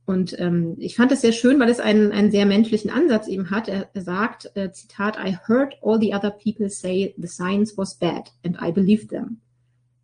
Und 0.08 0.40
ähm, 0.40 0.74
ich 0.78 0.96
fand 0.96 1.12
es 1.12 1.20
sehr 1.20 1.32
schön, 1.32 1.60
weil 1.60 1.68
es 1.68 1.80
einen, 1.80 2.12
einen 2.12 2.30
sehr 2.30 2.46
menschlichen 2.46 2.90
Ansatz 2.90 3.28
eben 3.28 3.50
hat. 3.50 3.68
Er, 3.68 3.90
er 3.92 4.00
sagt, 4.00 4.50
äh, 4.54 4.72
Zitat, 4.72 5.18
I 5.18 5.36
heard 5.46 5.74
all 5.82 6.00
the 6.00 6.14
other 6.14 6.30
people 6.30 6.70
say 6.70 7.14
the 7.18 7.28
science 7.28 7.76
was 7.76 7.94
bad 7.94 8.30
and 8.42 8.56
I 8.58 8.72
believed 8.72 9.10
them. 9.10 9.42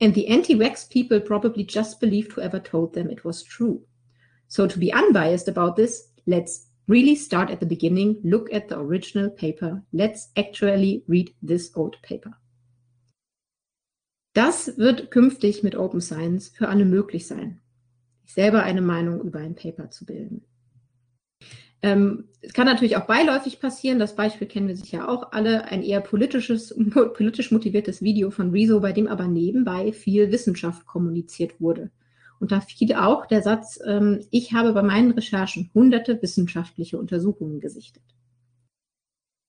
And 0.03 0.15
the 0.15 0.29
anti-vax 0.29 0.91
people 0.91 1.21
probably 1.21 1.67
just 1.67 2.01
believed 2.01 2.33
whoever 2.37 2.63
told 2.63 2.93
them 2.93 3.09
it 3.09 3.25
was 3.25 3.43
true. 3.43 3.81
So 4.47 4.67
to 4.67 4.79
be 4.79 4.93
unbiased 4.93 5.49
about 5.49 5.77
this, 5.77 6.11
let's 6.27 6.67
really 6.87 7.17
start 7.17 7.51
at 7.51 7.61
the 7.61 7.67
beginning, 7.67 8.19
look 8.23 8.53
at 8.53 8.69
the 8.69 8.79
original 8.79 9.31
paper. 9.31 9.83
Let's 9.95 10.29
actually 10.37 11.03
read 11.09 11.33
this 11.41 11.71
old 11.75 11.97
paper. 12.03 12.37
Das 14.35 14.77
wird 14.77 15.11
künftig 15.11 15.63
mit 15.63 15.77
Open 15.77 16.03
Science 16.03 16.51
für 16.51 16.69
alle 16.69 16.85
möglich 16.85 17.27
sein 17.27 17.63
selber 18.27 18.63
eine 18.63 18.83
Meinung 18.83 19.21
über 19.23 19.39
ein 19.41 19.55
Paper 19.55 19.91
zu 19.91 20.07
bilden. 20.07 20.45
Ähm, 21.83 22.29
es 22.41 22.55
kann 22.55 22.67
natürlich 22.67 22.97
auch 22.97 23.07
beiläufig 23.07 23.61
passieren, 23.61 23.99
das 23.99 24.17
Beispiel 24.17 24.49
kennen 24.49 24.69
wir 24.69 24.77
sicher 24.77 25.07
auch 25.07 25.33
alle, 25.33 25.67
ein 25.67 25.83
eher 25.83 26.01
politisches, 26.01 26.75
politisch 27.15 27.51
motiviertes 27.51 28.01
Video 28.01 28.31
von 28.31 28.53
Rezo, 28.53 28.81
bei 28.81 28.93
dem 28.93 29.07
aber 29.07 29.29
nebenbei 29.29 29.93
viel 29.93 30.33
Wissenschaft 30.33 30.87
kommuniziert 30.87 31.61
wurde. 31.61 31.91
Und 32.41 32.53
da 32.53 32.61
fiel 32.61 32.95
auch 32.95 33.27
der 33.27 33.43
Satz, 33.43 33.79
ähm, 33.87 34.21
ich 34.31 34.55
habe 34.55 34.73
bei 34.73 34.83
meinen 34.83 35.11
Recherchen 35.11 35.71
hunderte 35.75 36.21
wissenschaftliche 36.23 36.99
Untersuchungen 36.99 37.61
gesichtet. 37.61 38.03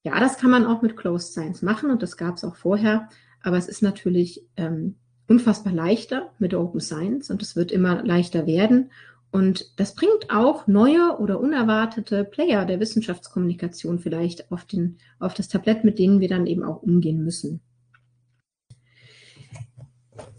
Ja, 0.04 0.20
das 0.20 0.38
kann 0.38 0.52
man 0.52 0.66
auch 0.66 0.82
mit 0.82 0.98
Closed 0.98 1.32
Science 1.32 1.62
machen 1.62 1.90
und 1.90 2.04
das 2.04 2.18
gab 2.18 2.36
es 2.36 2.44
auch 2.44 2.58
vorher, 2.58 3.08
aber 3.42 3.58
es 3.58 3.68
ist 3.68 3.82
natürlich 3.82 4.46
ähm, 4.58 4.96
unfassbar 5.28 5.74
leichter 5.74 6.32
mit 6.40 6.54
Open 6.54 6.80
Science 6.80 7.30
und 7.30 7.42
es 7.42 7.56
wird 7.56 7.72
immer 7.72 8.04
leichter 8.04 8.46
werden. 8.46 8.92
Und 9.32 9.78
das 9.78 9.96
bringt 9.96 10.30
auch 10.30 10.66
neue 10.68 11.18
oder 11.20 11.40
unerwartete 11.42 12.24
Player 12.24 12.66
der 12.66 12.80
Wissenschaftskommunikation 12.80 14.00
vielleicht 14.00 14.50
auf, 14.52 14.64
den, 14.64 14.98
auf 15.20 15.34
das 15.34 15.50
Tablett, 15.50 15.84
mit 15.84 16.00
denen 16.00 16.22
wir 16.22 16.30
dann 16.30 16.48
eben 16.48 16.64
auch 16.64 16.82
umgehen 16.82 17.22
müssen. 17.24 17.60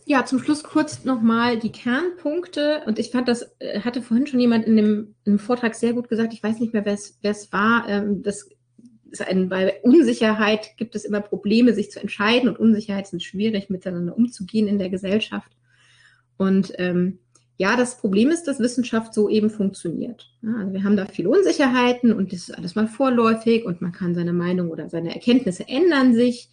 Ja, 0.07 0.25
zum 0.25 0.39
Schluss 0.39 0.63
kurz 0.63 1.05
nochmal 1.05 1.59
die 1.59 1.73
Kernpunkte. 1.73 2.83
Und 2.87 2.99
ich 2.99 3.11
fand, 3.11 3.29
das 3.29 3.57
äh, 3.59 3.81
hatte 3.81 4.01
vorhin 4.01 4.29
schon 4.29 4.41
jemand 4.41 4.65
in 4.65 4.77
dem, 4.77 5.15
in 5.25 5.33
dem 5.33 5.39
Vortrag 5.41 5.75
sehr 5.75 5.93
gut 5.93 6.09
gesagt. 6.09 6.33
Ich 6.33 6.43
weiß 6.43 6.61
nicht 6.61 6.73
mehr, 6.73 6.87
wer 6.87 6.95
es 7.31 7.53
war. 7.53 7.89
Ähm, 7.89 8.23
das 8.23 8.49
ein, 9.27 9.49
bei 9.49 9.81
Unsicherheit 9.83 10.77
gibt 10.77 10.95
es 10.95 11.05
immer 11.05 11.21
Probleme, 11.21 11.73
sich 11.75 11.91
zu 11.91 12.01
entscheiden 12.01 12.49
und 12.49 12.59
Unsicherheit 12.59 13.07
sind 13.07 13.23
schwierig, 13.23 13.71
miteinander 13.71 14.17
umzugehen 14.17 14.69
in 14.69 14.79
der 14.79 14.91
Gesellschaft. 14.91 15.53
Und 16.37 16.73
ähm, 16.77 17.19
ja, 17.59 17.77
das 17.77 17.99
Problem 17.99 18.31
ist, 18.31 18.45
dass 18.45 18.61
Wissenschaft 18.61 19.15
so 19.15 19.29
eben 19.29 19.49
funktioniert. 19.49 20.31
Ja, 20.43 20.57
also 20.59 20.73
wir 20.75 20.85
haben 20.85 20.97
da 20.97 21.07
viele 21.07 21.31
Unsicherheiten 21.31 22.13
und 22.13 22.33
das 22.33 22.49
ist 22.49 22.57
alles 22.57 22.75
mal 22.75 22.87
vorläufig 22.87 23.65
und 23.65 23.81
man 23.81 23.93
kann 23.93 24.15
seine 24.15 24.35
Meinung 24.35 24.71
oder 24.71 24.91
seine 24.91 25.15
Erkenntnisse 25.15 25.67
ändern 25.67 26.15
sich. 26.15 26.51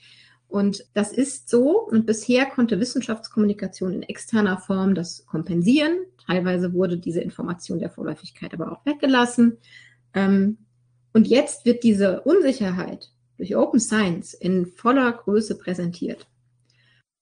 Und 0.48 0.86
das 0.94 1.12
ist 1.12 1.50
so. 1.50 1.80
Und 1.82 2.06
bisher 2.06 2.46
konnte 2.46 2.80
Wissenschaftskommunikation 2.80 3.92
in 3.92 4.04
externer 4.04 4.60
Form 4.60 4.96
das 4.96 5.26
kompensieren. 5.26 5.98
Teilweise 6.26 6.74
wurde 6.74 6.98
diese 6.98 7.22
Information 7.22 7.80
der 7.80 7.90
Vorläufigkeit 7.90 8.54
aber 8.54 8.72
auch 8.72 8.86
weggelassen. 8.86 9.58
Ähm, 10.14 10.60
und 11.14 11.28
jetzt 11.28 11.66
wird 11.66 11.84
diese 11.84 12.22
Unsicherheit 12.22 13.10
durch 13.38 13.56
Open 13.56 13.80
Science 13.80 14.34
in 14.34 14.66
voller 14.66 15.12
Größe 15.12 15.58
präsentiert. 15.58 16.28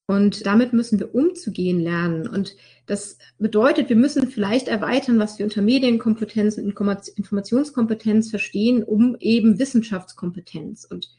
Und 0.08 0.46
damit 0.46 0.74
müssen 0.74 1.00
wir 1.00 1.16
umzugehen 1.16 1.80
lernen. 1.80 2.28
Und 2.28 2.58
das 2.86 3.18
bedeutet, 3.38 3.88
wir 3.88 3.96
müssen 3.96 4.30
vielleicht 4.30 4.68
erweitern, 4.68 5.20
was 5.20 5.40
wir 5.40 5.46
unter 5.46 5.62
Medienkompetenz 5.62 6.58
und 6.58 6.66
Informationskompetenz 6.66 8.30
verstehen, 8.30 8.84
um 8.84 9.16
eben 9.20 9.58
Wissenschaftskompetenz. 9.58 10.84
Und 10.84 11.10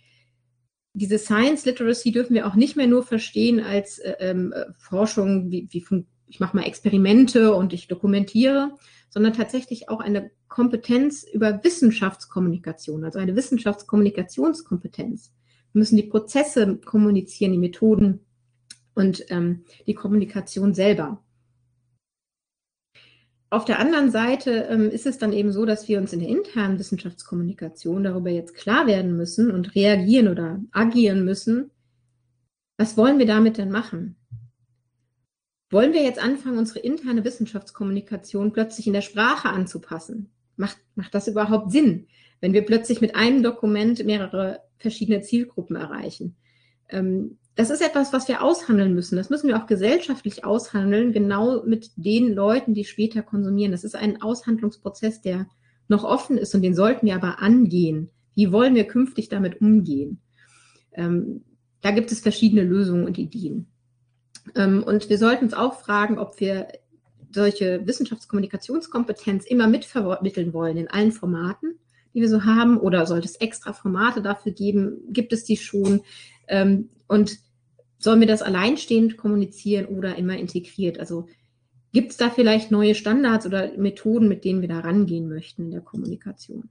diese 0.92 1.18
Science 1.18 1.64
Literacy 1.64 2.12
dürfen 2.12 2.34
wir 2.34 2.46
auch 2.46 2.54
nicht 2.54 2.76
mehr 2.76 2.86
nur 2.86 3.02
verstehen 3.02 3.60
als 3.60 3.98
äh, 3.98 4.14
ähm, 4.20 4.52
Forschung, 4.76 5.50
wie, 5.50 5.68
wie 5.70 5.84
ich 6.26 6.40
mache 6.40 6.56
mal 6.56 6.64
Experimente 6.64 7.54
und 7.54 7.72
ich 7.72 7.88
dokumentiere, 7.88 8.76
sondern 9.12 9.34
tatsächlich 9.34 9.88
auch 9.90 10.00
eine 10.00 10.30
Kompetenz 10.48 11.22
über 11.22 11.62
Wissenschaftskommunikation, 11.62 13.04
also 13.04 13.18
eine 13.18 13.36
Wissenschaftskommunikationskompetenz. 13.36 15.32
Wir 15.72 15.78
müssen 15.78 15.96
die 15.96 16.04
Prozesse 16.04 16.78
kommunizieren, 16.78 17.52
die 17.52 17.58
Methoden 17.58 18.20
und 18.94 19.24
ähm, 19.28 19.64
die 19.86 19.94
Kommunikation 19.94 20.74
selber. 20.74 21.22
Auf 23.50 23.66
der 23.66 23.80
anderen 23.80 24.10
Seite 24.10 24.66
ähm, 24.70 24.88
ist 24.88 25.04
es 25.04 25.18
dann 25.18 25.34
eben 25.34 25.52
so, 25.52 25.66
dass 25.66 25.86
wir 25.88 25.98
uns 25.98 26.14
in 26.14 26.20
der 26.20 26.30
internen 26.30 26.78
Wissenschaftskommunikation 26.78 28.02
darüber 28.02 28.30
jetzt 28.30 28.54
klar 28.54 28.86
werden 28.86 29.14
müssen 29.14 29.50
und 29.50 29.74
reagieren 29.74 30.28
oder 30.28 30.58
agieren 30.72 31.22
müssen. 31.26 31.70
Was 32.78 32.96
wollen 32.96 33.18
wir 33.18 33.26
damit 33.26 33.58
denn 33.58 33.70
machen? 33.70 34.16
Wollen 35.72 35.94
wir 35.94 36.02
jetzt 36.02 36.22
anfangen, 36.22 36.58
unsere 36.58 36.80
interne 36.80 37.24
Wissenschaftskommunikation 37.24 38.52
plötzlich 38.52 38.86
in 38.86 38.92
der 38.92 39.00
Sprache 39.00 39.48
anzupassen? 39.48 40.28
Macht, 40.56 40.76
macht 40.96 41.14
das 41.14 41.28
überhaupt 41.28 41.72
Sinn, 41.72 42.08
wenn 42.42 42.52
wir 42.52 42.66
plötzlich 42.66 43.00
mit 43.00 43.16
einem 43.16 43.42
Dokument 43.42 44.04
mehrere 44.04 44.60
verschiedene 44.76 45.22
Zielgruppen 45.22 45.76
erreichen? 45.76 46.36
Ähm, 46.90 47.38
das 47.54 47.70
ist 47.70 47.80
etwas, 47.80 48.12
was 48.12 48.28
wir 48.28 48.42
aushandeln 48.42 48.92
müssen. 48.92 49.16
Das 49.16 49.30
müssen 49.30 49.48
wir 49.48 49.56
auch 49.56 49.66
gesellschaftlich 49.66 50.44
aushandeln, 50.44 51.12
genau 51.12 51.62
mit 51.64 51.92
den 51.96 52.34
Leuten, 52.34 52.74
die 52.74 52.84
später 52.84 53.22
konsumieren. 53.22 53.72
Das 53.72 53.82
ist 53.84 53.96
ein 53.96 54.20
Aushandlungsprozess, 54.20 55.22
der 55.22 55.46
noch 55.88 56.04
offen 56.04 56.36
ist 56.36 56.54
und 56.54 56.60
den 56.60 56.74
sollten 56.74 57.06
wir 57.06 57.14
aber 57.14 57.40
angehen. 57.40 58.10
Wie 58.34 58.52
wollen 58.52 58.74
wir 58.74 58.84
künftig 58.84 59.30
damit 59.30 59.62
umgehen? 59.62 60.20
Ähm, 60.92 61.44
da 61.80 61.92
gibt 61.92 62.12
es 62.12 62.20
verschiedene 62.20 62.62
Lösungen 62.62 63.06
und 63.06 63.16
Ideen. 63.16 63.71
Ähm, 64.54 64.82
und 64.82 65.08
wir 65.08 65.18
sollten 65.18 65.44
uns 65.44 65.54
auch 65.54 65.80
fragen, 65.80 66.18
ob 66.18 66.40
wir 66.40 66.68
solche 67.30 67.86
Wissenschaftskommunikationskompetenz 67.86 69.46
immer 69.46 69.66
mitvermitteln 69.66 70.52
wollen 70.52 70.76
in 70.76 70.88
allen 70.88 71.12
Formaten, 71.12 71.78
die 72.14 72.20
wir 72.20 72.28
so 72.28 72.44
haben, 72.44 72.78
oder 72.78 73.06
sollte 73.06 73.26
es 73.26 73.36
extra 73.36 73.72
Formate 73.72 74.20
dafür 74.20 74.52
geben? 74.52 74.98
Gibt 75.10 75.32
es 75.32 75.44
die 75.44 75.56
schon? 75.56 76.02
Ähm, 76.48 76.90
und 77.06 77.38
sollen 77.98 78.20
wir 78.20 78.26
das 78.26 78.42
alleinstehend 78.42 79.16
kommunizieren 79.16 79.86
oder 79.86 80.16
immer 80.16 80.36
integriert? 80.36 80.98
Also 80.98 81.28
gibt 81.92 82.10
es 82.10 82.16
da 82.16 82.30
vielleicht 82.30 82.70
neue 82.70 82.94
Standards 82.94 83.46
oder 83.46 83.76
Methoden, 83.76 84.28
mit 84.28 84.44
denen 84.44 84.60
wir 84.60 84.68
da 84.68 84.80
rangehen 84.80 85.28
möchten 85.28 85.64
in 85.64 85.70
der 85.70 85.80
Kommunikation? 85.80 86.68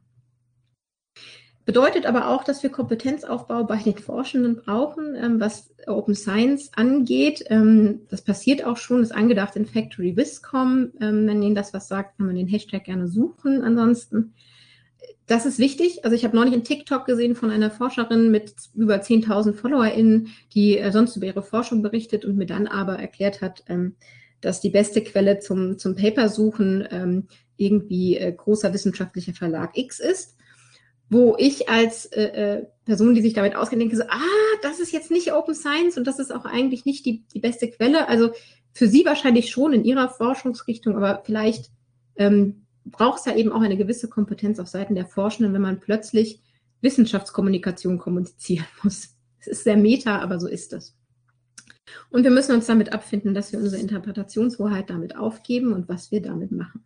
Bedeutet 1.64 2.08
aber 2.08 2.30
auch, 2.30 2.44
dass 2.44 2.64
wir 2.64 2.72
Kompetenzaufbau 2.72 3.64
bei 3.66 3.78
den 3.78 3.98
Forschenden 3.98 4.56
brauchen, 4.56 5.16
ähm, 5.16 5.40
was 5.40 5.70
Open 5.86 6.16
Science 6.16 6.72
angeht. 6.76 7.44
Ähm, 7.48 8.02
das 8.10 8.24
passiert 8.24 8.66
auch 8.66 8.78
schon, 8.78 9.04
ist 9.04 9.14
angedacht 9.14 9.56
in 9.56 9.68
Factory 9.68 10.18
Wiscom. 10.18 10.92
Ähm, 11.00 11.28
wenn 11.28 11.44
Ihnen 11.44 11.56
das 11.56 11.74
was 11.74 11.88
sagt, 11.88 12.18
kann 12.18 12.26
man 12.26 12.36
den 12.36 12.48
Hashtag 12.48 12.86
gerne 12.86 13.08
suchen. 13.08 13.62
Ansonsten, 13.62 14.34
das 15.28 15.46
ist 15.46 15.60
wichtig. 15.60 16.04
Also 16.04 16.16
ich 16.16 16.26
habe 16.26 16.36
neulich 16.36 16.54
einen 16.54 16.64
TikTok 16.64 17.06
gesehen 17.06 17.36
von 17.36 17.52
einer 17.52 17.70
Forscherin 17.70 18.32
mit 18.32 18.54
über 18.74 18.96
10.000 18.96 19.54
FollowerInnen, 19.54 20.30
die 20.56 20.80
äh, 20.80 20.92
sonst 20.92 21.16
über 21.16 21.28
ihre 21.28 21.44
Forschung 21.44 21.84
berichtet 21.84 22.26
und 22.26 22.38
mir 22.38 22.48
dann 22.48 22.66
aber 22.66 22.98
erklärt 22.98 23.42
hat, 23.42 23.64
ähm, 23.68 23.96
dass 24.42 24.62
die 24.62 24.72
beste 24.72 25.04
Quelle 25.04 25.38
zum, 25.38 25.78
zum 25.78 25.96
Paper 25.96 26.28
suchen 26.28 26.88
ähm, 26.90 27.28
irgendwie 27.56 28.18
äh, 28.18 28.32
großer 28.32 28.74
wissenschaftlicher 28.74 29.34
Verlag 29.34 29.78
X 29.78 30.00
ist 30.00 30.38
wo 31.12 31.36
ich 31.38 31.68
als 31.68 32.06
äh, 32.06 32.24
äh, 32.24 32.66
Person, 32.86 33.14
die 33.14 33.22
sich 33.22 33.34
damit 33.34 33.54
auskennt, 33.54 33.82
denke 33.82 33.98
so, 33.98 34.04
ah, 34.04 34.58
das 34.64 34.80
ist 34.80 34.94
jetzt 34.94 35.12
nicht 35.12 35.34
Open 35.34 35.54
Science 35.54 35.98
und 35.98 36.08
das 36.08 36.20
ist 36.20 36.34
auch 36.34 36.46
eigentlich 36.46 36.86
nicht 36.86 37.06
die, 37.06 37.26
die 37.34 37.42
beste 37.42 37.70
Quelle. 37.70 38.08
Also 38.08 38.32
für 38.72 38.88
Sie 38.88 39.04
wahrscheinlich 39.04 39.52
schon 39.52 39.74
in 39.74 39.84
Ihrer 39.84 40.08
Forschungsrichtung, 40.08 40.96
aber 40.96 41.22
vielleicht 41.26 41.70
ähm, 42.16 42.66
braucht 42.86 43.20
es 43.20 43.26
ja 43.26 43.36
eben 43.36 43.52
auch 43.52 43.60
eine 43.60 43.76
gewisse 43.76 44.08
Kompetenz 44.08 44.58
auf 44.58 44.70
Seiten 44.70 44.96
der 44.96 45.06
Forschenden, 45.06 45.54
wenn 45.54 45.62
man 45.62 45.82
plötzlich 45.82 46.40
Wissenschaftskommunikation 46.80 47.98
kommunizieren 47.98 48.66
muss. 48.84 49.10
Es 49.42 49.48
ist 49.48 49.66
sehr 49.66 49.78
meta, 49.78 50.20
aber 50.20 50.40
so 50.40 50.48
ist 50.48 50.72
es. 50.72 50.96
Und 52.10 52.24
wir 52.24 52.32
müssen 52.32 52.56
uns 52.56 52.68
damit 52.68 52.94
abfinden, 52.94 53.34
dass 53.34 53.52
wir 53.52 53.60
unsere 53.60 53.82
Interpretationshoheit 53.82 54.90
damit 54.90 55.18
aufgeben 55.18 55.74
und 55.74 55.90
was 55.90 56.10
wir 56.10 56.22
damit 56.22 56.54
machen. 56.54 56.86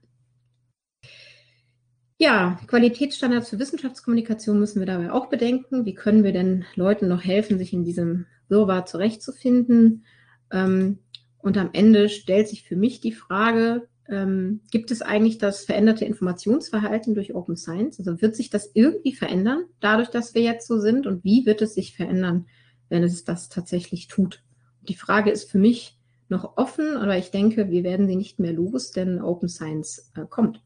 Ja, 2.18 2.58
Qualitätsstandards 2.68 3.50
für 3.50 3.60
Wissenschaftskommunikation 3.60 4.58
müssen 4.58 4.80
wir 4.80 4.86
dabei 4.86 5.12
auch 5.12 5.28
bedenken. 5.28 5.86
Wie 5.86 5.94
können 5.94 6.24
wir 6.24 6.32
denn 6.32 6.64
Leuten 6.76 7.10
noch 7.10 7.24
helfen, 7.26 7.58
sich 7.58 7.74
in 7.74 7.84
diesem 7.84 8.26
Wirrwarr 8.48 8.86
zurechtzufinden? 8.86 10.06
Ähm, 10.50 11.00
und 11.40 11.58
am 11.58 11.72
Ende 11.74 12.08
stellt 12.08 12.48
sich 12.48 12.64
für 12.64 12.78
mich 12.78 13.02
die 13.02 13.12
Frage, 13.12 13.90
ähm, 14.08 14.62
gibt 14.72 14.92
es 14.92 15.02
eigentlich 15.02 15.40
das 15.40 15.66
veränderte 15.66 16.06
Informationsverhalten 16.06 17.16
durch 17.16 17.36
Open 17.36 17.58
Science? 17.58 18.00
Also 18.00 18.22
wird 18.22 18.36
sich 18.36 18.50
das 18.50 18.72
irgendwie 18.74 19.14
verändern, 19.14 19.66
dadurch, 19.82 20.10
dass 20.10 20.34
wir 20.34 20.42
jetzt 20.42 20.68
so 20.68 20.80
sind? 20.80 21.08
Und 21.08 21.26
wie 21.26 21.46
wird 21.46 21.62
es 21.62 21.74
sich 21.74 21.98
verändern, 21.98 22.46
wenn 22.88 23.04
es 23.04 23.26
das 23.26 23.50
tatsächlich 23.50 24.08
tut? 24.08 24.42
Die 24.88 24.96
Frage 24.96 25.32
ist 25.32 25.52
für 25.52 25.60
mich 25.60 26.00
noch 26.30 26.56
offen, 26.56 26.96
aber 26.96 27.18
ich 27.18 27.32
denke, 27.32 27.70
wir 27.70 27.84
werden 27.84 28.08
sie 28.08 28.16
nicht 28.16 28.40
mehr 28.40 28.54
los, 28.54 28.92
denn 28.92 29.22
Open 29.22 29.50
Science 29.50 30.12
äh, 30.16 30.26
kommt. 30.30 30.62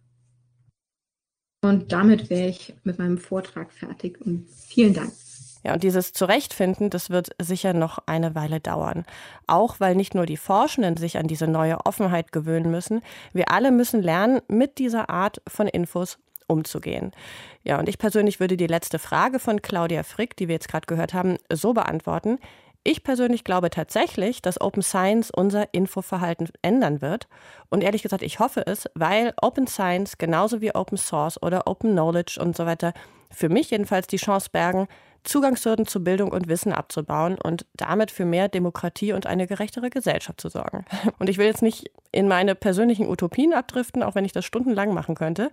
Und 1.62 1.91
damit 1.91 2.30
wäre 2.30 2.50
ich 2.50 2.74
mit 2.84 3.00
meinem 3.00 3.17
Vortrag 3.17 3.72
fertig 3.72 4.19
und 4.22 4.48
vielen 4.50 4.93
Dank. 4.93 5.12
Ja, 5.63 5.74
und 5.74 5.84
dieses 5.84 6.13
Zurechtfinden, 6.13 6.89
das 6.89 7.10
wird 7.10 7.32
sicher 7.38 7.74
noch 7.74 8.00
eine 8.06 8.34
Weile 8.34 8.62
dauern. 8.62 9.06
Auch 9.45 9.80
weil 9.82 9.95
nicht 9.95 10.15
nur 10.15 10.26
die 10.26 10.38
Forschenden 10.38 10.95
sich 10.95 11.17
an 11.17 11.28
diese 11.28 11.48
neue 11.48 11.86
Offenheit 11.86 12.32
gewöhnen 12.32 12.72
müssen, 12.72 13.02
wir 13.34 13.52
alle 13.52 13.72
müssen 13.72 14.02
lernen, 14.02 14.39
mit 14.48 14.78
dieser 14.78 15.10
Art 15.10 15.41
von 15.48 15.67
Infos 15.67 16.17
umzugehen. 16.48 17.12
Ja, 17.63 17.78
und 17.78 17.89
ich 17.89 17.98
persönlich 17.98 18.39
würde 18.39 18.56
die 18.56 18.67
letzte 18.67 19.00
Frage 19.00 19.38
von 19.38 19.62
Claudia 19.62 20.04
Frick, 20.04 20.38
die 20.38 20.48
wir 20.48 20.56
jetzt 20.56 20.69
gerade 20.69 20.88
gehört 20.88 21.13
haben, 21.13 21.38
so 21.52 21.74
beantworten. 21.74 22.39
Ich 22.84 23.04
persönlich 23.04 23.44
glaube 23.44 23.70
tatsächlich, 23.70 24.42
dass 24.42 24.62
Open 24.62 24.82
Science 24.82 25.32
unser 25.32 25.74
Infoverhalten 25.74 26.50
ändern 26.62 27.02
wird. 27.02 27.28
Und 27.70 27.84
ehrlich 27.84 28.04
gesagt, 28.04 28.24
ich 28.24 28.39
hoffe 28.39 28.65
es, 28.65 28.89
weil 28.96 29.34
Open 29.42 29.68
Science 29.68 30.18
genauso 30.18 30.62
wie 30.62 30.74
Open 30.74 30.98
Source 30.98 31.42
oder 31.42 31.68
Open 31.68 31.92
Knowledge 31.92 32.39
und 32.42 32.56
so 32.56 32.65
weiter 32.65 32.94
für 33.32 33.50
mich 33.50 33.72
jedenfalls 33.72 34.08
die 34.08 34.18
Chance 34.18 34.50
bergen, 34.52 34.88
Zugangshürden 35.23 35.86
zu 35.86 36.03
Bildung 36.03 36.32
und 36.32 36.47
Wissen 36.47 36.71
abzubauen 36.71 37.38
und 37.41 37.65
damit 37.75 38.12
für 38.12 38.25
mehr 38.25 38.47
Demokratie 38.47 39.13
und 39.13 39.25
eine 39.25 39.47
gerechtere 39.47 39.89
Gesellschaft 39.89 40.39
zu 40.39 40.49
sorgen. 40.49 40.86
Und 41.19 41.29
ich 41.29 41.38
will 41.38 41.45
jetzt 41.45 41.62
nicht 41.62 41.91
in 42.12 42.27
meine 42.27 42.55
persönlichen 42.55 43.08
Utopien 43.08 43.53
abdriften, 43.53 44.03
auch 44.03 44.15
wenn 44.15 44.25
ich 44.25 44.32
das 44.32 44.45
stundenlang 44.45 44.93
machen 44.93 45.15
könnte. 45.15 45.51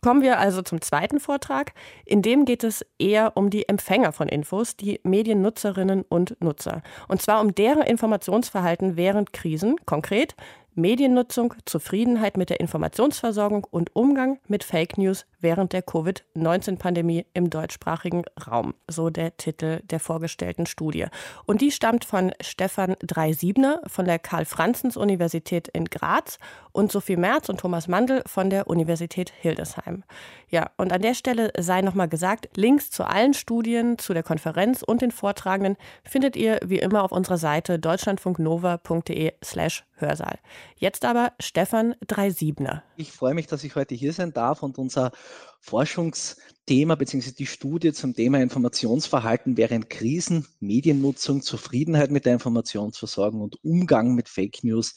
Kommen 0.00 0.22
wir 0.22 0.38
also 0.38 0.62
zum 0.62 0.80
zweiten 0.80 1.18
Vortrag. 1.18 1.72
In 2.04 2.22
dem 2.22 2.44
geht 2.44 2.62
es 2.62 2.84
eher 2.98 3.36
um 3.36 3.50
die 3.50 3.68
Empfänger 3.68 4.12
von 4.12 4.28
Infos, 4.28 4.76
die 4.76 5.00
Mediennutzerinnen 5.02 6.02
und 6.02 6.40
Nutzer. 6.40 6.82
Und 7.08 7.22
zwar 7.22 7.40
um 7.40 7.54
deren 7.54 7.82
Informationsverhalten 7.82 8.96
während 8.96 9.32
Krisen, 9.32 9.76
konkret 9.86 10.36
Mediennutzung, 10.78 11.54
Zufriedenheit 11.64 12.36
mit 12.36 12.50
der 12.50 12.60
Informationsversorgung 12.60 13.66
und 13.68 13.94
Umgang 13.96 14.38
mit 14.46 14.62
Fake 14.62 14.96
News 14.96 15.26
während 15.40 15.72
der 15.72 15.82
Covid-19-Pandemie 15.82 17.26
im 17.34 17.50
deutschsprachigen 17.50 18.24
Raum. 18.46 18.74
So 18.88 19.10
der 19.10 19.36
Titel 19.36 19.80
der 19.84 20.00
vorgestellten 20.00 20.66
Studie. 20.66 21.06
Und 21.46 21.60
die 21.60 21.70
stammt 21.70 22.04
von 22.04 22.32
Stefan 22.40 22.96
Dreisiebner 23.00 23.80
von 23.86 24.04
der 24.04 24.18
Karl-Franzens-Universität 24.18 25.68
in 25.68 25.86
Graz 25.86 26.38
und 26.72 26.92
Sophie 26.92 27.16
Merz 27.16 27.48
und 27.48 27.60
Thomas 27.60 27.88
Mandl 27.88 28.22
von 28.26 28.50
der 28.50 28.68
Universität 28.68 29.32
Hildesheim. 29.40 30.04
Ja, 30.48 30.70
und 30.76 30.92
an 30.92 31.02
der 31.02 31.14
Stelle 31.14 31.52
sei 31.58 31.82
nochmal 31.82 32.08
gesagt, 32.08 32.48
Links 32.54 32.90
zu 32.90 33.04
allen 33.04 33.34
Studien, 33.34 33.98
zu 33.98 34.14
der 34.14 34.22
Konferenz 34.22 34.82
und 34.82 35.02
den 35.02 35.10
Vortragenden 35.10 35.76
findet 36.04 36.36
ihr 36.36 36.58
wie 36.64 36.78
immer 36.78 37.02
auf 37.02 37.12
unserer 37.12 37.38
Seite 37.38 37.78
deutschlandfunknova.de 37.78 39.32
slash 39.44 39.84
Hörsaal. 40.00 40.38
Jetzt 40.76 41.04
aber 41.04 41.32
Stefan 41.40 41.94
Dreisiebner. 42.06 42.82
Ich 42.96 43.12
freue 43.12 43.34
mich, 43.34 43.46
dass 43.46 43.64
ich 43.64 43.74
heute 43.74 43.94
hier 43.94 44.12
sein 44.12 44.32
darf 44.32 44.62
und 44.62 44.78
unser 44.78 45.10
Forschungsthema 45.60 46.94
bzw. 46.94 47.32
die 47.32 47.46
Studie 47.46 47.92
zum 47.92 48.14
Thema 48.14 48.40
Informationsverhalten 48.40 49.56
während 49.56 49.90
Krisen, 49.90 50.46
Mediennutzung, 50.60 51.42
Zufriedenheit 51.42 52.10
mit 52.10 52.26
der 52.26 52.34
Informationsversorgung 52.34 53.40
und 53.40 53.62
Umgang 53.64 54.14
mit 54.14 54.28
Fake 54.28 54.64
News 54.64 54.94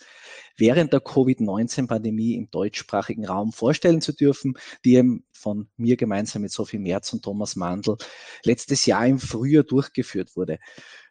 während 0.61 0.93
der 0.93 1.01
Covid-19-Pandemie 1.01 2.35
im 2.35 2.49
deutschsprachigen 2.51 3.25
Raum 3.25 3.51
vorstellen 3.51 3.99
zu 3.99 4.13
dürfen, 4.13 4.53
die 4.85 4.95
eben 4.95 5.25
von 5.33 5.67
mir 5.75 5.97
gemeinsam 5.97 6.43
mit 6.43 6.51
Sophie 6.51 6.77
Merz 6.77 7.11
und 7.11 7.23
Thomas 7.23 7.55
Mandl 7.55 7.97
letztes 8.45 8.85
Jahr 8.85 9.07
im 9.07 9.19
Frühjahr 9.19 9.63
durchgeführt 9.63 10.37
wurde. 10.37 10.59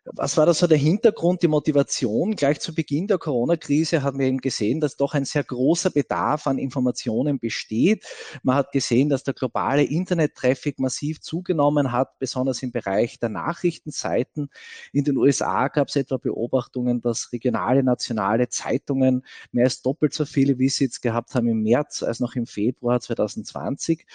Was 0.05 0.39
war 0.39 0.47
da 0.47 0.55
so 0.55 0.67
der 0.67 0.79
Hintergrund, 0.79 1.43
die 1.43 1.49
Motivation? 1.49 2.35
Gleich 2.35 2.59
zu 2.61 2.75
Beginn 2.75 3.07
der 3.07 3.19
Corona-Krise 3.19 4.03
haben 4.03 4.19
wir 4.19 4.27
eben 4.27 4.39
gesehen, 4.39 4.81
dass 4.81 4.97
doch 4.97 5.13
ein 5.13 5.27
sehr 5.27 5.45
großer 5.45 5.91
Bedarf 5.91 6.47
an 6.47 6.57
Informationen 6.57 7.39
besteht. 7.39 8.07
Man 8.43 8.57
hat 8.57 8.73
gesehen, 8.73 9.11
dass 9.11 9.25
der 9.25 9.35
globale 9.35 9.85
Internet-Traffic 9.85 10.79
massiv 10.79 11.21
zugenommen 11.21 11.93
hat, 11.93 12.19
besonders 12.19 12.63
im 12.63 12.73
Bereich 12.73 13.19
der 13.19 13.29
Nachrichtenseiten. 13.29 14.49
In 14.93 15.05
den 15.05 15.19
USA 15.19 15.69
gab 15.69 15.89
es 15.89 15.97
etwa 15.97 16.17
Beobachtungen, 16.17 17.03
dass 17.03 17.31
regionale, 17.33 17.83
nationale 17.83 18.49
Zeitungen 18.49 19.27
mehr 19.53 19.65
als 19.65 19.83
doppelt 19.83 20.15
so 20.15 20.25
viele 20.25 20.59
Visits 20.59 21.01
gehabt 21.01 21.35
haben 21.35 21.49
im 21.49 21.63
März 21.63 22.03
als 22.03 22.21
noch 22.21 22.35
im 22.35 22.47
Februar 22.47 23.01
2020. 23.01 24.07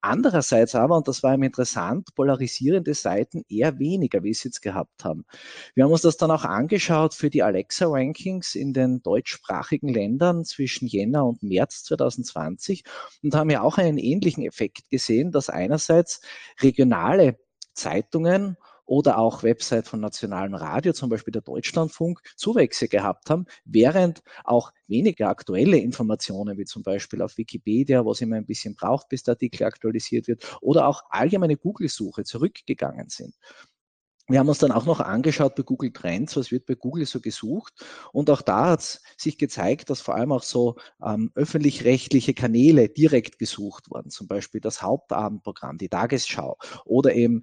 Andererseits 0.00 0.74
aber, 0.74 0.96
und 0.96 1.08
das 1.08 1.22
war 1.22 1.34
eben 1.34 1.42
interessant, 1.44 2.14
polarisierende 2.14 2.94
Seiten 2.94 3.44
eher 3.48 3.78
weniger 3.78 4.22
Visits 4.22 4.60
gehabt 4.60 5.04
haben. 5.04 5.24
Wir 5.74 5.84
haben 5.84 5.92
uns 5.92 6.02
das 6.02 6.16
dann 6.16 6.30
auch 6.30 6.44
angeschaut 6.44 7.14
für 7.14 7.30
die 7.30 7.42
Alexa-Rankings 7.42 8.54
in 8.54 8.72
den 8.72 9.02
deutschsprachigen 9.02 9.88
Ländern 9.88 10.44
zwischen 10.44 10.86
Jänner 10.86 11.26
und 11.26 11.42
März 11.42 11.84
2020 11.84 12.84
und 13.22 13.34
haben 13.34 13.50
ja 13.50 13.62
auch 13.62 13.78
einen 13.78 13.98
ähnlichen 13.98 14.44
Effekt 14.44 14.90
gesehen, 14.90 15.32
dass 15.32 15.48
einerseits 15.48 16.20
regionale 16.60 17.38
Zeitungen 17.74 18.56
oder 18.86 19.18
auch 19.18 19.42
Website 19.42 19.86
von 19.86 20.00
nationalen 20.00 20.54
Radio, 20.54 20.92
zum 20.92 21.08
Beispiel 21.08 21.32
der 21.32 21.42
Deutschlandfunk, 21.42 22.20
Zuwächse 22.36 22.88
gehabt 22.88 23.30
haben, 23.30 23.46
während 23.64 24.22
auch 24.44 24.72
weniger 24.86 25.28
aktuelle 25.28 25.78
Informationen, 25.78 26.58
wie 26.58 26.64
zum 26.64 26.82
Beispiel 26.82 27.22
auf 27.22 27.36
Wikipedia, 27.38 28.04
was 28.04 28.20
immer 28.20 28.36
ein 28.36 28.46
bisschen 28.46 28.74
braucht, 28.74 29.08
bis 29.08 29.22
der 29.22 29.32
Artikel 29.32 29.64
aktualisiert 29.64 30.28
wird, 30.28 30.58
oder 30.60 30.86
auch 30.88 31.02
allgemeine 31.10 31.56
Google-Suche 31.56 32.24
zurückgegangen 32.24 33.08
sind. 33.08 33.34
Wir 34.26 34.38
haben 34.38 34.48
uns 34.48 34.58
dann 34.58 34.72
auch 34.72 34.86
noch 34.86 35.00
angeschaut 35.00 35.54
bei 35.54 35.62
Google 35.62 35.92
Trends, 35.92 36.34
was 36.34 36.50
wird 36.50 36.64
bei 36.64 36.74
Google 36.74 37.04
so 37.04 37.20
gesucht. 37.20 37.74
Und 38.10 38.30
auch 38.30 38.40
da 38.40 38.70
hat 38.70 38.80
es 38.80 39.02
sich 39.18 39.36
gezeigt, 39.36 39.90
dass 39.90 40.00
vor 40.00 40.14
allem 40.14 40.32
auch 40.32 40.42
so 40.42 40.76
ähm, 41.04 41.30
öffentlich-rechtliche 41.34 42.32
Kanäle 42.32 42.88
direkt 42.88 43.38
gesucht 43.38 43.90
wurden. 43.90 44.08
Zum 44.08 44.26
Beispiel 44.26 44.62
das 44.62 44.80
Hauptabendprogramm, 44.80 45.76
die 45.76 45.90
Tagesschau 45.90 46.56
oder 46.86 47.14
eben 47.14 47.42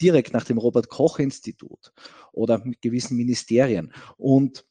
direkt 0.00 0.32
nach 0.32 0.44
dem 0.44 0.58
Robert 0.58 0.88
Koch 0.88 1.18
Institut 1.18 1.92
oder 2.32 2.64
mit 2.64 2.82
gewissen 2.82 3.16
Ministerien. 3.16 3.92
Und 4.16 4.66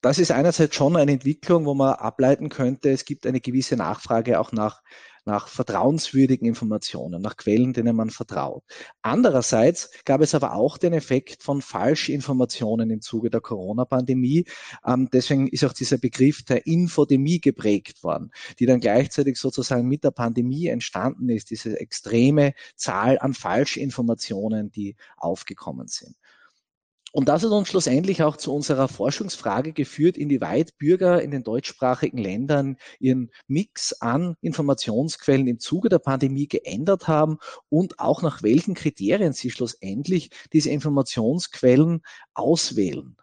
das 0.00 0.18
ist 0.18 0.30
einerseits 0.30 0.76
schon 0.76 0.96
eine 0.96 1.12
Entwicklung, 1.12 1.64
wo 1.64 1.74
man 1.74 1.94
ableiten 1.94 2.50
könnte, 2.50 2.90
es 2.90 3.04
gibt 3.04 3.26
eine 3.26 3.40
gewisse 3.40 3.76
Nachfrage 3.76 4.38
auch 4.38 4.52
nach 4.52 4.82
nach 5.24 5.48
vertrauenswürdigen 5.48 6.46
Informationen, 6.46 7.22
nach 7.22 7.36
Quellen, 7.36 7.72
denen 7.72 7.96
man 7.96 8.10
vertraut. 8.10 8.62
Andererseits 9.02 9.90
gab 10.04 10.20
es 10.20 10.34
aber 10.34 10.54
auch 10.54 10.78
den 10.78 10.92
Effekt 10.92 11.42
von 11.42 11.62
Falschinformationen 11.62 12.90
im 12.90 13.00
Zuge 13.00 13.30
der 13.30 13.40
Corona-Pandemie. 13.40 14.44
Ähm, 14.86 15.08
deswegen 15.12 15.48
ist 15.48 15.64
auch 15.64 15.72
dieser 15.72 15.98
Begriff 15.98 16.44
der 16.44 16.66
Infodemie 16.66 17.40
geprägt 17.40 18.02
worden, 18.02 18.30
die 18.58 18.66
dann 18.66 18.80
gleichzeitig 18.80 19.38
sozusagen 19.38 19.88
mit 19.88 20.04
der 20.04 20.10
Pandemie 20.10 20.66
entstanden 20.66 21.28
ist, 21.28 21.50
diese 21.50 21.80
extreme 21.80 22.54
Zahl 22.76 23.18
an 23.18 23.34
Falschinformationen, 23.34 24.70
die 24.70 24.96
aufgekommen 25.16 25.88
sind. 25.88 26.16
Und 27.16 27.28
das 27.28 27.44
hat 27.44 27.52
uns 27.52 27.68
schlussendlich 27.68 28.24
auch 28.24 28.36
zu 28.36 28.52
unserer 28.52 28.88
Forschungsfrage 28.88 29.72
geführt, 29.72 30.18
inwieweit 30.18 30.76
Bürger 30.78 31.22
in 31.22 31.30
den 31.30 31.44
deutschsprachigen 31.44 32.18
Ländern 32.18 32.76
ihren 32.98 33.30
Mix 33.46 33.92
an 34.00 34.34
Informationsquellen 34.40 35.46
im 35.46 35.60
Zuge 35.60 35.88
der 35.88 36.00
Pandemie 36.00 36.48
geändert 36.48 37.06
haben 37.06 37.38
und 37.68 38.00
auch 38.00 38.22
nach 38.22 38.42
welchen 38.42 38.74
Kriterien 38.74 39.32
sie 39.32 39.52
schlussendlich 39.52 40.30
diese 40.52 40.70
Informationsquellen 40.70 42.02
auswählen. 42.34 43.16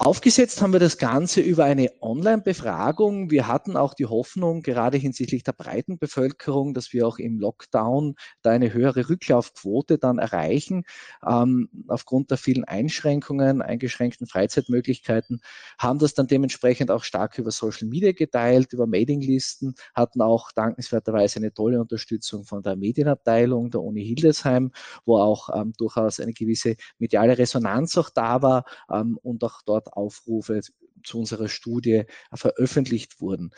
Aufgesetzt 0.00 0.62
haben 0.62 0.72
wir 0.72 0.78
das 0.78 0.96
Ganze 0.96 1.40
über 1.40 1.64
eine 1.64 1.90
Online-Befragung. 2.00 3.32
Wir 3.32 3.48
hatten 3.48 3.76
auch 3.76 3.94
die 3.94 4.06
Hoffnung, 4.06 4.62
gerade 4.62 4.96
hinsichtlich 4.96 5.42
der 5.42 5.54
breiten 5.54 5.98
Bevölkerung, 5.98 6.72
dass 6.72 6.92
wir 6.92 7.04
auch 7.04 7.18
im 7.18 7.40
Lockdown 7.40 8.14
da 8.42 8.52
eine 8.52 8.72
höhere 8.72 9.08
Rücklaufquote 9.08 9.98
dann 9.98 10.18
erreichen. 10.18 10.84
Ähm, 11.28 11.68
aufgrund 11.88 12.30
der 12.30 12.38
vielen 12.38 12.62
Einschränkungen, 12.62 13.60
eingeschränkten 13.60 14.28
Freizeitmöglichkeiten, 14.28 15.40
haben 15.80 15.98
das 15.98 16.14
dann 16.14 16.28
dementsprechend 16.28 16.92
auch 16.92 17.02
stark 17.02 17.36
über 17.36 17.50
Social 17.50 17.88
Media 17.88 18.12
geteilt, 18.12 18.72
über 18.72 18.86
Mailinglisten, 18.86 19.74
hatten 19.96 20.22
auch 20.22 20.52
dankenswerterweise 20.52 21.40
eine 21.40 21.52
tolle 21.52 21.80
Unterstützung 21.80 22.44
von 22.44 22.62
der 22.62 22.76
Medienabteilung 22.76 23.72
der 23.72 23.82
Uni 23.82 24.04
Hildesheim, 24.04 24.70
wo 25.04 25.18
auch 25.18 25.48
ähm, 25.52 25.72
durchaus 25.76 26.20
eine 26.20 26.34
gewisse 26.34 26.76
mediale 27.00 27.36
Resonanz 27.36 27.98
auch 27.98 28.10
da 28.10 28.42
war 28.42 28.64
ähm, 28.92 29.18
und 29.24 29.42
auch 29.42 29.60
dort 29.66 29.87
Aufrufe 29.88 30.60
zu 31.04 31.18
unserer 31.18 31.48
Studie 31.48 32.04
veröffentlicht 32.34 33.20
wurden. 33.20 33.50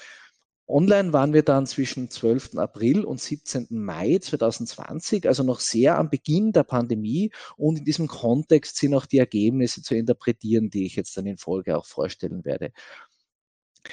Online 0.71 1.13
waren 1.13 1.33
wir 1.33 1.43
dann 1.43 1.67
zwischen 1.67 2.11
12. 2.11 2.57
April 2.57 3.05
und 3.05 3.21
17. 3.21 3.67
Mai 3.71 4.19
2020, 4.19 5.27
also 5.27 5.43
noch 5.43 5.59
sehr 5.59 5.99
am 5.99 6.11
Beginn 6.11 6.53
der 6.53 6.63
Pandemie. 6.63 7.33
Und 7.57 7.79
in 7.79 7.85
diesem 7.85 8.07
Kontext 8.07 8.77
sind 8.77 8.95
auch 8.95 9.07
die 9.07 9.19
Ergebnisse 9.19 9.83
zu 9.83 9.97
interpretieren, 9.97 10.71
die 10.71 10.87
ich 10.87 10.95
jetzt 10.95 11.17
dann 11.17 11.27
in 11.27 11.39
Folge 11.39 11.77
auch 11.77 11.87
vorstellen 11.87 12.45
werde. 12.45 12.71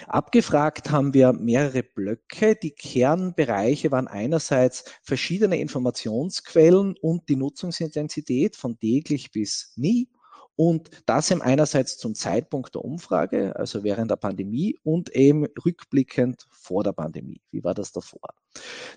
Abgefragt 0.05 0.91
haben 0.91 1.15
wir 1.15 1.33
mehrere 1.33 1.81
Blöcke. 1.81 2.55
Die 2.55 2.71
Kernbereiche 2.71 3.89
waren 3.89 4.07
einerseits 4.07 4.83
verschiedene 5.01 5.59
Informationsquellen 5.59 6.95
und 7.01 7.27
die 7.29 7.37
Nutzungsintensität 7.37 8.55
von 8.55 8.77
täglich 8.77 9.31
bis 9.31 9.73
nie 9.77 10.09
und 10.57 10.89
das 11.05 11.29
eben 11.29 11.41
einerseits 11.41 11.97
zum 11.97 12.15
Zeitpunkt 12.15 12.73
der 12.73 12.83
Umfrage, 12.83 13.55
also 13.55 13.83
während 13.83 14.09
der 14.09 14.15
Pandemie 14.15 14.77
und 14.83 15.15
eben 15.15 15.45
rückblickend 15.63 16.47
vor 16.49 16.83
der 16.83 16.93
Pandemie. 16.93 17.41
Wie 17.51 17.63
war 17.63 17.75
das 17.75 17.91
davor? 17.91 18.33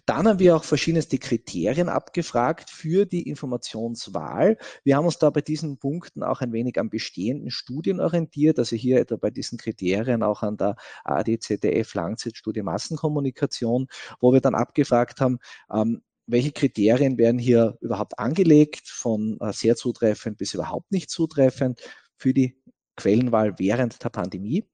Dann 0.06 0.26
haben 0.26 0.38
wir 0.38 0.56
auch 0.56 0.64
verschiedenste 0.64 1.18
Kriterien 1.18 1.90
abgefragt 1.90 2.70
für 2.70 3.04
die 3.04 3.28
Informationswahl. 3.28 4.56
Wir 4.84 4.96
haben 4.96 5.04
uns 5.04 5.18
da 5.18 5.28
bei 5.28 5.42
diesen 5.42 5.76
Punkten 5.76 6.22
auch 6.22 6.40
ein 6.40 6.54
wenig 6.54 6.80
an 6.80 6.88
bestehenden 6.88 7.50
Studien 7.50 8.00
orientiert, 8.00 8.58
also 8.58 8.74
hier 8.74 8.98
etwa 8.98 9.16
bei 9.16 9.30
diesen 9.30 9.58
Kriterien 9.58 10.22
auch 10.22 10.42
an 10.42 10.56
der 10.56 10.76
ADZDF 11.04 11.92
Langzeitstudie 11.92 12.62
Massenkommunikation, 12.62 13.86
wo 14.18 14.32
wir 14.32 14.40
dann 14.40 14.54
abgefragt 14.54 15.20
haben, 15.20 15.38
ähm, 15.70 16.00
welche 16.30 16.52
Kriterien 16.52 17.18
werden 17.18 17.38
hier 17.38 17.76
überhaupt 17.80 18.18
angelegt, 18.18 18.88
von 18.88 19.38
äh, 19.40 19.52
sehr 19.52 19.76
zutreffend 19.76 20.38
bis 20.38 20.54
überhaupt 20.54 20.92
nicht 20.92 21.10
zutreffend 21.10 21.80
für 22.16 22.34
die 22.34 22.60
Quellenwahl 22.96 23.58
während 23.58 24.02
der 24.02 24.10
Pandemie. 24.10 24.68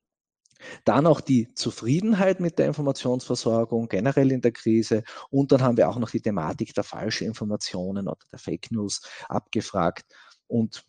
Dann 0.85 1.07
auch 1.07 1.21
die 1.21 1.53
Zufriedenheit 1.55 2.41
mit 2.41 2.59
der 2.59 2.67
Informationsversorgung 2.67 3.89
generell 3.89 4.33
in 4.33 4.41
der 4.41 4.53
Krise. 4.53 5.03
Und 5.31 5.53
dann 5.53 5.63
haben 5.63 5.77
wir 5.77 5.89
auch 5.89 5.99
noch 5.99 6.11
die 6.11 6.23
Thematik 6.23 6.75
der 6.75 6.85
falschen 6.85 7.27
Informationen 7.27 8.09
oder 8.09 8.25
der 8.33 8.39
Fake 8.39 8.71
News 8.71 9.03
abgefragt 9.29 10.07
und 10.47 10.85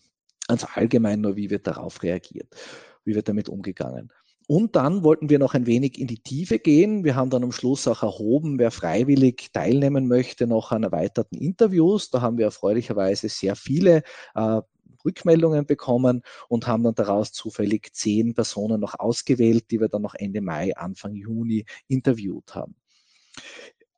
ganz 0.47 0.65
allgemein 0.73 1.21
nur, 1.21 1.35
wie 1.35 1.49
wird 1.49 1.67
darauf 1.67 2.01
reagiert, 2.01 2.55
wie 3.03 3.15
wird 3.15 3.27
damit 3.27 3.49
umgegangen. 3.49 4.11
Und 4.47 4.77
dann 4.77 5.03
wollten 5.03 5.29
wir 5.29 5.39
noch 5.39 5.53
ein 5.53 5.65
wenig 5.65 5.99
in 5.99 6.07
die 6.07 6.19
Tiefe 6.19 6.57
gehen. 6.57 7.03
Wir 7.03 7.15
haben 7.15 7.29
dann 7.29 7.43
am 7.43 7.51
Schluss 7.51 7.85
auch 7.85 8.01
erhoben, 8.01 8.57
wer 8.59 8.71
freiwillig 8.71 9.51
teilnehmen 9.51 10.07
möchte, 10.07 10.47
noch 10.47 10.71
an 10.71 10.83
erweiterten 10.83 11.37
Interviews. 11.37 12.09
Da 12.09 12.21
haben 12.21 12.37
wir 12.37 12.45
erfreulicherweise 12.45 13.27
sehr 13.27 13.57
viele 13.57 14.03
äh, 14.35 14.61
Rückmeldungen 15.03 15.65
bekommen 15.65 16.21
und 16.47 16.65
haben 16.65 16.83
dann 16.83 16.95
daraus 16.95 17.33
zufällig 17.33 17.93
zehn 17.93 18.33
Personen 18.33 18.79
noch 18.79 18.97
ausgewählt, 18.97 19.69
die 19.69 19.81
wir 19.81 19.89
dann 19.89 20.01
noch 20.01 20.15
Ende 20.15 20.39
Mai, 20.39 20.75
Anfang 20.77 21.13
Juni 21.13 21.65
interviewt 21.89 22.55
haben. 22.55 22.75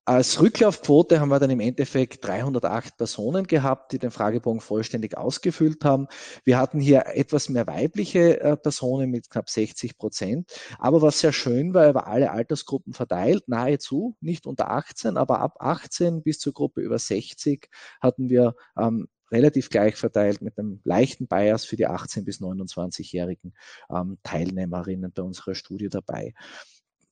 Als 0.09 0.41
Rücklaufquote 0.41 1.19
haben 1.19 1.29
wir 1.29 1.37
dann 1.37 1.51
im 1.51 1.59
Endeffekt 1.59 2.25
308 2.25 2.97
Personen 2.97 3.45
gehabt, 3.45 3.91
die 3.91 3.99
den 3.99 4.09
Fragebogen 4.09 4.59
vollständig 4.59 5.15
ausgefüllt 5.15 5.85
haben. 5.85 6.07
Wir 6.43 6.57
hatten 6.57 6.79
hier 6.79 7.05
etwas 7.13 7.47
mehr 7.47 7.67
weibliche 7.67 8.41
äh, 8.41 8.57
Personen 8.57 9.11
mit 9.11 9.29
knapp 9.29 9.51
60 9.51 9.99
Prozent. 9.99 10.51
Aber 10.79 11.03
was 11.03 11.19
sehr 11.19 11.31
schön 11.31 11.75
war, 11.75 11.87
über 11.87 12.07
alle 12.07 12.31
Altersgruppen 12.31 12.93
verteilt, 12.93 13.43
nahezu, 13.47 14.17
nicht 14.19 14.47
unter 14.47 14.71
18, 14.71 15.15
aber 15.15 15.41
ab 15.41 15.57
18 15.59 16.23
bis 16.23 16.39
zur 16.39 16.53
Gruppe 16.53 16.81
über 16.81 16.97
60 16.97 17.69
hatten 18.01 18.29
wir 18.29 18.55
ähm, 18.79 19.09
relativ 19.31 19.69
gleich 19.69 19.95
verteilt 19.95 20.41
mit 20.41 20.57
einem 20.57 20.81
leichten 20.85 21.27
Bias 21.27 21.65
für 21.65 21.75
die 21.75 21.85
18 21.85 22.25
bis 22.25 22.41
29-jährigen 22.41 23.53
ähm, 23.91 24.17
Teilnehmerinnen 24.23 25.11
bei 25.11 25.21
unserer 25.21 25.53
Studie 25.53 25.89
dabei. 25.89 26.33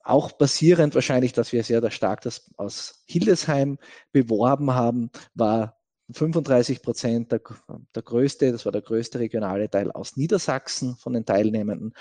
Auch 0.07 0.31
basierend 0.31 0.95
wahrscheinlich, 0.95 1.33
dass 1.33 1.51
wir 1.51 1.65
sehr 1.65 1.91
stark 1.91 2.21
das 2.21 2.49
aus 2.55 3.03
Hildesheim 3.07 3.77
beworben 4.13 4.73
haben, 4.73 5.11
war 5.35 5.77
35 6.13 6.81
Prozent 6.81 7.33
der, 7.33 7.41
der 7.93 8.03
größte, 8.03 8.53
das 8.53 8.63
war 8.63 8.71
der 8.71 8.83
größte 8.83 9.19
regionale 9.19 9.69
Teil 9.69 9.91
aus 9.91 10.15
Niedersachsen 10.15 10.95
von 10.95 11.11
den 11.11 11.25
Teilnehmenden. 11.25 11.93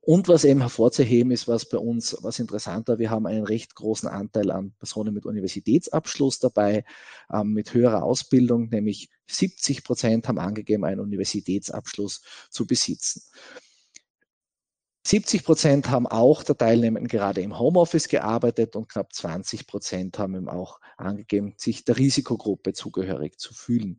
Und 0.00 0.28
was 0.28 0.44
eben 0.44 0.60
hervorzuheben 0.60 1.32
ist, 1.32 1.48
was 1.48 1.68
bei 1.68 1.78
uns 1.78 2.16
was 2.20 2.38
interessant 2.38 2.86
war, 2.86 3.00
wir 3.00 3.10
haben 3.10 3.26
einen 3.26 3.44
recht 3.44 3.74
großen 3.74 4.08
Anteil 4.08 4.52
an 4.52 4.72
Personen 4.78 5.12
mit 5.12 5.26
Universitätsabschluss 5.26 6.38
dabei, 6.38 6.84
ähm, 7.32 7.52
mit 7.52 7.74
höherer 7.74 8.04
Ausbildung, 8.04 8.68
nämlich 8.68 9.10
70 9.26 9.82
Prozent 9.82 10.28
haben 10.28 10.38
angegeben, 10.38 10.84
einen 10.84 11.00
Universitätsabschluss 11.00 12.22
zu 12.50 12.64
besitzen. 12.64 13.22
70 15.06 15.44
Prozent 15.44 15.90
haben 15.90 16.06
auch 16.06 16.42
der 16.42 16.56
Teilnehmenden 16.56 17.08
gerade 17.08 17.42
im 17.42 17.58
Homeoffice 17.58 18.08
gearbeitet 18.08 18.74
und 18.74 18.88
knapp 18.88 19.12
20 19.12 19.66
Prozent 19.66 20.18
haben 20.18 20.34
ihm 20.34 20.48
auch 20.48 20.80
angegeben, 20.96 21.54
sich 21.58 21.84
der 21.84 21.98
Risikogruppe 21.98 22.72
zugehörig 22.72 23.38
zu 23.38 23.52
fühlen. 23.52 23.98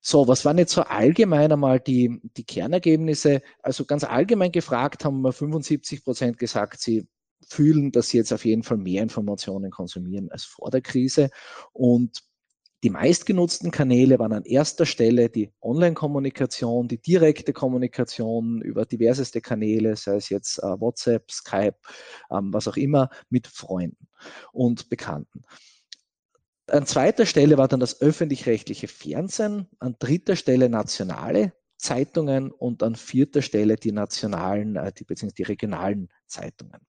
So, 0.00 0.26
was 0.28 0.44
waren 0.44 0.58
jetzt 0.58 0.72
so 0.72 0.82
allgemein 0.82 1.52
einmal 1.52 1.80
die, 1.80 2.20
die 2.36 2.44
Kernergebnisse? 2.44 3.42
Also 3.62 3.84
ganz 3.84 4.04
allgemein 4.04 4.52
gefragt 4.52 5.04
haben 5.04 5.22
wir 5.22 5.32
75 5.32 6.04
Prozent 6.04 6.38
gesagt, 6.38 6.80
sie 6.80 7.06
fühlen, 7.48 7.92
dass 7.92 8.08
sie 8.08 8.18
jetzt 8.18 8.32
auf 8.32 8.44
jeden 8.44 8.62
Fall 8.62 8.78
mehr 8.78 9.02
Informationen 9.02 9.70
konsumieren 9.70 10.30
als 10.30 10.44
vor 10.44 10.70
der 10.70 10.80
Krise. 10.80 11.30
Und 11.72 12.22
die 12.82 12.90
meistgenutzten 12.90 13.70
Kanäle 13.70 14.18
waren 14.18 14.32
an 14.32 14.44
erster 14.44 14.86
Stelle 14.86 15.28
die 15.28 15.52
Online-Kommunikation, 15.60 16.88
die 16.88 16.98
direkte 16.98 17.52
Kommunikation 17.52 18.60
über 18.60 18.84
diverseste 18.84 19.40
Kanäle, 19.40 19.96
sei 19.96 20.16
es 20.16 20.28
jetzt 20.30 20.58
äh, 20.58 20.80
WhatsApp, 20.80 21.30
Skype, 21.30 21.76
ähm, 22.30 22.52
was 22.52 22.66
auch 22.66 22.76
immer, 22.76 23.08
mit 23.30 23.46
Freunden 23.46 24.08
und 24.52 24.88
Bekannten. 24.88 25.44
An 26.66 26.86
zweiter 26.86 27.26
Stelle 27.26 27.58
war 27.58 27.68
dann 27.68 27.80
das 27.80 28.00
öffentlich-rechtliche 28.00 28.88
Fernsehen, 28.88 29.68
an 29.78 29.96
dritter 29.98 30.36
Stelle 30.36 30.68
nationale 30.68 31.52
Zeitungen 31.76 32.50
und 32.50 32.82
an 32.82 32.96
vierter 32.96 33.42
Stelle 33.42 33.76
die 33.76 33.92
nationalen, 33.92 34.76
äh, 34.76 34.92
die, 34.92 35.04
beziehungsweise 35.04 35.36
die 35.36 35.42
regionalen 35.44 36.08
Zeitungen. 36.26 36.80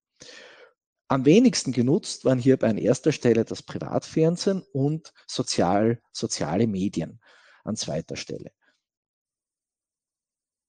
Am 1.13 1.25
wenigsten 1.25 1.73
genutzt 1.73 2.25
waren 2.25 2.39
hierbei 2.39 2.71
an 2.71 2.79
erster 2.79 3.11
Stelle 3.11 3.45
das 3.45 3.61
Privatfernsehen 3.61 4.63
und 4.73 5.13
sozial, 5.27 6.01
soziale 6.11 6.65
Medien 6.65 7.19
an 7.63 7.75
zweiter 7.75 8.15
Stelle. 8.15 8.49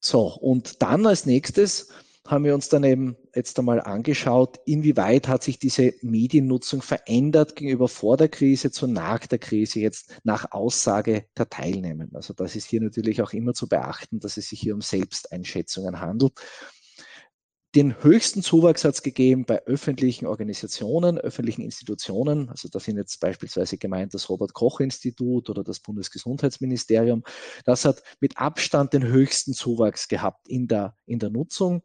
So, 0.00 0.26
und 0.26 0.83
dann 0.83 1.07
als 1.07 1.24
nächstes 1.24 1.88
haben 2.28 2.44
wir 2.44 2.54
uns 2.54 2.68
dann 2.68 2.85
eben 2.85 3.16
jetzt 3.35 3.59
einmal 3.59 3.80
angeschaut, 3.80 4.61
inwieweit 4.66 5.28
hat 5.28 5.42
sich 5.42 5.59
diese 5.59 5.94
Mediennutzung 6.02 6.83
verändert 6.83 7.57
gegenüber 7.57 7.88
vor 7.88 8.18
der 8.18 8.28
Krise 8.28 8.70
zu 8.70 8.87
nach 8.87 9.26
der 9.26 9.38
Krise, 9.38 9.80
jetzt 9.80 10.14
nach 10.24 10.52
Aussage 10.52 11.24
der 11.38 11.48
Teilnehmenden. 11.48 12.16
Also 12.16 12.35
das 12.35 12.54
ist 12.54 12.66
hier 12.66 12.83
natürlich 12.83 13.22
auch 13.22 13.33
immer 13.33 13.54
zu 13.54 13.66
beachten, 13.66 14.20
dass 14.20 14.37
es 14.37 14.50
sich 14.50 14.61
hier 14.61 14.74
um 14.74 14.83
Selbsteinschätzungen 14.83 16.00
handelt 16.00 16.35
den 17.74 18.02
höchsten 18.02 18.42
Zuwachs 18.42 18.84
hat 18.84 18.94
es 18.94 19.02
gegeben 19.02 19.44
bei 19.44 19.62
öffentlichen 19.66 20.26
Organisationen, 20.26 21.18
öffentlichen 21.18 21.62
Institutionen. 21.62 22.48
Also 22.48 22.68
da 22.68 22.78
sind 22.78 22.96
jetzt 22.96 23.18
beispielsweise 23.20 23.78
gemeint 23.78 24.14
das 24.14 24.28
Robert 24.28 24.54
Koch 24.54 24.80
Institut 24.80 25.50
oder 25.50 25.64
das 25.64 25.80
Bundesgesundheitsministerium. 25.80 27.24
Das 27.64 27.84
hat 27.84 28.02
mit 28.20 28.38
Abstand 28.38 28.92
den 28.92 29.04
höchsten 29.04 29.54
Zuwachs 29.54 30.06
gehabt 30.06 30.48
in 30.48 30.68
der, 30.68 30.96
in 31.06 31.18
der 31.18 31.31
Nutzung. 31.31 31.83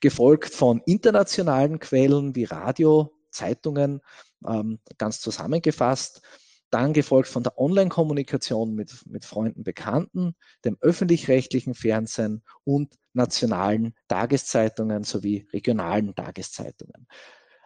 Gefolgt 0.00 0.52
von 0.52 0.82
internationalen 0.84 1.78
Quellen 1.78 2.34
wie 2.34 2.44
Radio, 2.44 3.14
Zeitungen, 3.30 4.00
ähm, 4.46 4.80
ganz 4.98 5.20
zusammengefasst 5.20 6.22
dann 6.70 6.92
gefolgt 6.92 7.28
von 7.28 7.42
der 7.42 7.58
Online-Kommunikation 7.58 8.74
mit, 8.74 9.04
mit 9.06 9.24
Freunden, 9.24 9.64
Bekannten, 9.64 10.34
dem 10.64 10.76
öffentlich-rechtlichen 10.80 11.74
Fernsehen 11.74 12.42
und 12.64 12.94
nationalen 13.12 13.94
Tageszeitungen 14.08 15.04
sowie 15.04 15.46
regionalen 15.52 16.14
Tageszeitungen. 16.14 17.06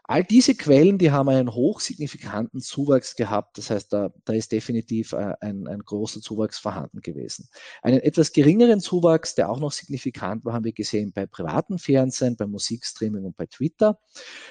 All 0.06 0.22
diese 0.22 0.54
Quellen, 0.54 0.98
die 0.98 1.10
haben 1.10 1.30
einen 1.30 1.54
hochsignifikanten 1.54 2.60
Zuwachs 2.60 3.16
gehabt. 3.16 3.56
Das 3.56 3.70
heißt, 3.70 3.90
da, 3.90 4.12
da 4.26 4.34
ist 4.34 4.52
definitiv 4.52 5.14
äh, 5.14 5.32
ein, 5.40 5.66
ein 5.66 5.80
großer 5.80 6.20
Zuwachs 6.20 6.58
vorhanden 6.58 7.00
gewesen. 7.00 7.48
Einen 7.80 8.00
etwas 8.00 8.32
geringeren 8.32 8.80
Zuwachs, 8.80 9.34
der 9.34 9.48
auch 9.48 9.60
noch 9.60 9.72
signifikant 9.72 10.44
war, 10.44 10.52
haben 10.52 10.66
wir 10.66 10.72
gesehen 10.72 11.12
bei 11.14 11.24
privaten 11.24 11.78
Fernsehen, 11.78 12.36
bei 12.36 12.46
Musikstreaming 12.46 13.24
und 13.24 13.34
bei 13.38 13.46
Twitter. 13.46 13.98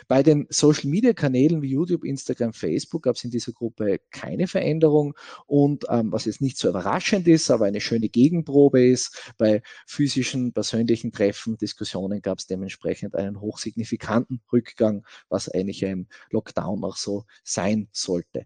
Bei 0.08 0.24
den 0.24 0.48
Social-Media-Kanälen 0.50 1.62
wie 1.62 1.70
YouTube, 1.70 2.04
Instagram, 2.04 2.54
Facebook 2.54 3.04
gab 3.04 3.16
es 3.16 3.24
in 3.24 3.30
dieser 3.30 3.52
Gruppe 3.52 4.00
keine 4.10 4.48
Veränderung. 4.48 5.14
Und 5.46 5.86
ähm, 5.88 6.12
was 6.12 6.26
jetzt 6.26 6.42
nicht 6.42 6.58
so 6.58 6.68
überraschend 6.68 7.28
ist, 7.28 7.52
aber 7.52 7.66
eine 7.66 7.82
schöne 7.82 8.10
Gegenprobe 8.10 8.88
ist, 8.88 9.32
bei 9.38 9.62
physischen, 9.86 10.52
persönlichen 10.52 11.12
Treffen, 11.12 11.58
Diskussionen 11.58 12.24
gab 12.24 12.40
es 12.40 12.48
dementsprechend 12.48 13.14
einen 13.14 13.40
hochsignifikanten 13.40 14.42
Rückgang, 14.52 15.06
was 15.30 15.43
was 15.48 15.54
eigentlich 15.54 15.82
ja 15.82 15.90
im 15.90 16.08
Lockdown 16.30 16.84
auch 16.84 16.98
so 16.98 17.26
sein 17.44 17.88
sollte. 17.92 18.46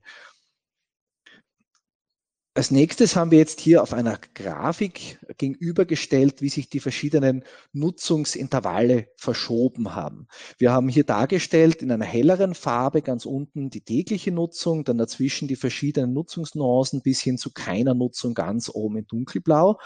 Als 2.57 2.71
nächstes 2.71 3.15
haben 3.15 3.29
wir 3.29 3.37
jetzt 3.37 3.59
hier 3.59 3.83
auf 3.83 3.93
einer 3.93 4.17
Grafik 4.33 5.19
gegenübergestellt, 5.37 6.41
wie 6.41 6.49
sich 6.49 6.69
die 6.69 6.79
verschiedenen 6.79 7.43
Nutzungsintervalle 7.71 9.09
verschoben 9.15 9.93
haben. 9.93 10.27
Wir 10.57 10.71
haben 10.71 10.89
hier 10.89 11.03
dargestellt 11.03 11.83
in 11.83 11.91
einer 11.91 12.03
helleren 12.03 12.55
Farbe 12.55 13.03
ganz 13.03 13.27
unten 13.27 13.69
die 13.69 13.81
tägliche 13.81 14.31
Nutzung, 14.31 14.83
dann 14.85 14.97
dazwischen 14.97 15.47
die 15.47 15.55
verschiedenen 15.55 16.13
Nutzungsnuancen 16.13 17.03
bis 17.03 17.21
hin 17.21 17.37
zu 17.37 17.51
keiner 17.51 17.93
Nutzung 17.93 18.33
ganz 18.33 18.71
oben 18.73 18.97
in 18.97 19.05
dunkelblau 19.05 19.77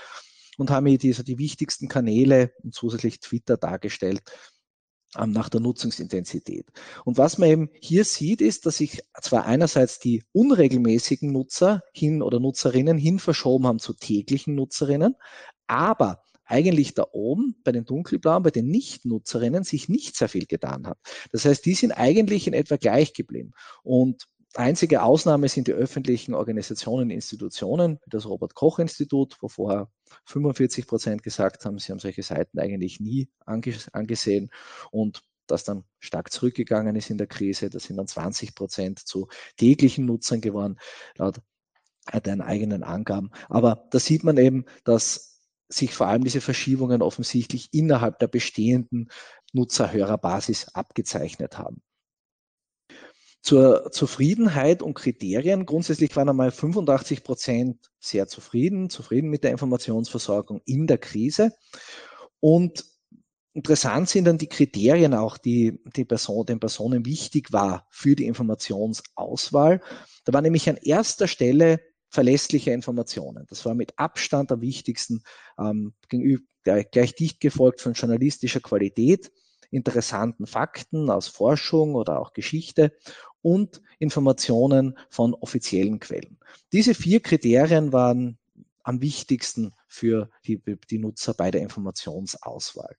und 0.58 0.70
haben 0.70 0.86
hier 0.86 0.98
die, 0.98 1.12
die 1.12 1.40
wichtigsten 1.40 1.90
Kanäle 1.90 2.54
und 2.64 2.74
zusätzlich 2.74 3.20
Twitter 3.20 3.58
dargestellt, 3.58 4.22
nach 5.26 5.50
der 5.50 5.60
Nutzungsintensität. 5.60 6.66
Und 7.04 7.18
was 7.18 7.38
man 7.38 7.50
eben 7.50 7.70
hier 7.82 8.06
sieht, 8.06 8.42
ist, 8.42 8.66
dass 8.66 8.78
sich 8.78 9.02
zwar 9.22 9.46
einerseits 9.46 10.00
die 10.00 10.24
unregelmäßigen 10.32 11.32
Nutzer 11.32 11.82
hin 11.94 12.22
oder 12.22 12.40
Nutzerinnen 12.40 12.98
hin 12.98 13.20
verschoben 13.20 13.68
haben 13.68 13.80
zu 13.80 13.94
täglichen 13.94 14.56
Nutzerinnen, 14.56 15.16
aber 15.68 16.24
eigentlich 16.46 16.94
da 16.94 17.06
oben 17.12 17.56
bei 17.64 17.72
den 17.72 17.86
dunkelblauen, 17.86 18.44
bei 18.44 18.52
den 18.52 18.68
Nicht-Nutzerinnen 18.68 19.64
sich 19.64 19.88
nicht 19.88 20.18
sehr 20.18 20.28
viel 20.28 20.46
getan 20.46 20.86
hat. 20.86 20.98
Das 21.32 21.46
heißt, 21.46 21.66
die 21.66 21.76
sind 21.76 21.94
eigentlich 21.94 22.46
in 22.46 22.54
etwa 22.54 22.76
gleich 22.76 23.14
geblieben. 23.14 23.54
Und 23.84 24.28
Einzige 24.56 25.04
Ausnahme 25.04 25.48
sind 25.48 25.68
die 25.68 25.74
öffentlichen 25.74 26.34
Organisationen, 26.34 27.10
Institutionen, 27.10 28.00
wie 28.04 28.10
das 28.10 28.26
Robert-Koch-Institut, 28.28 29.38
wo 29.40 29.48
vorher 29.48 29.90
45 30.26 30.88
Prozent 30.88 31.24
gesagt 31.24 31.64
haben, 31.64 31.80
sie 31.80 31.92
haben 31.92 32.00
solche 32.00 32.24
Seiten 32.24 32.60
eigentlich 32.60 33.00
nie 33.00 33.30
angesehen 33.46 34.52
und 34.92 35.24
das 35.48 35.64
dann 35.64 35.86
stark 36.00 36.32
zurückgegangen 36.32 36.96
ist 36.96 37.10
in 37.10 37.18
der 37.18 37.28
Krise. 37.28 37.70
Das 37.70 37.84
sind 37.84 37.98
dann 37.98 38.08
20 38.08 38.56
Prozent 38.56 39.00
zu 39.00 39.28
täglichen 39.58 40.06
Nutzern 40.06 40.42
geworden, 40.42 40.78
laut 41.16 41.42
deren 42.26 42.42
eigenen 42.42 42.84
Angaben. 42.84 43.32
Aber 43.48 43.88
da 43.92 44.00
sieht 44.00 44.24
man 44.24 44.38
eben, 44.38 44.66
dass 44.84 45.40
sich 45.70 45.94
vor 45.94 46.08
allem 46.08 46.24
diese 46.24 46.42
Verschiebungen 46.42 47.02
offensichtlich 47.02 47.70
innerhalb 47.72 48.20
der 48.20 48.28
bestehenden 48.28 49.10
Nutzerhörerbasis 49.54 50.70
abgezeichnet 50.74 51.58
haben. 51.58 51.82
Zur 53.42 53.92
Zufriedenheit 53.92 54.84
und 54.84 54.94
Kriterien. 54.94 55.66
Grundsätzlich 55.66 56.16
waren 56.16 56.30
einmal 56.30 56.52
85 56.52 57.24
Prozent 57.24 57.92
sehr 58.00 58.28
zufrieden, 58.28 58.90
zufrieden 58.90 59.30
mit 59.30 59.44
der 59.44 59.52
Informationsversorgung 59.52 60.62
in 60.66 60.86
der 60.86 61.00
Krise. 61.00 61.52
Und 62.40 62.86
interessant 63.54 64.10
sind 64.10 64.26
dann 64.26 64.38
die 64.38 64.48
Kriterien 64.48 65.14
auch, 65.14 65.38
die, 65.38 65.80
die 65.96 66.06
Person, 66.06 66.46
den 66.46 66.60
Personen 66.60 67.06
wichtig 67.06 67.52
war 67.52 67.88
für 67.90 68.16
die 68.16 68.26
Informationsauswahl. 68.26 69.82
Da 70.26 70.34
war 70.34 70.42
nämlich 70.42 70.70
an 70.70 70.78
erster 70.78 71.28
Stelle 71.28 71.80
verlässliche 72.10 72.72
Informationen. 72.72 73.46
Das 73.50 73.66
war 73.66 73.74
mit 73.74 73.98
Abstand 73.98 74.52
am 74.52 74.62
wichtigsten, 74.62 75.24
ähm, 75.58 75.94
gegenüber, 76.10 76.44
gleich 76.64 77.16
dicht 77.16 77.40
gefolgt 77.40 77.82
von 77.82 77.94
journalistischer 77.94 78.60
Qualität, 78.60 79.32
interessanten 79.72 80.46
Fakten 80.46 81.10
aus 81.10 81.28
Forschung 81.28 81.96
oder 81.96 82.20
auch 82.20 82.34
Geschichte 82.34 82.94
und 83.42 83.82
Informationen 83.98 84.98
von 85.10 85.34
offiziellen 85.34 86.00
Quellen. 86.00 86.38
Diese 86.72 86.94
vier 86.94 87.22
Kriterien 87.22 87.92
waren 87.92 88.38
am 88.84 89.02
wichtigsten 89.02 89.74
für 89.88 90.30
die, 90.46 90.62
die 90.90 91.00
Nutzer 91.00 91.34
bei 91.34 91.52
der 91.52 91.62
Informationsauswahl. 91.62 92.96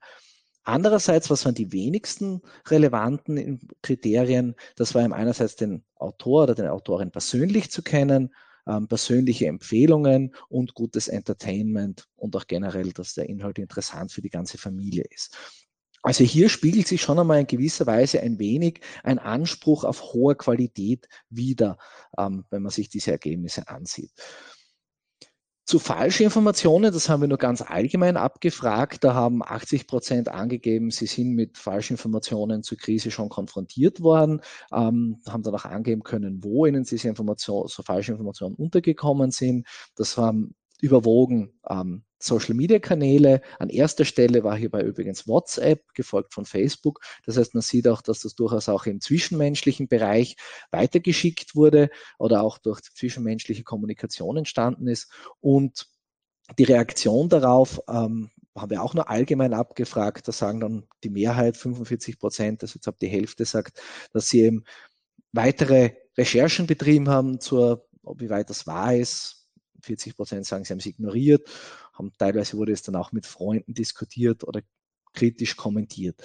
Andererseits, 0.65 1.29
was 1.29 1.45
waren 1.45 1.55
die 1.55 1.73
wenigsten 1.73 2.41
relevanten 2.69 3.61
Kriterien? 3.83 4.55
Das 4.77 4.95
war 4.95 5.03
einerseits 5.13 5.57
den 5.57 5.85
Autor 5.97 6.45
oder 6.45 6.55
den 6.55 6.69
Autorin 6.69 7.11
persönlich 7.11 7.71
zu 7.71 7.83
kennen, 7.83 8.33
ähm, 8.69 8.87
persönliche 8.87 9.47
Empfehlungen 9.47 10.35
und 10.49 10.75
gutes 10.75 11.09
Entertainment 11.09 12.07
und 12.15 12.37
auch 12.37 12.47
generell, 12.47 12.93
dass 12.93 13.15
der 13.15 13.29
Inhalt 13.29 13.59
interessant 13.59 14.13
für 14.13 14.23
die 14.23 14.31
ganze 14.31 14.57
Familie 14.57 15.05
ist. 15.11 15.37
Also 16.03 16.25
hier 16.25 16.49
spiegelt 16.49 16.89
sich 16.89 17.01
schon 17.01 17.19
einmal 17.19 17.41
in 17.41 17.47
gewisser 17.47 17.87
Weise 17.87 18.21
ein 18.21 18.39
wenig 18.39 18.81
ein 19.05 19.19
Anspruch 19.19 19.85
auf 19.85 20.13
hohe 20.13 20.35
Qualität 20.35 21.09
wider, 21.31 21.79
ähm, 22.19 22.45
wenn 22.51 22.63
man 22.63 22.73
sich 22.73 22.89
diese 22.89 23.13
Ergebnisse 23.13 23.69
ansieht. 23.69 24.11
Zu 25.65 25.79
falschen 25.79 26.25
Informationen, 26.25 26.93
das 26.93 27.09
haben 27.09 27.21
wir 27.21 27.29
nur 27.29 27.39
ganz 27.39 27.63
allgemein 27.63 28.17
abgefragt. 28.17 29.05
Da 29.05 29.15
haben 29.15 29.45
80 29.45 29.87
Prozent 29.87 30.29
angegeben, 30.29 30.91
sie 30.91 31.07
sind 31.07 31.35
mit 31.35 31.57
falschen 31.57 31.95
Informationen 31.95 32.65
zur 32.65 32.79
Krise 32.79 33.13
schon 33.13 33.29
konfrontiert 33.29 34.01
worden, 34.01 34.41
ähm, 34.73 35.21
haben 35.27 35.45
dann 35.45 35.55
auch 35.55 35.65
angeben 35.65 36.03
können, 36.03 36.43
wo 36.43 36.67
ihnen 36.67 36.83
diese 36.83 37.09
Informationen, 37.09 37.69
so 37.69 37.85
falsche 37.85 38.11
Informationen 38.11 38.57
untergekommen 38.57 39.31
sind. 39.31 39.69
Das 39.95 40.17
haben 40.17 40.57
überwogen 40.83 41.53
ähm, 41.71 42.05
Social-Media-Kanäle. 42.19 43.41
An 43.59 43.71
erster 43.71 44.05
Stelle 44.05 44.45
war 44.45 44.57
hierbei 44.57 44.83
übrigens 44.83 45.27
WhatsApp, 45.27 45.95
gefolgt 45.95 46.35
von 46.35 46.45
Facebook. 46.45 47.01
Das 47.25 47.37
heißt, 47.37 47.55
man 47.55 47.63
sieht 47.63 47.89
auch, 47.89 48.03
dass 48.03 48.21
das 48.21 48.35
durchaus 48.35 48.69
auch 48.69 48.87
im 48.87 49.01
zwischenmenschlichen 49.01 49.89
Bereich 49.89 50.37
weitergeschickt 50.73 51.55
wurde 51.55 51.89
oder 52.19 52.43
auch 52.43 52.59
durch 52.59 52.81
zwischenmenschliche 52.83 53.63
Kommunikation 53.63 54.37
entstanden 54.37 54.89
ist. 54.89 55.11
Und 55.41 55.87
die 56.59 56.65
Reaktion 56.65 57.29
darauf 57.29 57.81
ähm, 57.89 58.31
haben 58.57 58.71
wir 58.71 58.83
auch 58.83 58.95
nur 58.95 59.09
allgemein 59.09 59.55
abgefragt. 59.55 60.27
Da 60.27 60.33
sagen 60.33 60.61
dann 60.61 60.89
die 61.05 61.11
Mehrheit, 61.11 61.57
45 61.57 62.19
Prozent, 62.19 62.63
also 62.63 62.75
jetzt 62.75 62.89
ab 62.89 62.97
die 63.01 63.09
Hälfte 63.09 63.45
sagt, 63.45 63.81
dass 64.13 64.29
sie 64.29 64.43
eben 64.43 64.65
weitere 65.31 65.93
Recherchen 66.19 66.67
betrieben 66.67 67.09
haben 67.09 67.41
zur, 67.41 67.87
wie 68.17 68.31
weit 68.31 68.51
das 68.51 68.67
wahr 68.67 68.95
ist, 68.95 69.42
40 69.83 70.17
Prozent 70.17 70.47
sagen, 70.47 70.65
sie 70.65 70.73
haben 70.73 70.79
es 70.79 70.87
ignoriert, 70.87 71.49
haben 71.93 72.13
teilweise 72.19 72.57
wurde 72.57 72.73
es 72.73 72.83
dann 72.83 72.97
auch 72.97 73.13
mit 73.13 73.27
Freunden 73.27 73.75
diskutiert 73.75 74.45
oder 74.45 74.63
kritisch 75.13 75.57
kommentiert. 75.57 76.23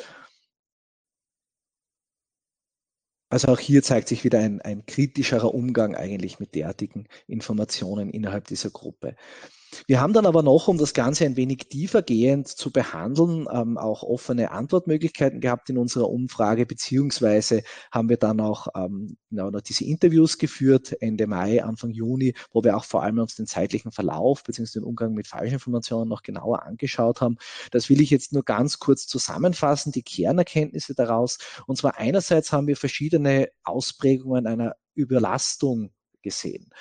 Also 3.30 3.50
auch 3.50 3.60
hier 3.60 3.84
zeigt 3.84 4.08
sich 4.08 4.24
wieder 4.24 4.40
ein, 4.40 4.62
ein 4.62 4.86
kritischerer 4.86 5.54
Umgang 5.54 5.96
eigentlich 5.96 6.40
mit 6.40 6.56
derartigen 6.56 7.08
Informationen 7.28 8.10
innerhalb 8.10 8.48
dieser 8.48 8.70
Gruppe. 8.70 9.18
Wir 9.86 10.02
haben 10.02 10.14
dann 10.14 10.26
aber 10.26 10.44
noch, 10.44 10.68
um 10.68 10.78
das 10.78 10.94
Ganze 10.94 11.26
ein 11.26 11.36
wenig 11.36 11.68
tiefergehend 11.70 12.48
zu 12.48 12.72
behandeln, 12.72 13.48
ähm, 13.52 13.78
auch 13.78 14.04
offene 14.04 14.52
Antwortmöglichkeiten 14.52 15.42
gehabt 15.42 15.70
in 15.70 15.78
unserer 15.78 16.10
Umfrage, 16.10 16.66
beziehungsweise 16.66 17.64
haben 17.92 18.10
wir 18.10 18.18
dann 18.18 18.40
auch 18.40 18.68
ähm, 18.76 19.18
genau, 19.30 19.52
diese 19.52 19.86
Interviews 19.86 20.38
geführt, 20.38 20.96
Ende 21.02 21.28
Mai, 21.28 21.64
Anfang 21.64 21.92
Juni, 21.92 22.34
wo 22.52 22.64
wir 22.64 22.78
auch 22.78 22.86
vor 22.86 23.04
allem 23.04 23.20
uns 23.20 23.36
den 23.36 23.48
zeitlichen 23.48 23.92
Verlauf 23.92 24.44
beziehungsweise 24.44 24.80
den 24.80 24.86
Umgang 24.86 25.14
mit 25.14 25.28
falschen 25.28 25.56
Informationen 25.56 26.10
noch 26.10 26.24
genauer 26.24 26.64
angeschaut 26.64 27.22
haben. 27.22 27.38
Das 27.72 27.90
will 27.90 28.02
ich 28.02 28.10
jetzt 28.10 28.34
nur 28.34 28.44
ganz 28.44 28.80
kurz 28.80 29.08
zusammenfassen, 29.08 29.92
die 29.92 30.04
Kernerkenntnisse 30.04 30.96
daraus. 30.96 31.38
Und 31.66 31.78
zwar 31.78 31.98
einerseits 31.98 32.52
haben 32.52 32.68
wir 32.68 32.78
verschiedene 32.78 33.50
Ausprägungen 33.64 34.48
einer 34.48 34.76
Überlastung 34.96 35.92
gesehen. 36.22 36.72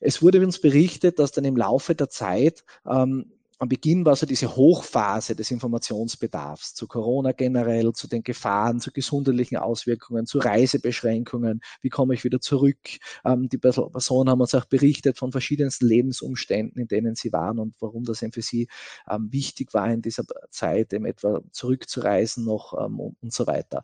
Es 0.00 0.22
wurde 0.22 0.40
uns 0.40 0.60
berichtet, 0.60 1.18
dass 1.18 1.32
dann 1.32 1.44
im 1.44 1.56
Laufe 1.56 1.94
der 1.94 2.10
Zeit 2.10 2.64
ähm, 2.86 3.32
am 3.58 3.68
Beginn 3.68 4.04
war 4.04 4.16
so 4.16 4.26
diese 4.26 4.56
Hochphase 4.56 5.36
des 5.36 5.50
Informationsbedarfs 5.50 6.74
zu 6.74 6.86
Corona 6.86 7.32
generell, 7.32 7.92
zu 7.92 8.08
den 8.08 8.22
Gefahren, 8.22 8.80
zu 8.80 8.90
gesundheitlichen 8.90 9.56
Auswirkungen, 9.56 10.26
zu 10.26 10.38
Reisebeschränkungen, 10.38 11.60
wie 11.80 11.88
komme 11.88 12.14
ich 12.14 12.24
wieder 12.24 12.40
zurück. 12.40 12.78
Ähm, 13.24 13.48
die 13.48 13.58
Personen 13.58 14.28
haben 14.28 14.40
uns 14.40 14.54
auch 14.54 14.64
berichtet 14.64 15.18
von 15.18 15.32
verschiedensten 15.32 15.86
Lebensumständen, 15.86 16.82
in 16.82 16.88
denen 16.88 17.14
sie 17.14 17.32
waren 17.32 17.58
und 17.58 17.74
warum 17.80 18.04
das 18.04 18.22
eben 18.22 18.32
für 18.32 18.42
sie 18.42 18.68
ähm, 19.08 19.28
wichtig 19.32 19.72
war, 19.72 19.90
in 19.90 20.02
dieser 20.02 20.24
Zeit 20.50 20.92
eben 20.92 21.06
etwa 21.06 21.40
zurückzureisen 21.52 22.44
noch 22.44 22.74
ähm, 22.78 23.00
und, 23.00 23.32
so 23.32 23.46
weiter. 23.46 23.82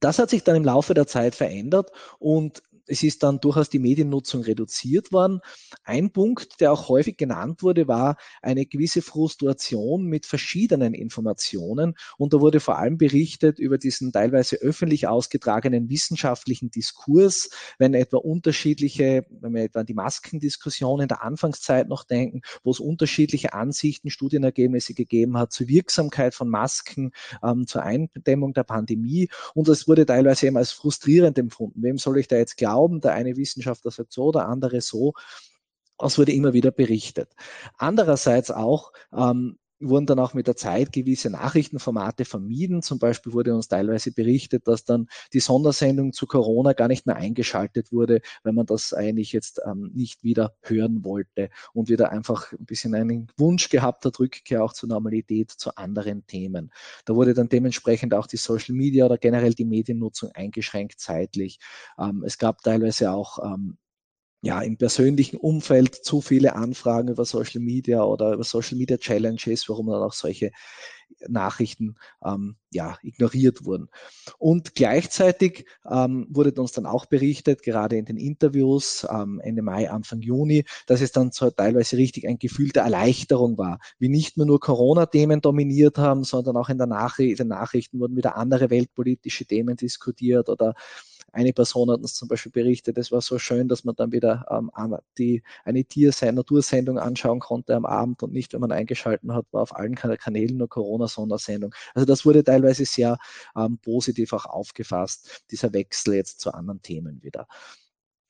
Das 0.00 0.18
hat 0.18 0.30
sich 0.30 0.44
dann 0.44 0.56
im 0.56 0.64
Laufe 0.64 0.94
der 0.94 1.06
Zeit 1.06 1.34
verändert 1.34 1.90
und 2.18 2.62
es 2.86 3.02
ist 3.02 3.22
dann 3.22 3.40
durchaus 3.40 3.68
die 3.68 3.78
Mediennutzung 3.78 4.42
reduziert 4.42 5.12
worden. 5.12 5.40
Ein 5.84 6.12
Punkt, 6.12 6.60
der 6.60 6.72
auch 6.72 6.88
häufig 6.88 7.16
genannt 7.16 7.62
wurde, 7.62 7.88
war 7.88 8.16
eine 8.42 8.66
gewisse 8.66 9.02
Frustration 9.02 10.06
mit 10.06 10.26
verschiedenen 10.26 10.94
Informationen. 10.94 11.94
Und 12.16 12.32
da 12.32 12.40
wurde 12.40 12.60
vor 12.60 12.78
allem 12.78 12.96
berichtet 12.96 13.58
über 13.58 13.78
diesen 13.78 14.12
teilweise 14.12 14.56
öffentlich 14.56 15.08
ausgetragenen 15.08 15.88
wissenschaftlichen 15.88 16.70
Diskurs, 16.70 17.50
wenn 17.78 17.94
etwa 17.94 18.18
unterschiedliche, 18.18 19.26
wenn 19.30 19.54
wir 19.54 19.64
etwa 19.64 19.80
an 19.80 19.86
die 19.86 19.94
Maskendiskussion 19.94 21.00
in 21.00 21.08
der 21.08 21.22
Anfangszeit 21.22 21.88
noch 21.88 22.04
denken, 22.04 22.42
wo 22.62 22.70
es 22.70 22.80
unterschiedliche 22.80 23.52
Ansichten, 23.52 24.10
Studienergebnisse 24.10 24.94
gegeben 24.94 25.36
hat 25.38 25.52
zur 25.52 25.68
Wirksamkeit 25.68 26.34
von 26.34 26.48
Masken, 26.48 27.12
ähm, 27.42 27.66
zur 27.66 27.82
Eindämmung 27.82 28.52
der 28.52 28.64
Pandemie. 28.64 29.28
Und 29.54 29.68
das 29.68 29.88
wurde 29.88 30.06
teilweise 30.06 30.46
eben 30.46 30.56
als 30.56 30.72
frustrierend 30.72 31.38
empfunden. 31.38 31.82
Wem 31.82 31.98
soll 31.98 32.18
ich 32.18 32.28
da 32.28 32.36
jetzt 32.36 32.56
glauben? 32.56 32.75
Der 33.00 33.12
eine 33.12 33.36
Wissenschaftler 33.36 33.90
sagt 33.90 34.12
so, 34.12 34.32
der 34.32 34.48
andere 34.48 34.80
so. 34.80 35.12
Das 35.98 36.18
wurde 36.18 36.32
immer 36.32 36.52
wieder 36.52 36.70
berichtet. 36.70 37.32
Andererseits 37.78 38.50
auch 38.50 38.92
ähm, 39.12 39.58
wurden 39.80 40.06
dann 40.06 40.18
auch 40.18 40.34
mit 40.34 40.46
der 40.46 40.56
Zeit 40.56 40.92
gewisse 40.92 41.30
Nachrichtenformate 41.30 42.24
vermieden. 42.24 42.82
Zum 42.82 42.98
Beispiel 42.98 43.32
wurde 43.32 43.54
uns 43.54 43.68
teilweise 43.68 44.12
berichtet, 44.12 44.66
dass 44.66 44.84
dann 44.84 45.08
die 45.32 45.40
Sondersendung 45.40 46.12
zu 46.12 46.26
Corona 46.26 46.72
gar 46.72 46.88
nicht 46.88 47.06
mehr 47.06 47.16
eingeschaltet 47.16 47.92
wurde, 47.92 48.20
weil 48.42 48.52
man 48.52 48.66
das 48.66 48.92
eigentlich 48.92 49.32
jetzt 49.32 49.60
ähm, 49.66 49.90
nicht 49.94 50.24
wieder 50.24 50.54
hören 50.62 51.04
wollte 51.04 51.50
und 51.72 51.88
wieder 51.88 52.10
einfach 52.10 52.52
ein 52.52 52.64
bisschen 52.64 52.94
einen 52.94 53.28
Wunsch 53.36 53.68
gehabt 53.68 54.04
hat, 54.04 54.18
Rückkehr 54.18 54.64
auch 54.64 54.72
zur 54.72 54.88
Normalität, 54.88 55.50
zu 55.50 55.76
anderen 55.76 56.26
Themen. 56.26 56.72
Da 57.04 57.14
wurde 57.14 57.34
dann 57.34 57.48
dementsprechend 57.48 58.14
auch 58.14 58.26
die 58.26 58.36
Social 58.36 58.74
Media 58.74 59.04
oder 59.06 59.18
generell 59.18 59.54
die 59.54 59.64
Mediennutzung 59.64 60.30
eingeschränkt 60.32 61.00
zeitlich. 61.00 61.58
Ähm, 61.98 62.22
es 62.24 62.38
gab 62.38 62.62
teilweise 62.62 63.10
auch 63.10 63.38
ähm, 63.44 63.76
ja, 64.46 64.60
im 64.60 64.76
persönlichen 64.76 65.38
Umfeld 65.38 65.96
zu 65.96 66.20
viele 66.20 66.54
Anfragen 66.54 67.08
über 67.08 67.24
Social 67.24 67.60
Media 67.60 68.04
oder 68.04 68.32
über 68.32 68.44
Social 68.44 68.78
Media 68.78 68.96
Challenges, 68.96 69.68
warum 69.68 69.88
dann 69.88 70.02
auch 70.02 70.12
solche 70.12 70.52
Nachrichten 71.26 71.96
ähm, 72.24 72.56
ja, 72.70 72.96
ignoriert 73.02 73.64
wurden. 73.64 73.88
Und 74.38 74.76
gleichzeitig 74.76 75.64
ähm, 75.90 76.28
wurde 76.30 76.52
uns 76.60 76.72
dann 76.72 76.86
auch 76.86 77.06
berichtet, 77.06 77.64
gerade 77.64 77.96
in 77.96 78.04
den 78.04 78.18
Interviews 78.18 79.04
ähm, 79.10 79.40
Ende 79.40 79.62
Mai, 79.62 79.90
Anfang 79.90 80.20
Juni, 80.20 80.64
dass 80.86 81.00
es 81.00 81.10
dann 81.10 81.32
so 81.32 81.50
teilweise 81.50 81.96
richtig 81.96 82.28
ein 82.28 82.38
Gefühl 82.38 82.68
der 82.68 82.84
Erleichterung 82.84 83.58
war, 83.58 83.80
wie 83.98 84.08
nicht 84.08 84.36
mehr 84.36 84.46
nur 84.46 84.60
Corona-Themen 84.60 85.40
dominiert 85.40 85.98
haben, 85.98 86.22
sondern 86.22 86.56
auch 86.56 86.68
in 86.68 86.78
der 86.78 86.86
Nachricht, 86.86 87.40
in 87.40 87.48
den 87.48 87.48
Nachrichten 87.48 87.98
wurden 87.98 88.16
wieder 88.16 88.36
andere 88.36 88.70
weltpolitische 88.70 89.44
Themen 89.44 89.76
diskutiert 89.76 90.48
oder 90.48 90.74
eine 91.36 91.52
Person 91.52 91.90
hat 91.90 92.00
uns 92.00 92.14
zum 92.14 92.28
Beispiel 92.28 92.50
berichtet, 92.50 92.96
es 92.96 93.12
war 93.12 93.20
so 93.20 93.38
schön, 93.38 93.68
dass 93.68 93.84
man 93.84 93.94
dann 93.94 94.10
wieder 94.10 94.46
ähm, 94.50 94.70
die, 95.18 95.42
eine 95.64 95.84
Tiersendung, 95.84 96.36
Natursendung 96.36 96.98
anschauen 96.98 97.40
konnte 97.40 97.74
am 97.74 97.84
Abend 97.84 98.22
und 98.22 98.32
nicht, 98.32 98.54
wenn 98.54 98.60
man 98.60 98.72
eingeschalten 98.72 99.34
hat, 99.34 99.46
war 99.52 99.62
auf 99.62 99.76
allen 99.76 99.94
Kanälen 99.94 100.56
nur 100.56 100.68
Corona-Sondersendung. 100.68 101.74
Also 101.94 102.06
das 102.06 102.24
wurde 102.24 102.42
teilweise 102.42 102.86
sehr 102.86 103.18
ähm, 103.54 103.78
positiv 103.78 104.32
auch 104.32 104.46
aufgefasst, 104.46 105.44
dieser 105.50 105.72
Wechsel 105.72 106.14
jetzt 106.14 106.40
zu 106.40 106.52
anderen 106.54 106.80
Themen 106.80 107.22
wieder. 107.22 107.46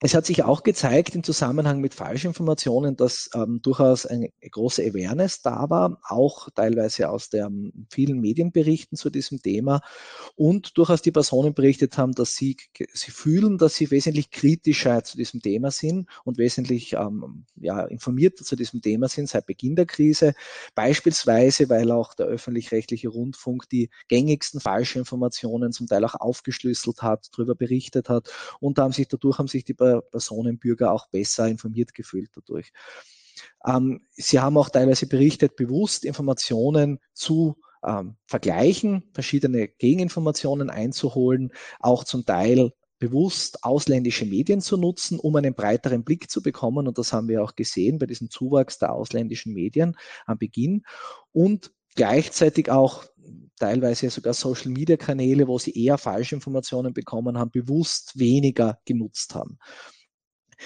Es 0.00 0.12
hat 0.12 0.26
sich 0.26 0.42
auch 0.44 0.62
gezeigt 0.62 1.14
im 1.14 1.22
Zusammenhang 1.24 1.80
mit 1.80 1.94
Falschinformationen, 1.94 2.96
dass 2.96 3.30
ähm, 3.34 3.60
durchaus 3.62 4.04
eine 4.04 4.28
große 4.50 4.82
Awareness 4.82 5.40
da 5.40 5.70
war, 5.70 5.98
auch 6.06 6.50
teilweise 6.50 7.08
aus 7.08 7.30
den 7.30 7.86
vielen 7.88 8.20
Medienberichten 8.20 8.98
zu 8.98 9.08
diesem 9.08 9.40
Thema 9.40 9.80
und 10.34 10.76
durchaus 10.76 11.00
die 11.00 11.12
Personen 11.12 11.54
berichtet 11.54 11.96
haben, 11.96 12.12
dass 12.12 12.34
sie, 12.34 12.58
sie 12.92 13.10
fühlen, 13.10 13.56
dass 13.56 13.76
sie 13.76 13.90
wesentlich 13.90 14.30
kritischer 14.30 15.02
zu 15.02 15.16
diesem 15.16 15.40
Thema 15.40 15.70
sind 15.70 16.10
und 16.24 16.36
wesentlich 16.36 16.92
ähm, 16.92 17.46
ja, 17.56 17.80
informierter 17.86 18.44
zu 18.44 18.54
diesem 18.54 18.82
Thema 18.82 19.08
sind 19.08 19.30
seit 19.30 19.46
Beginn 19.46 19.76
der 19.76 19.86
Krise. 19.86 20.34
Beispielsweise, 20.74 21.70
weil 21.70 21.90
auch 21.90 22.12
der 22.12 22.26
öffentlich-rechtliche 22.26 23.08
Rundfunk 23.08 23.66
die 23.70 23.88
gängigsten 24.08 24.60
Falschinformationen 24.60 25.72
zum 25.72 25.86
Teil 25.86 26.04
auch 26.04 26.16
aufgeschlüsselt 26.16 27.00
hat, 27.00 27.28
darüber 27.32 27.54
berichtet 27.54 28.10
hat 28.10 28.30
und 28.60 28.78
haben 28.78 28.92
sich 28.92 29.08
dadurch 29.08 29.38
haben 29.38 29.48
sich 29.48 29.64
die 29.64 29.85
Personen, 30.10 30.58
Bürger 30.58 30.92
auch 30.92 31.08
besser 31.08 31.48
informiert 31.48 31.94
gefühlt 31.94 32.30
dadurch. 32.34 32.72
Ähm, 33.66 34.06
sie 34.12 34.40
haben 34.40 34.56
auch 34.56 34.70
teilweise 34.70 35.06
berichtet, 35.06 35.56
bewusst 35.56 36.04
Informationen 36.04 36.98
zu 37.12 37.56
ähm, 37.84 38.16
vergleichen, 38.26 39.04
verschiedene 39.12 39.68
Gegeninformationen 39.68 40.70
einzuholen, 40.70 41.52
auch 41.80 42.04
zum 42.04 42.24
Teil 42.24 42.72
bewusst 42.98 43.62
ausländische 43.62 44.24
Medien 44.24 44.60
zu 44.60 44.76
nutzen, 44.76 45.18
um 45.18 45.36
einen 45.36 45.54
breiteren 45.54 46.02
Blick 46.02 46.30
zu 46.30 46.42
bekommen. 46.42 46.88
Und 46.88 46.98
das 46.98 47.12
haben 47.12 47.28
wir 47.28 47.42
auch 47.42 47.54
gesehen 47.54 47.98
bei 47.98 48.06
diesem 48.06 48.30
Zuwachs 48.30 48.78
der 48.78 48.92
ausländischen 48.92 49.52
Medien 49.52 49.96
am 50.24 50.38
Beginn. 50.38 50.82
Und 51.32 51.72
gleichzeitig 51.94 52.70
auch 52.70 53.04
teilweise 53.58 54.10
sogar 54.10 54.34
Social-Media-Kanäle, 54.34 55.48
wo 55.48 55.58
sie 55.58 55.72
eher 55.72 55.98
Falschinformationen 55.98 56.92
bekommen 56.92 57.38
haben, 57.38 57.50
bewusst 57.50 58.18
weniger 58.18 58.78
genutzt 58.84 59.34
haben. 59.34 59.58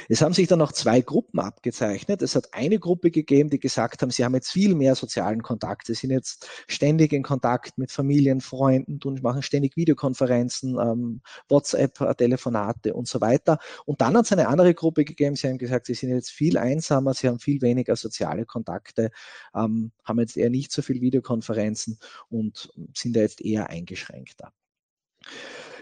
Es 0.08 0.22
haben 0.22 0.32
sich 0.32 0.48
dann 0.48 0.62
auch 0.62 0.72
zwei 0.72 1.00
Gruppen 1.00 1.40
abgezeichnet. 1.40 2.22
Es 2.22 2.36
hat 2.36 2.52
eine 2.52 2.78
Gruppe 2.78 3.10
gegeben, 3.10 3.50
die 3.50 3.58
gesagt 3.58 4.02
haben, 4.02 4.10
sie 4.10 4.24
haben 4.24 4.34
jetzt 4.34 4.50
viel 4.50 4.74
mehr 4.74 4.94
sozialen 4.94 5.42
Kontakt. 5.42 5.86
Sie 5.86 5.94
sind 5.94 6.10
jetzt 6.10 6.48
ständig 6.68 7.12
in 7.12 7.22
Kontakt 7.22 7.78
mit 7.78 7.90
Familien, 7.90 8.40
Freunden, 8.40 9.00
tun, 9.00 9.18
machen 9.22 9.42
ständig 9.42 9.76
Videokonferenzen, 9.76 10.78
ähm, 10.78 11.22
WhatsApp, 11.48 12.16
Telefonate 12.16 12.94
und 12.94 13.08
so 13.08 13.20
weiter. 13.20 13.58
Und 13.84 14.00
dann 14.00 14.16
hat 14.16 14.24
es 14.24 14.32
eine 14.32 14.48
andere 14.48 14.74
Gruppe 14.74 15.04
gegeben, 15.04 15.36
sie 15.36 15.48
haben 15.48 15.58
gesagt, 15.58 15.86
sie 15.86 15.94
sind 15.94 16.10
jetzt 16.10 16.30
viel 16.30 16.56
einsamer, 16.58 17.14
sie 17.14 17.28
haben 17.28 17.38
viel 17.38 17.60
weniger 17.62 17.96
soziale 17.96 18.46
Kontakte, 18.46 19.10
ähm, 19.54 19.92
haben 20.04 20.20
jetzt 20.20 20.36
eher 20.36 20.50
nicht 20.50 20.72
so 20.72 20.82
viel 20.82 21.00
Videokonferenzen 21.00 21.98
und 22.28 22.70
sind 22.94 23.16
da 23.16 23.20
jetzt 23.20 23.40
eher 23.40 23.70
eingeschränkter. 23.70 24.52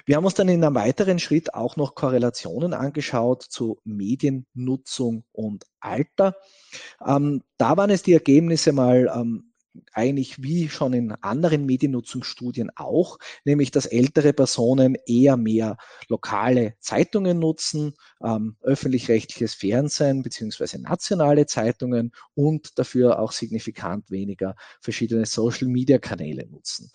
Wir 0.09 0.17
haben 0.17 0.25
uns 0.25 0.33
dann 0.33 0.49
in 0.49 0.65
einem 0.65 0.75
weiteren 0.75 1.19
Schritt 1.19 1.53
auch 1.53 1.77
noch 1.77 1.95
Korrelationen 1.95 2.73
angeschaut 2.73 3.43
zu 3.43 3.79
Mediennutzung 3.85 5.25
und 5.33 5.67
Alter. 5.81 6.35
Ähm, 7.07 7.43
da 7.59 7.77
waren 7.77 7.91
es 7.91 8.05
die 8.05 8.15
Ergebnisse 8.15 8.73
mal 8.73 9.13
ähm, 9.15 9.53
eigentlich 9.93 10.43
wie 10.43 10.71
schon 10.71 10.95
in 10.95 11.13
anderen 11.13 11.67
Mediennutzungsstudien 11.67 12.71
auch, 12.75 13.19
nämlich 13.45 13.71
dass 13.71 13.85
ältere 13.85 14.33
Personen 14.33 14.97
eher 15.07 15.37
mehr 15.37 15.77
lokale 16.09 16.73
Zeitungen 16.81 17.39
nutzen, 17.39 17.93
ähm, 18.25 18.57
öffentlich-rechtliches 18.63 19.53
Fernsehen 19.53 20.23
beziehungsweise 20.23 20.81
nationale 20.81 21.45
Zeitungen 21.45 22.13
und 22.33 22.79
dafür 22.79 23.19
auch 23.19 23.33
signifikant 23.33 24.11
weniger 24.11 24.57
verschiedene 24.81 25.27
Social-Media-Kanäle 25.27 26.49
nutzen. 26.49 26.91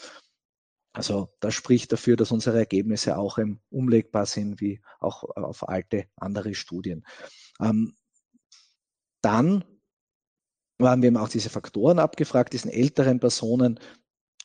Also 0.93 1.33
das 1.39 1.55
spricht 1.55 1.91
dafür, 1.91 2.15
dass 2.15 2.31
unsere 2.31 2.59
Ergebnisse 2.59 3.17
auch 3.17 3.39
umlegbar 3.69 4.25
sind, 4.27 4.61
wie 4.61 4.81
auch 4.99 5.23
auf 5.23 5.67
alte 5.67 6.05
andere 6.15 6.53
Studien. 6.53 7.05
Ähm, 7.59 7.95
dann 9.21 9.63
haben 10.79 11.01
wir 11.01 11.07
eben 11.07 11.17
auch 11.17 11.29
diese 11.29 11.49
Faktoren 11.49 11.99
abgefragt, 11.99 12.53
diesen 12.53 12.71
älteren 12.71 13.19
Personen 13.19 13.79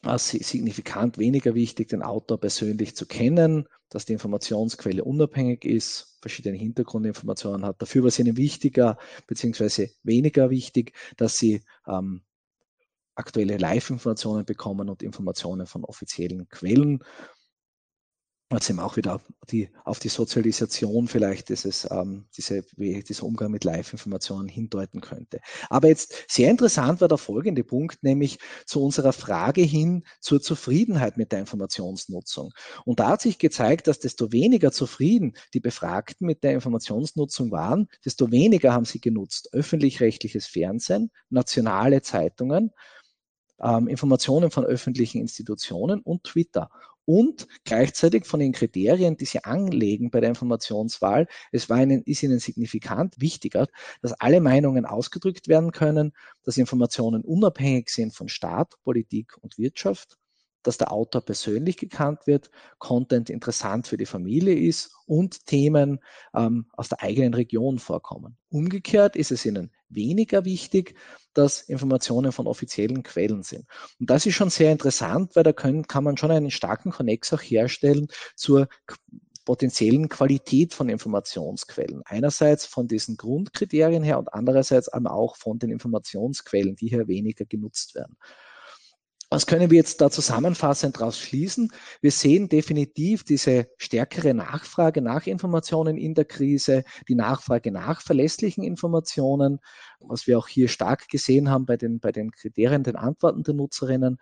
als 0.02 0.30
signifikant 0.30 1.18
weniger 1.18 1.54
wichtig, 1.54 1.88
den 1.88 2.02
Autor 2.02 2.38
persönlich 2.38 2.94
zu 2.94 3.04
kennen, 3.06 3.66
dass 3.88 4.04
die 4.04 4.12
Informationsquelle 4.12 5.02
unabhängig 5.02 5.64
ist, 5.64 6.18
verschiedene 6.20 6.56
Hintergrundinformationen 6.56 7.64
hat. 7.64 7.82
Dafür 7.82 8.02
war 8.02 8.08
es 8.08 8.18
ihnen 8.18 8.36
wichtiger 8.36 8.96
beziehungsweise 9.26 9.90
weniger 10.02 10.50
wichtig, 10.50 10.92
dass 11.16 11.36
sie 11.36 11.62
ähm, 11.86 12.22
aktuelle 13.18 13.56
Live-Informationen 13.56 14.44
bekommen 14.44 14.88
und 14.88 15.02
Informationen 15.02 15.66
von 15.66 15.84
offiziellen 15.84 16.48
Quellen. 16.48 17.02
Jetzt 18.50 18.70
eben 18.70 18.80
auch 18.80 18.96
wieder 18.96 19.20
die, 19.50 19.68
auf 19.84 19.98
die 19.98 20.08
Sozialisation 20.08 21.06
vielleicht 21.06 21.50
dieses, 21.50 21.86
ähm, 21.90 22.28
diese, 22.34 22.62
dieser 22.78 23.24
Umgang 23.24 23.50
mit 23.50 23.64
Live-Informationen 23.64 24.48
hindeuten 24.48 25.02
könnte. 25.02 25.40
Aber 25.68 25.88
jetzt 25.88 26.24
sehr 26.28 26.50
interessant 26.50 27.02
war 27.02 27.08
der 27.08 27.18
folgende 27.18 27.62
Punkt, 27.62 28.02
nämlich 28.02 28.38
zu 28.64 28.82
unserer 28.82 29.12
Frage 29.12 29.60
hin 29.60 30.04
zur 30.20 30.40
Zufriedenheit 30.40 31.18
mit 31.18 31.30
der 31.30 31.40
Informationsnutzung. 31.40 32.54
Und 32.86 33.00
da 33.00 33.08
hat 33.10 33.20
sich 33.20 33.38
gezeigt, 33.38 33.86
dass 33.86 33.98
desto 33.98 34.32
weniger 34.32 34.72
zufrieden 34.72 35.34
die 35.52 35.60
Befragten 35.60 36.26
mit 36.26 36.42
der 36.42 36.52
Informationsnutzung 36.52 37.50
waren, 37.50 37.88
desto 38.06 38.30
weniger 38.30 38.72
haben 38.72 38.86
sie 38.86 39.00
genutzt. 39.02 39.50
Öffentlich-rechtliches 39.52 40.46
Fernsehen, 40.46 41.10
nationale 41.28 42.00
Zeitungen, 42.00 42.72
ähm, 43.62 43.88
Informationen 43.88 44.50
von 44.50 44.64
öffentlichen 44.64 45.20
Institutionen 45.20 46.00
und 46.00 46.24
Twitter. 46.24 46.70
Und 47.04 47.48
gleichzeitig 47.64 48.26
von 48.26 48.38
den 48.38 48.52
Kriterien, 48.52 49.16
die 49.16 49.24
sie 49.24 49.42
anlegen 49.42 50.10
bei 50.10 50.20
der 50.20 50.28
Informationswahl, 50.28 51.26
es 51.52 51.70
war 51.70 51.82
ihnen, 51.82 52.02
ist 52.02 52.22
ihnen 52.22 52.38
signifikant 52.38 53.18
wichtiger, 53.18 53.66
dass 54.02 54.12
alle 54.12 54.42
Meinungen 54.42 54.84
ausgedrückt 54.84 55.48
werden 55.48 55.72
können, 55.72 56.12
dass 56.44 56.58
Informationen 56.58 57.22
unabhängig 57.22 57.88
sind 57.88 58.14
von 58.14 58.28
Staat, 58.28 58.74
Politik 58.84 59.38
und 59.40 59.56
Wirtschaft, 59.56 60.18
dass 60.62 60.76
der 60.76 60.92
Autor 60.92 61.22
persönlich 61.22 61.78
gekannt 61.78 62.26
wird, 62.26 62.50
Content 62.76 63.30
interessant 63.30 63.86
für 63.86 63.96
die 63.96 64.04
Familie 64.04 64.54
ist 64.54 64.90
und 65.06 65.46
Themen 65.46 66.00
ähm, 66.34 66.66
aus 66.72 66.90
der 66.90 67.02
eigenen 67.02 67.32
Region 67.32 67.78
vorkommen. 67.78 68.36
Umgekehrt 68.50 69.16
ist 69.16 69.30
es 69.30 69.46
ihnen 69.46 69.70
weniger 69.88 70.44
wichtig, 70.44 70.94
dass 71.34 71.62
Informationen 71.62 72.32
von 72.32 72.46
offiziellen 72.46 73.02
Quellen 73.02 73.42
sind. 73.42 73.66
Und 74.00 74.10
das 74.10 74.26
ist 74.26 74.34
schon 74.34 74.50
sehr 74.50 74.72
interessant, 74.72 75.36
weil 75.36 75.44
da 75.44 75.52
können, 75.52 75.86
kann 75.86 76.04
man 76.04 76.16
schon 76.16 76.30
einen 76.30 76.50
starken 76.50 76.90
Connex 76.90 77.32
auch 77.32 77.40
herstellen 77.40 78.08
zur 78.34 78.68
potenziellen 79.44 80.10
Qualität 80.10 80.74
von 80.74 80.90
Informationsquellen. 80.90 82.02
Einerseits 82.04 82.66
von 82.66 82.86
diesen 82.86 83.16
Grundkriterien 83.16 84.02
her 84.02 84.18
und 84.18 84.34
andererseits 84.34 84.90
aber 84.90 85.12
auch 85.12 85.36
von 85.36 85.58
den 85.58 85.70
Informationsquellen, 85.70 86.76
die 86.76 86.88
hier 86.88 87.08
weniger 87.08 87.46
genutzt 87.46 87.94
werden. 87.94 88.18
Was 89.30 89.46
können 89.46 89.70
wir 89.70 89.76
jetzt 89.76 90.00
da 90.00 90.10
zusammenfassend 90.10 90.96
daraus 90.96 91.18
schließen? 91.18 91.70
Wir 92.00 92.10
sehen 92.10 92.48
definitiv 92.48 93.24
diese 93.24 93.66
stärkere 93.76 94.32
Nachfrage 94.32 95.02
nach 95.02 95.26
Informationen 95.26 95.98
in 95.98 96.14
der 96.14 96.24
Krise, 96.24 96.82
die 97.08 97.14
Nachfrage 97.14 97.70
nach 97.70 98.00
verlässlichen 98.00 98.64
Informationen, 98.64 99.58
was 100.00 100.26
wir 100.26 100.38
auch 100.38 100.48
hier 100.48 100.68
stark 100.68 101.08
gesehen 101.08 101.50
haben 101.50 101.66
bei 101.66 101.76
den, 101.76 102.00
bei 102.00 102.10
den 102.10 102.30
Kriterien, 102.30 102.84
den 102.84 102.96
Antworten 102.96 103.42
der 103.42 103.52
Nutzerinnen. 103.52 104.18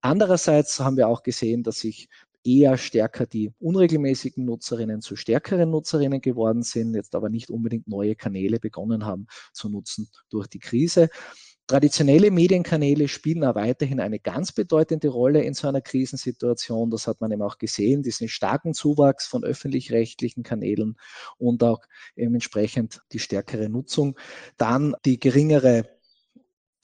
Andererseits 0.00 0.80
haben 0.80 0.96
wir 0.96 1.06
auch 1.06 1.22
gesehen, 1.22 1.62
dass 1.62 1.78
sich 1.78 2.08
eher 2.44 2.78
stärker 2.78 3.26
die 3.26 3.52
unregelmäßigen 3.60 4.44
Nutzerinnen 4.44 5.02
zu 5.02 5.14
stärkeren 5.14 5.70
Nutzerinnen 5.70 6.20
geworden 6.20 6.62
sind, 6.62 6.94
jetzt 6.94 7.14
aber 7.14 7.28
nicht 7.28 7.50
unbedingt 7.50 7.86
neue 7.86 8.16
Kanäle 8.16 8.58
begonnen 8.58 9.04
haben 9.04 9.26
zu 9.52 9.68
nutzen 9.68 10.08
durch 10.30 10.48
die 10.48 10.58
Krise. 10.58 11.10
Traditionelle 11.68 12.30
Medienkanäle 12.30 13.08
spielen 13.08 13.44
auch 13.44 13.54
weiterhin 13.54 14.00
eine 14.00 14.18
ganz 14.18 14.52
bedeutende 14.52 15.08
Rolle 15.08 15.42
in 15.42 15.52
so 15.52 15.68
einer 15.68 15.82
Krisensituation. 15.82 16.90
Das 16.90 17.06
hat 17.06 17.20
man 17.20 17.30
eben 17.30 17.42
auch 17.42 17.58
gesehen, 17.58 18.02
diesen 18.02 18.28
starken 18.28 18.72
Zuwachs 18.72 19.26
von 19.26 19.44
öffentlich-rechtlichen 19.44 20.42
Kanälen 20.42 20.96
und 21.36 21.62
auch 21.62 21.82
entsprechend 22.16 23.02
die 23.12 23.18
stärkere 23.18 23.68
Nutzung. 23.68 24.18
Dann 24.56 24.96
die 25.04 25.20
geringere 25.20 25.97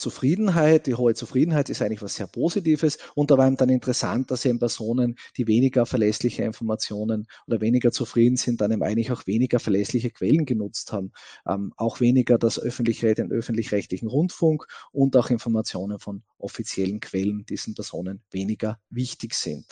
Zufriedenheit, 0.05 0.85
die 0.85 0.93
hohe 0.93 1.15
Zufriedenheit 1.15 1.67
ist 1.71 1.81
eigentlich 1.81 2.03
was 2.03 2.13
sehr 2.13 2.27
Positives 2.27 2.99
und 3.15 3.31
da 3.31 3.39
war 3.39 3.47
ihm 3.47 3.57
dann 3.57 3.69
interessant, 3.69 4.29
dass 4.29 4.45
eben 4.45 4.59
Personen, 4.59 5.15
die 5.35 5.47
weniger 5.47 5.87
verlässliche 5.87 6.43
Informationen 6.43 7.25
oder 7.47 7.59
weniger 7.59 7.91
zufrieden 7.91 8.37
sind, 8.37 8.61
dann 8.61 8.71
eben 8.71 8.83
eigentlich 8.83 9.11
auch 9.11 9.25
weniger 9.25 9.59
verlässliche 9.59 10.11
Quellen 10.11 10.45
genutzt 10.45 10.91
haben, 10.91 11.11
ähm, 11.47 11.73
auch 11.75 12.01
weniger 12.01 12.37
das 12.37 12.59
öffentliche, 12.59 13.15
den 13.15 13.31
öffentlich-rechtlichen 13.31 14.07
Rundfunk 14.07 14.67
und 14.91 15.17
auch 15.17 15.31
Informationen 15.31 15.97
von 15.97 16.21
offiziellen 16.37 16.99
Quellen 16.99 17.43
diesen 17.47 17.73
Personen 17.73 18.21
weniger 18.29 18.77
wichtig 18.91 19.33
sind. 19.33 19.65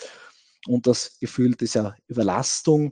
Und 0.66 0.88
das 0.88 1.20
Gefühl 1.20 1.54
dieser 1.54 1.96
Überlastung 2.08 2.92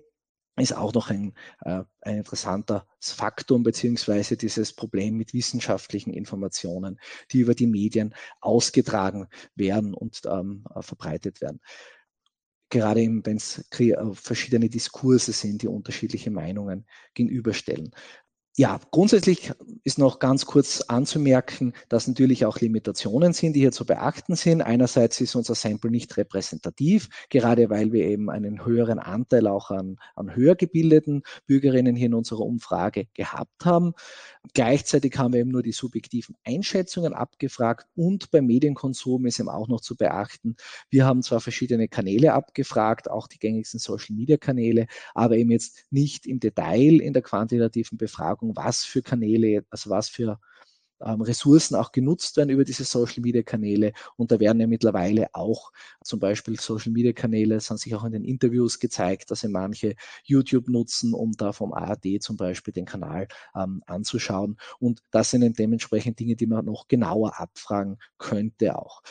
ist 0.62 0.76
auch 0.76 0.94
noch 0.94 1.10
ein, 1.10 1.34
äh, 1.62 1.84
ein 2.02 2.18
interessanter 2.18 2.88
Faktum 3.00 3.64
beziehungsweise 3.64 4.38
dieses 4.38 4.74
Problem 4.74 5.18
mit 5.18 5.34
wissenschaftlichen 5.34 6.14
Informationen, 6.14 7.00
die 7.32 7.40
über 7.40 7.56
die 7.56 7.68
Medien 7.68 8.14
ausgetragen 8.40 9.28
werden 9.56 9.94
und 9.94 10.22
ähm, 10.26 10.64
äh, 10.74 10.82
verbreitet 10.82 11.42
werden. 11.42 11.60
Gerade 12.70 13.02
wenn 13.02 13.36
es 13.36 13.66
äh, 13.78 13.96
verschiedene 14.14 14.70
Diskurse 14.70 15.34
sind, 15.34 15.62
die 15.62 15.68
unterschiedliche 15.68 16.32
Meinungen 16.32 16.86
gegenüberstellen. 17.14 17.92
Ja, 18.58 18.82
grundsätzlich 18.92 19.54
ist 19.86 19.98
noch 19.98 20.20
ganz 20.20 20.46
kurz 20.46 20.82
anzumerken, 20.82 21.72
dass 21.88 22.10
natürlich 22.10 22.46
auch 22.46 22.60
Limitationen 22.60 23.32
sind, 23.32 23.54
die 23.54 23.62
hier 23.62 23.72
zu 23.72 23.86
beachten 23.86 24.36
sind. 24.36 24.62
Einerseits 24.62 25.22
ist 25.22 25.36
unser 25.36 25.56
Sample 25.56 25.90
nicht 25.90 26.18
repräsentativ, 26.18 27.08
gerade 27.30 27.70
weil 27.70 27.94
wir 27.94 28.04
eben 28.04 28.30
einen 28.30 28.66
höheren 28.66 29.00
Anteil 29.00 29.48
auch 29.48 29.72
an, 29.72 29.96
an 30.18 30.36
höher 30.36 30.56
gebildeten 30.56 31.24
Bürgerinnen 31.48 31.96
hier 31.96 32.08
in 32.08 32.14
unserer 32.14 32.42
Umfrage 32.42 33.08
gehabt 33.14 33.64
haben. 33.64 33.94
Gleichzeitig 34.54 35.18
haben 35.18 35.34
wir 35.34 35.40
eben 35.40 35.52
nur 35.52 35.64
die 35.64 35.72
subjektiven 35.72 36.36
Einschätzungen 36.44 37.14
abgefragt 37.14 37.88
und 37.96 38.32
beim 38.32 38.48
Medienkonsum 38.48 39.28
ist 39.28 39.40
eben 39.40 39.50
auch 39.50 39.70
noch 39.70 39.80
zu 39.80 39.96
beachten. 39.96 40.58
Wir 40.90 41.06
haben 41.06 41.22
zwar 41.22 41.40
verschiedene 41.40 41.88
Kanäle 41.88 42.34
abgefragt, 42.34 43.10
auch 43.10 43.28
die 43.28 43.40
gängigsten 43.40 43.80
Social 43.80 44.16
Media 44.16 44.36
Kanäle, 44.36 44.88
aber 45.14 45.38
eben 45.38 45.52
jetzt 45.52 45.86
nicht 45.90 46.28
im 46.28 46.42
Detail 46.42 47.00
in 47.00 47.14
der 47.14 47.22
quantitativen 47.22 47.98
Befragung 47.98 48.41
Befragung, 48.42 48.56
was 48.56 48.84
für 48.84 49.02
Kanäle, 49.02 49.66
also 49.70 49.90
was 49.90 50.10
für 50.10 50.40
ähm, 51.04 51.22
Ressourcen 51.22 51.76
auch 51.76 51.92
genutzt 51.92 52.38
werden 52.38 52.50
über 52.50 52.64
diese 52.64 52.84
Social 52.84 53.22
Media 53.22 53.42
Kanäle. 53.42 53.94
Und 54.18 54.32
da 54.32 54.40
werden 54.40 54.60
ja 54.60 54.68
mittlerweile 54.68 55.30
auch 55.34 55.72
zum 56.04 56.20
Beispiel 56.20 56.60
Social 56.60 56.92
Media 56.92 57.14
Kanäle, 57.14 57.56
es 57.56 57.70
haben 57.70 57.78
sich 57.78 57.96
auch 57.96 58.04
in 58.04 58.12
den 58.12 58.24
Interviews 58.24 58.80
gezeigt, 58.80 59.32
dass 59.32 59.42
sie 59.42 59.48
manche 59.48 59.96
YouTube 60.24 60.68
nutzen, 60.68 61.14
um 61.14 61.32
da 61.34 61.54
vom 61.54 61.74
ARD 61.74 62.22
zum 62.22 62.38
Beispiel 62.38 62.74
den 62.74 62.86
Kanal 62.86 63.28
ähm, 63.56 63.82
anzuschauen. 63.88 64.58
Und 64.80 65.02
das 65.12 65.32
sind 65.32 65.58
dementsprechend 65.58 66.20
Dinge, 66.20 66.36
die 66.36 66.48
man 66.48 66.66
noch 66.66 66.88
genauer 66.88 67.40
abfragen 67.40 67.98
könnte 68.18 68.78
auch. 68.78 69.02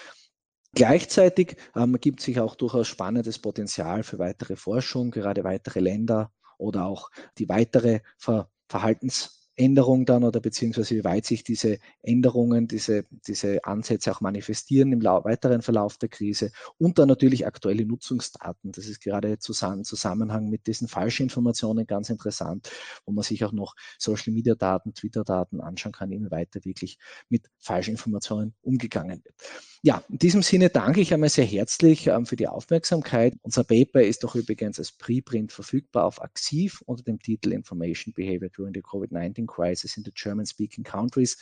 Gleichzeitig 0.73 1.57
ähm, 1.75 1.97
gibt 2.01 2.21
sich 2.21 2.39
auch 2.39 2.55
durchaus 2.55 2.87
spannendes 2.87 3.41
Potenzial 3.41 4.05
für 4.05 4.21
weitere 4.21 4.55
Forschung, 4.55 5.11
gerade 5.11 5.43
weitere 5.43 5.81
Länder 5.81 6.31
oder 6.59 6.87
auch 6.87 7.11
die 7.39 7.49
weitere 7.49 8.01
Ver 8.17 8.49
Verhaltensänderung 8.71 10.07
dann 10.07 10.23
oder 10.23 10.41
beziehungsweise 10.41 10.95
wie 10.95 11.05
weit 11.05 11.27
sich 11.27 11.43
diese 11.43 11.79
Änderungen, 12.03 12.69
diese, 12.69 13.05
diese 13.27 13.65
Ansätze 13.65 14.13
auch 14.13 14.21
manifestieren 14.21 14.93
im 14.93 15.03
weiteren 15.03 15.61
Verlauf 15.61 15.99
der 15.99 16.09
Krise 16.09 16.53
und 16.79 16.99
dann 16.99 17.09
natürlich 17.09 17.47
aktuelle 17.47 17.85
Nutzungsdaten. 17.85 18.71
Das 18.71 18.87
ist 18.87 19.01
gerade 19.01 19.39
zusammen, 19.41 19.85
Zusammenhang 19.85 20.49
mit 20.49 20.69
diesen 20.69 20.87
Falschinformationen 20.87 21.87
ganz 21.87 22.11
interessant, 22.11 22.71
wo 23.05 23.13
man 23.13 23.25
sich 23.25 23.45
auch 23.45 23.53
noch 23.53 23.75
Social 23.99 24.33
Media 24.33 24.55
Daten, 24.55 24.95
Twitter 24.95 25.25
Daten 25.25 25.61
anschauen 25.61 25.93
kann, 25.93 26.13
inwieweit 26.13 26.55
da 26.55 26.65
wirklich 26.65 26.99
mit 27.29 27.51
Falschinformationen 27.59 28.55
umgegangen 28.63 29.21
wird. 29.25 29.35
Ja, 29.83 30.05
in 30.11 30.19
diesem 30.19 30.43
Sinne 30.43 30.69
danke 30.69 31.01
ich 31.01 31.15
einmal 31.15 31.31
sehr 31.31 31.47
herzlich 31.47 32.07
ähm, 32.07 32.27
für 32.27 32.37
die 32.37 32.47
Aufmerksamkeit. 32.47 33.35
Unser 33.41 33.65
Paper 33.65 34.03
ist 34.03 34.23
doch 34.25 34.35
übrigens 34.35 34.79
als 34.79 34.93
Preprint 34.93 35.53
verfügbar 35.53 36.05
auf 36.05 36.21
Axiv 36.21 36.83
unter 36.83 37.03
dem 37.03 37.19
Titel 37.19 37.53
Information 37.53 38.13
Behavior 38.13 38.51
during 38.51 38.75
the 38.75 38.83
COVID-19 38.83 39.47
Crisis 39.47 39.97
in 39.97 40.05
the 40.05 40.13
German-Speaking 40.15 40.85
Countries. 40.85 41.39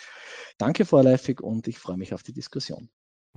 Danke 0.57 0.84
vorläufig 0.84 1.41
und 1.41 1.66
ich 1.66 1.80
freue 1.80 1.97
mich 1.97 2.14
auf 2.14 2.22
die 2.22 2.32
Diskussion. 2.32 2.89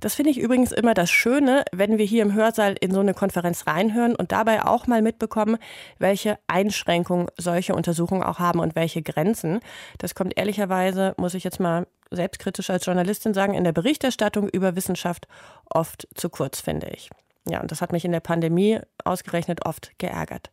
Das 0.02 0.16
finde 0.16 0.32
ich 0.32 0.40
übrigens 0.40 0.72
immer 0.72 0.94
das 0.94 1.12
Schöne, 1.12 1.62
wenn 1.70 1.96
wir 1.96 2.04
hier 2.04 2.22
im 2.22 2.34
Hörsaal 2.34 2.74
in 2.80 2.90
so 2.90 2.98
eine 2.98 3.14
Konferenz 3.14 3.68
reinhören 3.68 4.16
und 4.16 4.32
dabei 4.32 4.64
auch 4.64 4.88
mal 4.88 5.00
mitbekommen, 5.00 5.58
welche 6.00 6.40
Einschränkungen 6.48 7.28
solche 7.38 7.76
Untersuchungen 7.76 8.24
auch 8.24 8.40
haben 8.40 8.58
und 8.58 8.74
welche 8.74 9.00
Grenzen. 9.00 9.60
Das 9.98 10.16
kommt 10.16 10.36
ehrlicherweise, 10.36 11.14
muss 11.18 11.34
ich 11.34 11.44
jetzt 11.44 11.60
mal 11.60 11.86
selbstkritisch 12.10 12.68
als 12.68 12.84
Journalistin 12.84 13.32
sagen, 13.32 13.54
in 13.54 13.62
der 13.62 13.70
Berichterstattung 13.70 14.48
über 14.48 14.74
Wissenschaft 14.74 15.28
oft 15.70 16.08
zu 16.16 16.30
kurz, 16.30 16.60
finde 16.60 16.88
ich. 16.88 17.08
Ja, 17.48 17.60
und 17.60 17.70
das 17.70 17.80
hat 17.80 17.92
mich 17.92 18.04
in 18.04 18.12
der 18.12 18.18
Pandemie 18.18 18.80
ausgerechnet 19.04 19.66
oft 19.66 19.96
geärgert. 19.98 20.50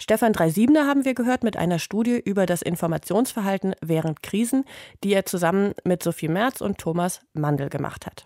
Stefan 0.00 0.32
Dreisiebner 0.32 0.88
haben 0.88 1.04
wir 1.04 1.14
gehört 1.14 1.44
mit 1.44 1.56
einer 1.56 1.78
Studie 1.78 2.18
über 2.18 2.46
das 2.46 2.62
Informationsverhalten 2.62 3.76
während 3.80 4.24
Krisen, 4.24 4.64
die 5.04 5.12
er 5.12 5.24
zusammen 5.24 5.74
mit 5.84 6.02
Sophie 6.02 6.26
Merz 6.26 6.60
und 6.60 6.78
Thomas 6.78 7.20
Mandel 7.32 7.68
gemacht 7.68 8.04
hat. 8.04 8.24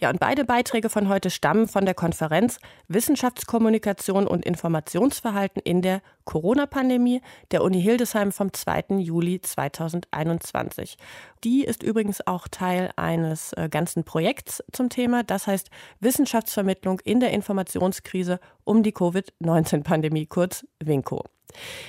Ja, 0.00 0.10
und 0.10 0.20
beide 0.20 0.44
Beiträge 0.44 0.88
von 0.88 1.08
heute 1.08 1.30
stammen 1.30 1.68
von 1.68 1.84
der 1.84 1.94
Konferenz 1.94 2.58
Wissenschaftskommunikation 2.88 4.26
und 4.26 4.44
Informationsverhalten 4.44 5.60
in 5.62 5.82
der 5.82 6.02
Corona-Pandemie 6.24 7.20
der 7.50 7.62
Uni 7.62 7.80
Hildesheim 7.82 8.32
vom 8.32 8.52
2. 8.52 8.98
Juli 8.98 9.40
2021. 9.40 10.96
Die 11.44 11.64
ist 11.64 11.82
übrigens 11.82 12.26
auch 12.26 12.48
Teil 12.48 12.90
eines 12.96 13.52
äh, 13.52 13.68
ganzen 13.68 14.04
Projekts 14.04 14.62
zum 14.72 14.88
Thema, 14.88 15.22
das 15.22 15.46
heißt 15.46 15.70
Wissenschaftsvermittlung 16.00 17.00
in 17.00 17.20
der 17.20 17.30
Informationskrise 17.30 18.40
um 18.64 18.82
die 18.82 18.92
Covid-19-Pandemie, 18.92 20.26
kurz 20.26 20.66
WINCO. 20.82 21.24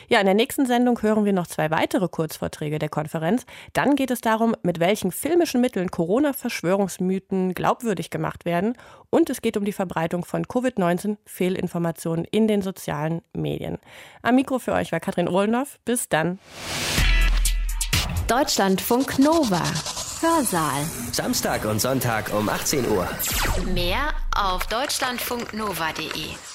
Ja, 0.08 0.20
in 0.20 0.26
der 0.26 0.36
nächsten 0.36 0.66
Sendung 0.66 1.02
hören 1.02 1.26
wir 1.26 1.34
noch 1.34 1.48
zwei 1.48 1.72
weitere 1.72 2.08
Kurzvorträge 2.08 2.80
der 2.80 2.90
Konferenz. 2.90 3.46
Dann 3.74 3.96
geht 3.96 4.12
es 4.12 4.22
darum, 4.22 4.56
mit 4.64 4.80
welchen 4.80 5.12
filmischen 5.12 5.62
Mitteln 5.62 5.92
Corona-Verschwörungsmythen 5.92 7.54
glaubwürdig 7.54 8.10
gemacht 8.10 8.46
werden. 8.46 8.78
Und 9.10 9.30
es 9.30 9.42
geht 9.42 9.58
um 9.58 9.66
die 9.66 9.74
Verbreitung 9.74 10.26
von 10.26 10.48
Covid-19-Fehlinformationen 10.48 12.26
in 12.26 12.48
den 12.48 12.62
sozialen 12.62 13.22
Medien. 13.34 13.78
Am 14.22 14.36
Mikro 14.36 14.60
für 14.60 14.74
euch 14.74 14.92
war 14.92 15.00
Katrin 15.00 15.28
Ohlendorf. 15.28 15.80
Bis 15.86 16.10
dann. 16.10 16.40
Deutschlandfunk 18.28 19.20
Nova. 19.20 19.62
Hörsaal. 20.22 20.84
Samstag 21.12 21.66
und 21.66 21.80
Sonntag 21.80 22.34
um 22.34 22.50
18 22.50 22.90
Uhr. 22.90 23.08
Mehr 23.74 24.14
auf 24.36 24.66
deutschlandfunknova.de. 24.68 26.55